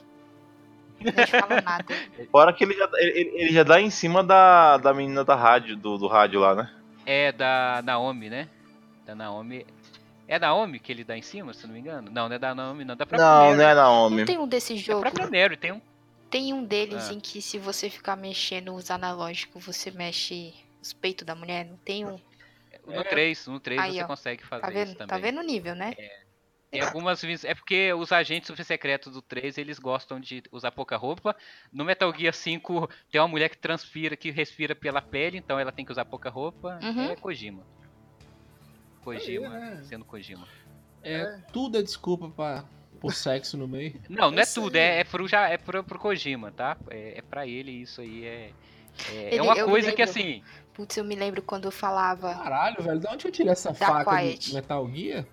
[1.30, 1.94] Falar nada.
[2.32, 5.76] Fora que ele já, ele, ele já dá em cima da, da menina da rádio,
[5.76, 6.70] do, do rádio lá, né?
[7.06, 8.48] É da Naomi, né?
[9.06, 9.64] Da Naomi.
[10.28, 12.10] É da Naomi que ele dá em cima, se eu não me engano?
[12.10, 12.96] Não, não é da Naomi, não.
[12.96, 13.56] Da própria Não, Mary.
[13.56, 14.16] não é Naomi.
[14.18, 15.00] Não tem um desse Da jogo.
[15.02, 15.80] própria Mary, tem um.
[16.28, 17.12] Tem um deles Ah.
[17.14, 20.52] em que se você ficar mexendo os analógicos, você mexe
[20.82, 21.64] os peitos da mulher.
[21.64, 22.18] Não tem um.
[22.84, 24.06] No 3, no 3 Aí, você ó.
[24.06, 24.96] consegue fazer Tá isso vendo?
[24.96, 25.06] também.
[25.08, 25.94] Tá vendo o nível, né?
[26.78, 31.34] Tem algumas É porque os agentes secretos do 3 eles gostam de usar pouca roupa.
[31.72, 35.72] No Metal Gear 5 tem uma mulher que transpira, que respira pela pele, então ela
[35.72, 36.78] tem que usar pouca roupa.
[36.82, 37.10] Uhum.
[37.10, 37.62] É Kojima.
[39.02, 39.82] Kojima, É.
[39.84, 40.46] sendo Kojima.
[41.02, 42.64] É, tudo é desculpa pra,
[43.00, 44.00] por sexo no meio.
[44.10, 46.76] Não, não é tudo, é, é, pro, já, é pro, pro Kojima, tá?
[46.90, 48.50] É, é pra ele isso aí, é.
[49.12, 50.42] É, é Ele- uma eu me coisa que lembro- assim.
[50.76, 52.34] Putz, eu me lembro quando eu falava.
[52.34, 54.50] Caralho, velho, de onde eu tirei essa Da faca Quiet.
[54.50, 55.24] do Metal Gear?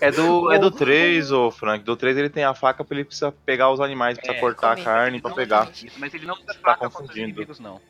[0.00, 1.84] É do, é do 3, ô Frank.
[1.84, 4.72] Do 3 ele tem a faca pra ele precisa pegar os animais, precisa É, cortar
[4.72, 4.84] a comer.
[4.84, 5.70] carne pra não pegar.
[5.98, 7.20] mas ele não usa Tá confundindo.
[7.20, 7.80] inimigos, não.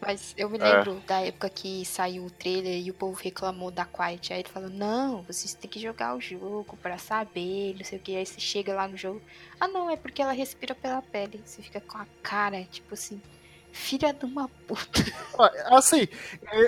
[0.00, 0.62] Mas eu me É.
[0.76, 4.32] lembro da época que saiu o trailer e o povo reclamou da Quiet.
[4.32, 8.00] Aí ele falou: Não, vocês têm que jogar o jogo pra saber, não sei o
[8.00, 8.14] que.
[8.14, 9.20] Aí você chega lá no jogo.
[9.58, 11.42] Ah, não, é porque ela respira pela pele.
[11.44, 13.20] Você fica com a cara, tipo assim.
[13.72, 15.04] Filha de uma puta.
[15.66, 16.08] Assim,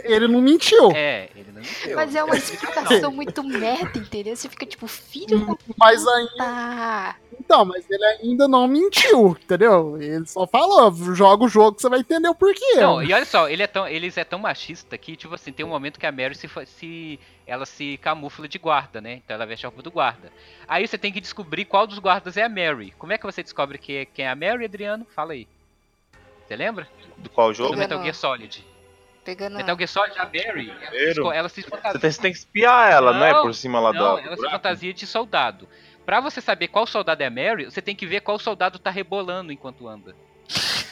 [0.05, 0.93] ele não mentiu.
[0.93, 1.97] É, ele não entendeu.
[1.97, 4.36] Mas é uma explicação muito merda, entendeu?
[4.36, 6.31] Você fica tipo, filha da Mas ainda.
[6.31, 7.31] puta.
[7.40, 10.01] Então, mas ele ainda não mentiu, entendeu?
[10.01, 12.77] Ele só falou, joga o jogo que você vai entender o porquê.
[12.77, 15.66] Não, e olha só, ele é tão, eles é tão machista que, tipo assim, tem
[15.66, 19.14] um momento que a Mary se, se ela se camufla de guarda, né?
[19.14, 20.31] Então ela veste a roupa do guarda.
[20.68, 22.94] Aí você tem que descobrir qual dos guardas é a Mary.
[22.97, 25.05] Como é que você descobre que é, quem é a Mary, Adriano?
[25.14, 25.48] Fala aí.
[26.51, 26.89] Você lembra?
[27.16, 27.70] Do qual Do jogo?
[27.70, 28.66] Pegando- Metal Gear Solid.
[29.24, 29.56] Pegando.
[29.56, 32.01] Metal Gear Solid, a Mary, ela, ela se Você fantasia.
[32.01, 33.32] tem, você tem que espiar ela, não, é?
[33.32, 34.22] Não, Por cima lá Não, da.
[34.22, 35.68] ela se fantasia de soldado.
[36.05, 38.90] Pra você saber qual soldado é a Mary, você tem que ver qual soldado tá
[38.90, 40.12] rebolando enquanto anda.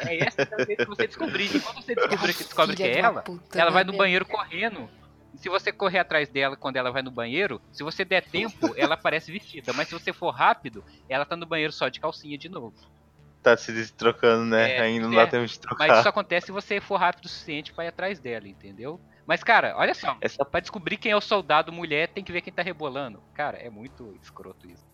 [0.00, 1.56] É essa que vez que você descobrir.
[1.56, 4.24] E quando você descobrir que descobre que é ela, puta, ela né, vai no banheiro
[4.26, 4.88] correndo.
[5.34, 8.74] E se você correr atrás dela quando ela vai no banheiro, se você der tempo,
[8.76, 9.72] ela aparece vestida.
[9.72, 12.74] Mas se você for rápido, ela tá no banheiro só de calcinha de novo.
[13.42, 14.76] Tá se trocando, né?
[14.76, 15.24] É, Ainda não é.
[15.24, 15.88] dá tempo de trocar.
[15.88, 19.00] Mas isso acontece se você for rápido o suficiente pra ir atrás dela, entendeu?
[19.26, 20.16] Mas, cara, olha só.
[20.20, 23.22] Essa Pra descobrir quem é o soldado mulher, tem que ver quem tá rebolando.
[23.34, 24.84] Cara, é muito escroto isso.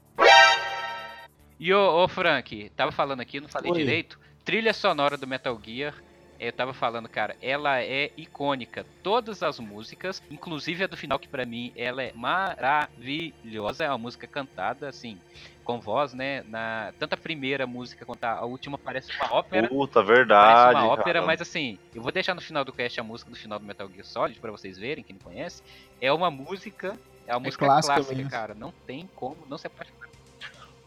[1.60, 3.78] E ô, ô Frank, tava falando aqui, não falei Oi.
[3.78, 4.18] direito.
[4.44, 5.94] Trilha sonora do Metal Gear.
[6.40, 8.86] Eu tava falando, cara, ela é icônica.
[9.02, 13.84] Todas as músicas, inclusive a do final, que pra mim ela é maravilhosa.
[13.84, 15.18] É uma música cantada, assim,
[15.64, 16.44] com voz, né?
[16.48, 19.68] Na, tanto a primeira música quanto a última parece uma ópera.
[19.68, 20.74] puta, Parece verdade.
[20.76, 21.26] uma ópera, cara.
[21.26, 23.88] mas assim, eu vou deixar no final do cast a música do final do Metal
[23.88, 25.62] Gear Solid pra vocês verem, quem não conhece.
[26.00, 26.96] É uma música,
[27.26, 28.54] é uma música clássica clássica, cara.
[28.54, 30.07] Não tem como não se apaixonar.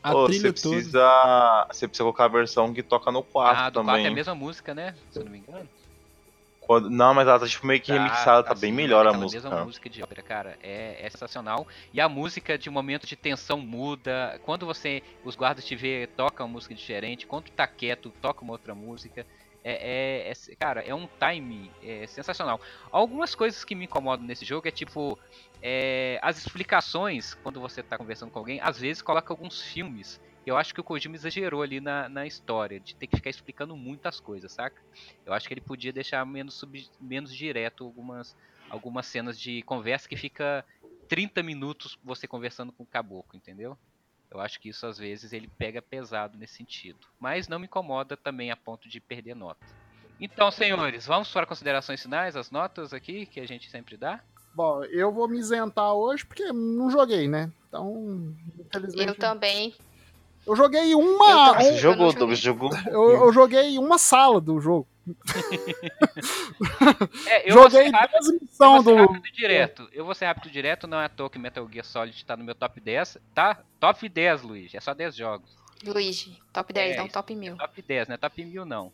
[0.04, 0.76] A Ô, trilha você toda.
[0.76, 1.68] precisa.
[1.72, 4.06] Você precisa colocar a versão que toca no 4 Ah, do 4 também.
[4.06, 4.96] é a mesma música, né?
[5.12, 5.70] Se eu não me engano.
[6.60, 9.42] Quando- Não, mas ela tá tipo, meio que remixada, tá, assim, bem melhor a música.
[9.50, 11.68] mesma música de ópera, cara, é, é sensacional.
[11.94, 14.40] E a música de momento de tensão muda.
[14.44, 17.26] Quando você, os guardas te vê, toca uma música diferente.
[17.28, 19.26] Quando tá quieto, toca uma outra música.
[19.64, 22.60] É, é- é- cara, é um time é, sensacional.
[22.92, 25.20] Algumas coisas que me incomodam nesse jogo é tipo
[25.62, 28.60] é, as explicações quando você tá conversando com alguém.
[28.62, 30.20] Às vezes coloca alguns filmes.
[30.46, 33.78] Eu acho que o Kojima exagerou ali na, na história, de ter que ficar explicando
[33.78, 34.82] muitas coisas, saca?
[35.24, 38.36] Eu acho que ele podia deixar menos, sub, menos direto algumas,
[38.68, 40.66] algumas cenas de conversa que fica
[41.08, 43.78] 30 minutos você conversando com o caboclo, entendeu?
[44.32, 47.06] Eu acho que isso às vezes ele pega pesado nesse sentido.
[47.20, 49.64] Mas não me incomoda também a ponto de perder nota.
[50.20, 54.24] Então, senhores, vamos para considerações finais, as notas aqui que a gente sempre dá?
[54.54, 57.52] Bom, eu vou me isentar hoje porque não joguei, né?
[57.68, 59.10] Então, infelizmente.
[59.10, 59.74] Eu também.
[60.46, 61.62] Eu joguei uma.
[61.64, 62.70] eu jogou, não Douglas, jogou.
[62.88, 64.88] Eu, eu joguei uma sala do jogo.
[67.28, 69.14] É, eu joguei rápido, 10 eu missões vou ser do.
[69.14, 69.90] rápido direto.
[69.94, 72.44] Eu vou ser rápido direto, não é à toa que Metal Gear Solid tá no
[72.44, 73.18] meu top 10.
[73.34, 73.60] Tá?
[73.80, 74.74] Top 10, Luiz.
[74.74, 75.50] É só 10 jogos.
[75.84, 77.58] Luigi, top 10, É, não top 1000.
[77.58, 78.18] Top 10, né?
[78.18, 78.92] Top 1000 não.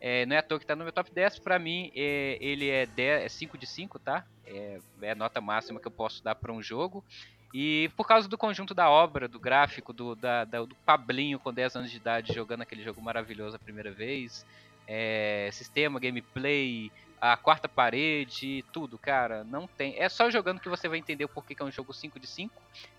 [0.00, 2.68] É, não é à toa que tá no meu top 10, pra mim é, ele
[2.68, 4.24] é, 10, é 5 de 5, tá?
[4.46, 7.04] É, é a nota máxima que eu posso dar pra um jogo.
[7.52, 11.52] E por causa do conjunto da obra, do gráfico, do, da, da, do Pablinho com
[11.52, 14.44] 10 anos de idade jogando aquele jogo maravilhoso a primeira vez,
[14.88, 16.90] é, sistema, gameplay,
[17.20, 19.94] a quarta parede, tudo, cara, não tem.
[19.98, 22.26] É só jogando que você vai entender o porquê que é um jogo 5 de
[22.26, 22.52] 5.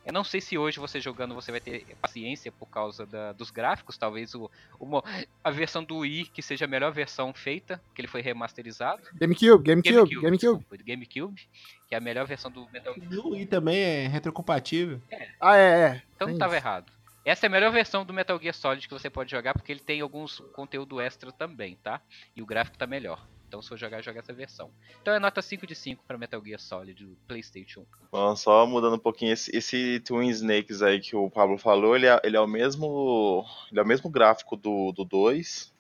[0.06, 3.50] Eu não sei se hoje você jogando você vai ter paciência por causa da, dos
[3.50, 4.50] gráficos, talvez o,
[4.80, 5.02] o,
[5.44, 9.02] a versão do Wii que seja a melhor versão feita, que ele foi remasterizado.
[9.16, 10.22] GameCube, GameCube, GameCube.
[10.22, 11.50] GameCube, desculpa, GameCube
[11.90, 13.26] que é a melhor versão do Metal Gear.
[13.26, 15.02] O Wii também é retrocompatível.
[15.10, 15.28] É.
[15.42, 16.02] Ah, é, é.
[16.16, 16.92] Então não estava errado.
[17.26, 19.80] Essa é a melhor versão do Metal Gear Solid que você pode jogar, porque ele
[19.80, 22.02] tem alguns conteúdo extra também, tá?
[22.36, 23.26] E o gráfico tá melhor.
[23.50, 24.70] Então, se eu jogar, joga essa versão.
[25.02, 27.86] Então, é nota 5 de 5 para Metal Gear Solid do PlayStation 1.
[28.12, 32.06] Bom, só mudando um pouquinho, esse, esse Twin Snakes aí que o Pablo falou, ele
[32.06, 35.74] é, ele é o mesmo ele é o mesmo gráfico do, do 2.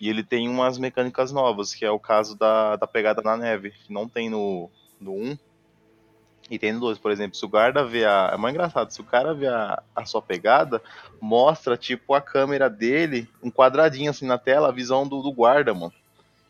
[0.00, 3.72] E ele tem umas mecânicas novas, que é o caso da, da pegada na neve,
[3.72, 4.70] que não tem no,
[5.00, 5.38] no 1.
[6.48, 8.30] E tem 2, por exemplo, se o guarda vê a.
[8.34, 10.80] É mais engraçado, se o cara vê a, a sua pegada,
[11.20, 15.74] mostra, tipo, a câmera dele, um quadradinho assim na tela, a visão do, do guarda,
[15.74, 15.92] mano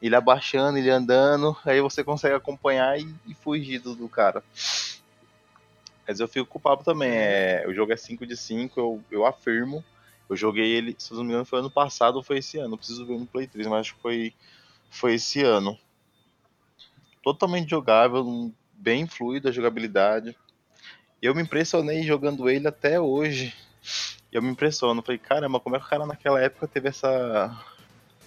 [0.00, 4.42] ele abaixando, ele andando, aí você consegue acompanhar e, e fugir do, do, cara.
[6.06, 7.10] Mas eu fico culpado também.
[7.10, 9.84] É, o jogo é 5 de 5, eu, eu afirmo.
[10.28, 12.74] Eu joguei ele, se não me engano, foi ano passado ou foi esse ano.
[12.74, 14.34] Eu preciso ver no Play 3, mas acho que foi,
[14.90, 15.78] foi esse ano.
[17.22, 18.52] Totalmente jogável,
[18.86, 20.36] bem fluido a jogabilidade.
[21.20, 23.52] Eu me impressionei jogando ele até hoje.
[24.30, 25.02] Eu me impressiono.
[25.02, 27.64] Falei, caramba, como é que o cara naquela época teve essa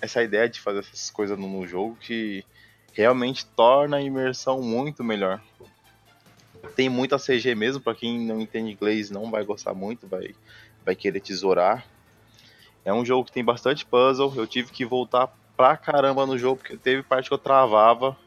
[0.02, 2.44] essa ideia de fazer essas coisas no, no jogo que
[2.91, 5.41] realmente torna a imersão muito melhor.
[6.76, 10.36] Tem muita CG mesmo, para quem não entende inglês não vai gostar muito, vai,
[10.86, 11.86] vai querer tesourar.
[12.84, 16.57] É um jogo que tem bastante puzzle, eu tive que voltar pra caramba no jogo,
[16.57, 18.18] porque teve parte que eu travava.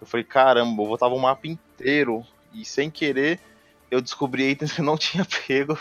[0.00, 3.40] Eu falei, caramba, eu voltava o mapa inteiro, e sem querer
[3.90, 5.78] eu descobri itens que eu não tinha pego,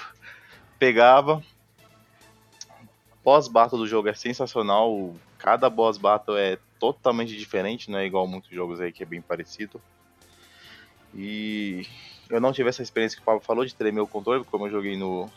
[0.80, 1.44] pegava,
[3.24, 5.14] boss battle do jogo é sensacional.
[5.38, 9.22] Cada boss battle é totalmente diferente, não é igual muitos jogos aí que é bem
[9.22, 9.82] parecido.
[11.14, 11.86] E
[12.30, 14.72] eu não tive essa experiência que o Pablo falou de tremer o controle, como eu
[14.72, 15.30] joguei no.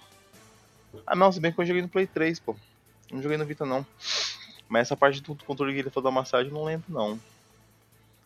[1.07, 2.57] Ah, não, se bem que eu joguei no Play 3, pô.
[3.11, 3.85] Não joguei no Vita, não.
[4.69, 7.19] Mas essa parte do controle que ele falou da massagem, eu não lembro, não.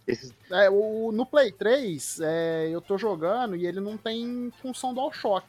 [0.07, 0.35] Esse...
[0.51, 5.47] É, o, no Play 3, é, eu tô jogando e ele não tem função DualShock.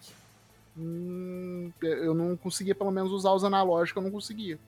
[0.77, 4.59] Hum, eu não conseguia pelo menos usar os analógicos, eu não conseguia.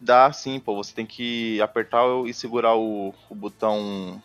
[0.00, 0.76] Dá sim, pô.
[0.76, 4.22] Você tem que apertar e segurar o, o botão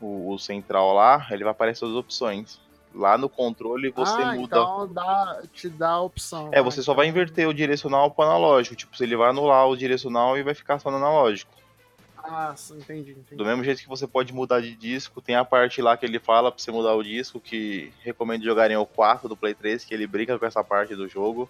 [0.00, 2.60] o, o, central lá, ele vai aparecer as opções.
[2.94, 4.56] Lá no controle você ah, muda.
[4.56, 6.48] Então dá, te dá a opção.
[6.50, 8.74] É, você só vai inverter o direcional para analógico.
[8.74, 11.52] Tipo, ele vai anular o direcional e vai ficar só no analógico.
[12.28, 13.36] Ah, entendi, entendi.
[13.36, 16.18] Do mesmo jeito que você pode mudar de disco, tem a parte lá que ele
[16.18, 19.94] fala pra você mudar o disco, que recomendo jogarem o 4 do Play 3, que
[19.94, 21.48] ele brinca com essa parte do jogo.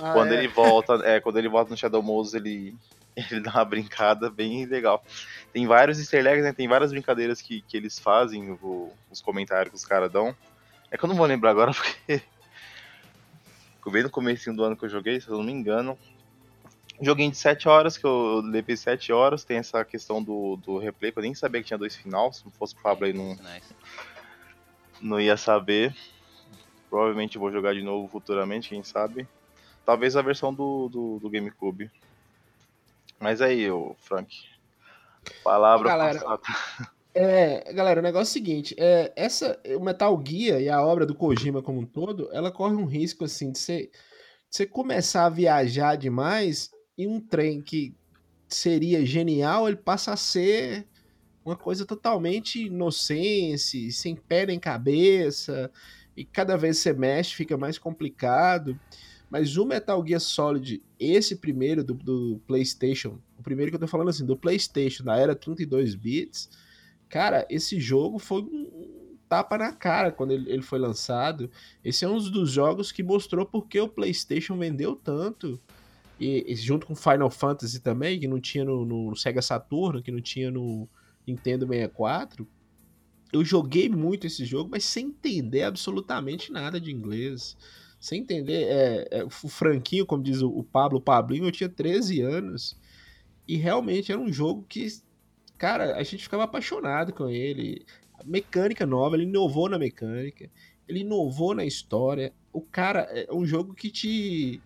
[0.00, 0.38] Ah, quando é?
[0.38, 2.76] ele volta, é, quando ele volta no Shadow Moses, ele,
[3.30, 5.04] ele dá uma brincada bem legal.
[5.52, 6.52] Tem vários easter eggs, né?
[6.52, 10.34] Tem várias brincadeiras que, que eles fazem, o, os comentários que os caras dão.
[10.90, 12.20] É que eu não vou lembrar agora porque.
[13.90, 15.98] Bem no começo do ano que eu joguei, se eu não me engano,
[17.00, 21.10] Joguinho de 7 horas, que eu levei 7 horas, tem essa questão do, do replay,
[21.10, 23.30] que eu nem sabia que tinha dois finais, se não fosse o Pablo aí não,
[23.30, 23.74] nice.
[25.00, 25.94] não ia saber.
[26.90, 29.26] Provavelmente vou jogar de novo futuramente, quem sabe.
[29.86, 31.90] Talvez a versão do, do, do GameCube.
[33.18, 34.36] Mas aí, o Frank.
[35.42, 36.42] Palavra galera, passada.
[37.14, 41.04] É, galera, o negócio é o seguinte, é, essa, o Metal Gear e a obra
[41.04, 43.90] do Kojima como um todo, ela corre um risco assim de ser
[44.48, 46.70] de você começar a viajar demais
[47.00, 47.94] e um trem que
[48.46, 50.86] seria genial, ele passa a ser
[51.42, 55.70] uma coisa totalmente inocente, sem pé nem cabeça,
[56.14, 58.78] e cada vez você mexe fica mais complicado.
[59.30, 63.86] Mas o Metal Gear Solid, esse primeiro do, do, PlayStation, o primeiro que eu tô
[63.86, 66.50] falando assim, do PlayStation, da era 32 bits,
[67.08, 71.48] cara, esse jogo foi um tapa na cara quando ele, ele foi lançado.
[71.82, 75.58] Esse é um dos jogos que mostrou porque o PlayStation vendeu tanto
[76.20, 80.20] e, junto com Final Fantasy também, que não tinha no, no, Sega Saturn, que não
[80.20, 80.86] tinha no
[81.26, 82.46] Nintendo 64.
[83.32, 87.56] Eu joguei muito esse jogo, mas sem entender absolutamente nada de inglês.
[87.98, 88.64] Sem entender.
[88.64, 92.78] É, é, o Franquinho, como diz o, o Pablo o Pablinho, eu tinha 13 anos.
[93.48, 94.86] E realmente era um jogo que,
[95.56, 97.86] cara, a gente ficava apaixonado com ele.
[98.18, 100.50] A mecânica nova, ele inovou na mecânica,
[100.86, 102.34] ele inovou na história.
[102.52, 104.60] O cara é um jogo que te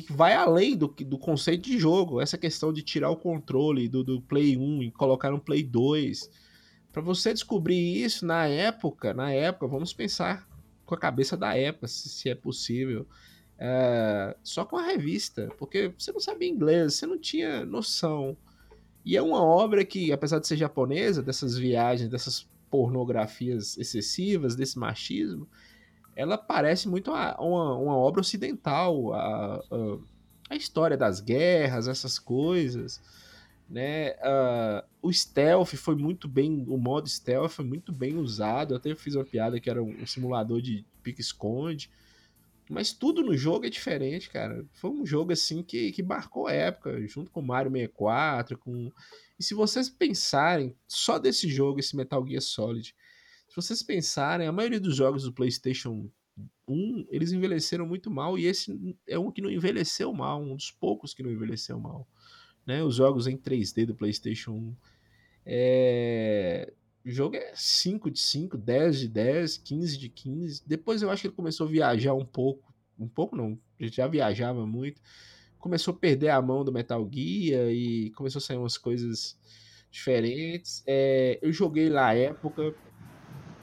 [0.00, 2.20] que vai além do, do conceito de jogo.
[2.20, 6.30] Essa questão de tirar o controle do, do Play 1 e colocar no Play 2.
[6.90, 10.48] Para você descobrir isso na época, na época, vamos pensar
[10.86, 13.06] com a cabeça da época, se, se é possível.
[13.58, 18.36] É, só com a revista, porque você não sabia inglês, você não tinha noção.
[19.04, 24.78] E é uma obra que, apesar de ser japonesa, dessas viagens, dessas pornografias excessivas, desse
[24.78, 25.46] machismo,
[26.14, 29.12] ela parece muito uma, uma, uma obra ocidental.
[29.12, 29.98] A, a,
[30.50, 33.00] a, história das guerras, essas coisas.
[33.68, 34.10] Né?
[34.12, 38.74] Uh, o stealth foi muito bem, o modo stealth foi muito bem usado.
[38.74, 41.90] Eu até fiz uma piada que era um, simulador de pique-esconde.
[42.68, 44.64] Mas tudo no jogo é diferente, cara.
[44.72, 48.90] Foi um jogo assim que, que marcou a época, junto com Mario 64, com.
[49.38, 52.94] E se vocês pensarem só desse jogo, esse Metal Gear Solid,
[53.52, 56.08] se vocês pensarem, a maioria dos jogos do PlayStation
[56.66, 60.70] 1, eles envelheceram muito mal e esse é um que não envelheceu mal, um dos
[60.70, 62.08] poucos que não envelheceu mal.
[62.66, 62.82] Né?
[62.82, 64.76] Os jogos em 3D do PlayStation 1.
[65.44, 66.72] É...
[67.04, 70.62] O jogo é 5 de 5, 10 de 10, 15 de 15.
[70.66, 72.72] Depois eu acho que ele começou a viajar um pouco.
[72.98, 74.98] Um pouco não, ele já viajava muito.
[75.58, 79.38] Começou a perder a mão do Metal Gear e começou a sair umas coisas
[79.90, 80.82] diferentes.
[80.86, 82.74] É, eu joguei lá época,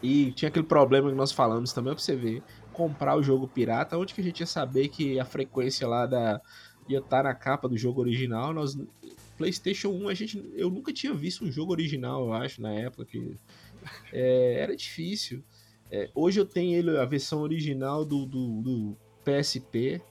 [0.02, 2.42] e tinha aquele problema que nós falamos também, pra você ver.
[2.72, 6.42] Comprar o jogo pirata, onde que a gente ia saber que a frequência lá da.
[6.88, 8.54] ia estar tá na capa do jogo original.
[8.54, 8.78] Nós.
[9.38, 13.06] PlayStation 1, a gente, eu nunca tinha visto um jogo original, eu acho, na época.
[13.06, 13.38] que
[14.12, 15.44] é, Era difícil.
[15.92, 20.02] É, hoje eu tenho ele, a versão original do, do, do PSP.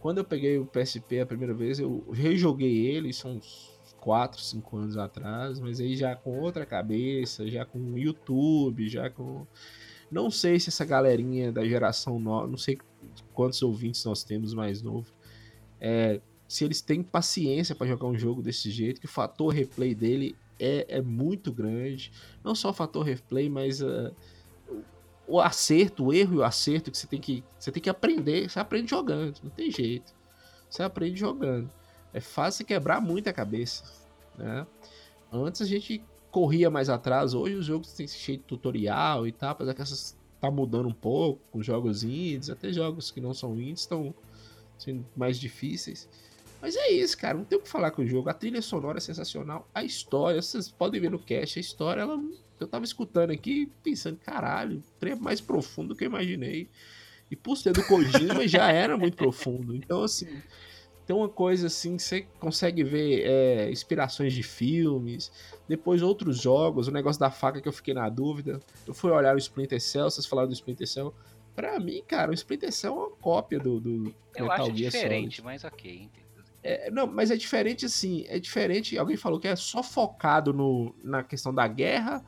[0.00, 3.71] Quando eu peguei o PSP a primeira vez, eu rejoguei ele, são uns
[4.02, 9.46] 4, 5 anos atrás, mas aí já com outra cabeça, já com YouTube, já com.
[10.10, 12.78] Não sei se essa galerinha da geração nova, não sei
[13.32, 15.12] quantos ouvintes nós temos mais novo,
[15.80, 19.94] é, se eles têm paciência para jogar um jogo desse jeito, que o fator replay
[19.94, 22.10] dele é, é muito grande.
[22.42, 24.12] Não só o fator replay, mas uh,
[25.28, 28.50] o acerto, o erro e o acerto que você tem que, você tem que aprender.
[28.50, 30.12] Você aprende jogando, não tem jeito.
[30.68, 31.70] Você aprende jogando
[32.12, 33.84] é fácil quebrar muita cabeça,
[34.36, 34.66] né?
[35.32, 39.50] Antes a gente corria mais atrás, hoje os jogos têm cheio de tutorial e tal,
[39.50, 43.54] apesar que essas tá mudando um pouco, com jogos indies, até jogos que não são
[43.60, 44.12] indies estão
[44.76, 46.08] sendo mais difíceis.
[46.60, 48.28] Mas é isso, cara, não tem o que falar com o jogo.
[48.28, 52.20] A trilha sonora é sensacional, a história, vocês podem ver no cast, a história, ela,
[52.58, 56.68] eu tava escutando aqui pensando, caralho, é mais profundo do que eu imaginei.
[57.30, 59.74] E por ser do Kojima já era muito profundo.
[59.74, 60.42] Então, assim,
[61.12, 65.30] tem uma coisa assim você consegue ver é, inspirações de filmes,
[65.68, 68.58] depois outros jogos, o negócio da faca que eu fiquei na dúvida.
[68.86, 71.14] Eu fui olhar o Splinter Cell, vocês falaram do Splinter Cell.
[71.54, 74.90] Pra mim, cara, o Splinter Cell é uma cópia do, do eu Metal acho Gear
[74.90, 75.44] diferente, Solid.
[75.44, 76.08] mas ok.
[76.62, 78.96] É, não, mas é diferente assim, é diferente.
[78.96, 82.24] Alguém falou que é só focado no, na questão da guerra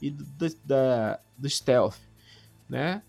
[0.00, 0.24] e do,
[0.64, 1.98] da, do stealth,
[2.68, 3.02] né?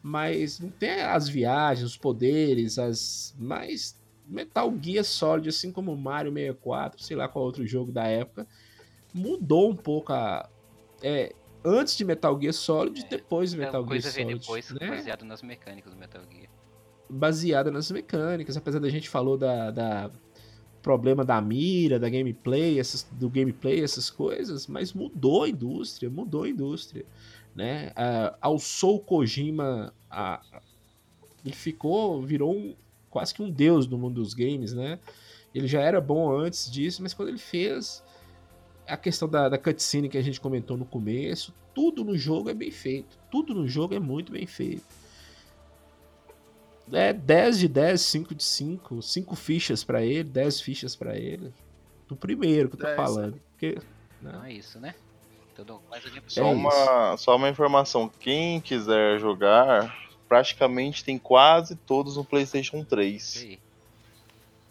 [0.00, 3.34] Mas não tem as viagens, os poderes, as.
[3.36, 3.96] Mas
[4.26, 8.46] Metal Gear Solid, assim como Mario 64, sei lá qual outro jogo da época,
[9.12, 10.48] mudou um pouco a.
[11.02, 11.34] É,
[11.64, 14.34] antes de Metal Gear Solid, é, depois de Metal Gear Solid.
[14.34, 14.88] depois, né?
[14.88, 16.48] baseado nas mecânicas do Metal Gear.
[17.08, 20.10] Baseada nas mecânicas, apesar da gente falou da, da
[20.82, 26.44] problema da mira, da gameplay, essas, do gameplay, essas coisas, mas mudou a indústria, mudou
[26.44, 27.04] a indústria,
[27.56, 27.88] né?
[27.88, 30.40] Uh, ao Soul Kojima, a,
[31.44, 32.76] ele ficou, virou um,
[33.16, 34.98] quase que um deus do mundo dos games, né?
[35.54, 38.04] Ele já era bom antes disso, mas quando ele fez
[38.86, 42.54] a questão da, da cutscene que a gente comentou no começo, tudo no jogo é
[42.54, 43.18] bem feito.
[43.30, 44.84] Tudo no jogo é muito bem feito.
[46.92, 51.54] É 10 de 10, 5 de 5, 5 fichas para ele, 10 fichas para ele.
[52.06, 52.96] Do primeiro que eu tô 10.
[52.96, 53.40] falando.
[53.52, 53.78] Porque,
[54.20, 54.32] né?
[54.34, 54.94] Não é isso, né?
[55.54, 62.16] Tudo mais só, é uma, só uma informação: quem quiser jogar, praticamente tem quase todos
[62.16, 63.22] no PlayStation 3.
[63.22, 63.58] Sim.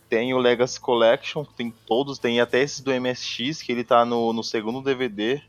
[0.09, 4.31] Tem o Legacy Collection, tem todos, tem até esses do MSX, que ele tá no,
[4.31, 5.41] no segundo DVD,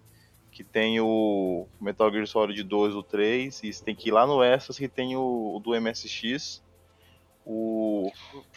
[0.50, 4.42] que tem o Metal Gear Solid 2 do 3, e tem que ir lá no
[4.42, 6.62] Extras que tem o, o do MSX.
[7.48, 8.10] O,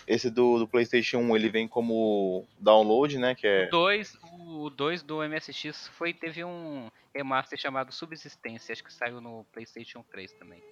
[0.08, 3.36] esse do, do, PlayStation 1 ele vem como download, né?
[3.36, 3.68] Que é...
[3.68, 4.18] O 2
[4.50, 10.04] o 2 do MSX foi, teve um remaster chamado Subsistência, acho que saiu no PlayStation
[10.10, 10.64] 3 também.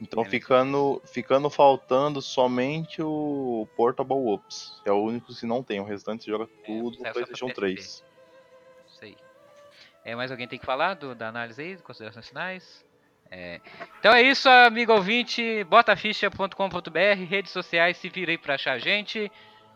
[0.00, 4.80] Então ficando, ficando faltando somente o Portable Ops.
[4.84, 7.48] É o único que não tem, o restante você joga é, tudo é, no PlayStation
[7.48, 7.80] 3.
[7.80, 8.04] Isso
[9.00, 9.16] aí.
[10.04, 12.84] É, mais alguém tem que falar do, da análise aí, considerações finais?
[13.30, 13.60] É,
[13.98, 15.64] Então é isso, amigo ouvinte.
[15.64, 19.30] Botaficha.com.br, redes sociais, se virem pra achar a gente.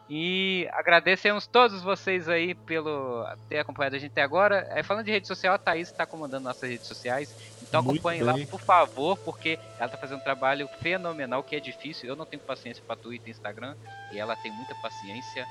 [0.08, 4.66] E agradecemos todos vocês aí pelo ter acompanhado a gente até agora.
[4.70, 7.34] É, falando de rede social, a Thaís está comandando nossas redes sociais.
[7.62, 12.08] Então acompanhe lá, por favor, porque ela tá fazendo um trabalho fenomenal, que é difícil.
[12.08, 13.74] Eu não tenho paciência para Twitter e Instagram,
[14.12, 15.46] e ela tem muita paciência.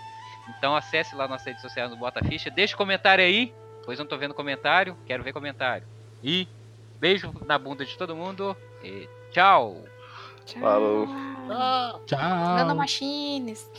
[0.55, 2.51] Então acesse lá nossa rede social no Bota Ficha.
[2.51, 3.51] Deixa comentário aí,
[3.85, 4.95] pois eu não tô vendo comentário.
[5.07, 5.87] Quero ver comentário.
[6.21, 6.47] E
[7.03, 8.55] beijo na bunda de todo mundo.
[8.81, 9.83] E tchau!
[10.45, 10.61] Tchau.
[10.61, 11.07] Falou.
[12.05, 12.19] Tchau.
[12.55, 13.69] Nanomachines.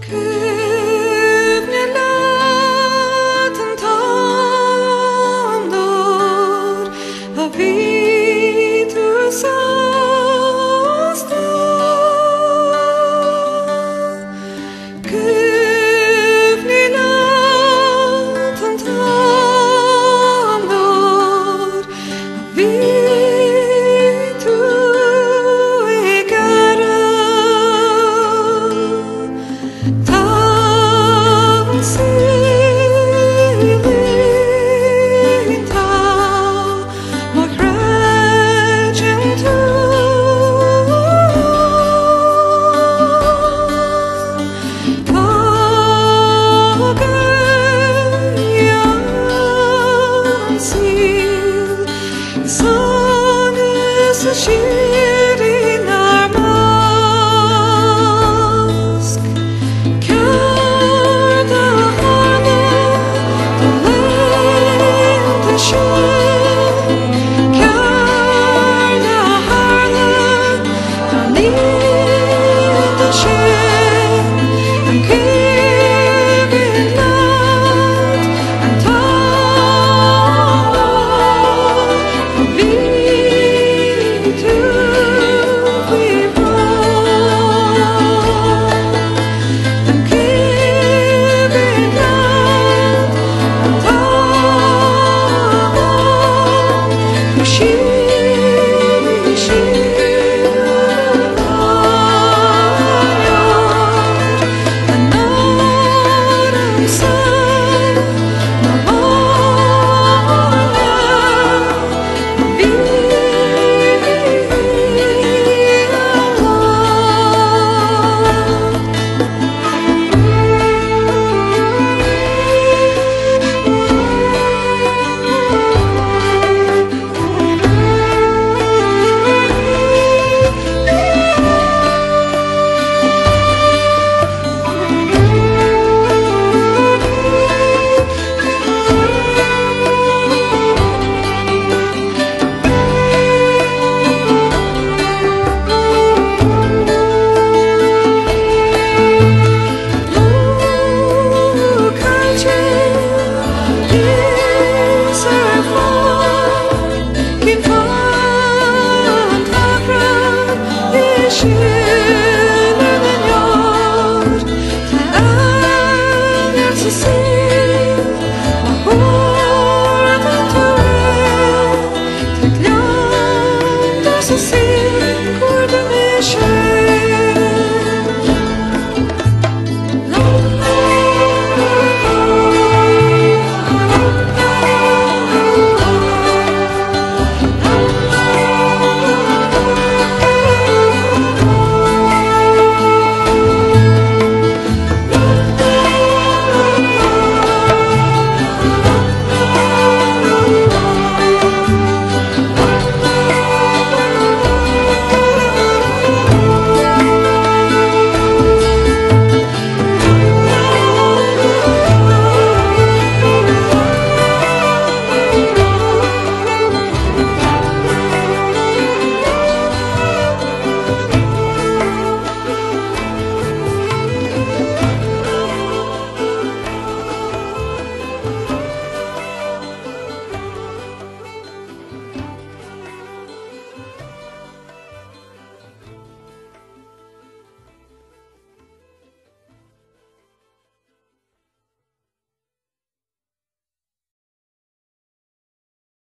[0.00, 0.47] 그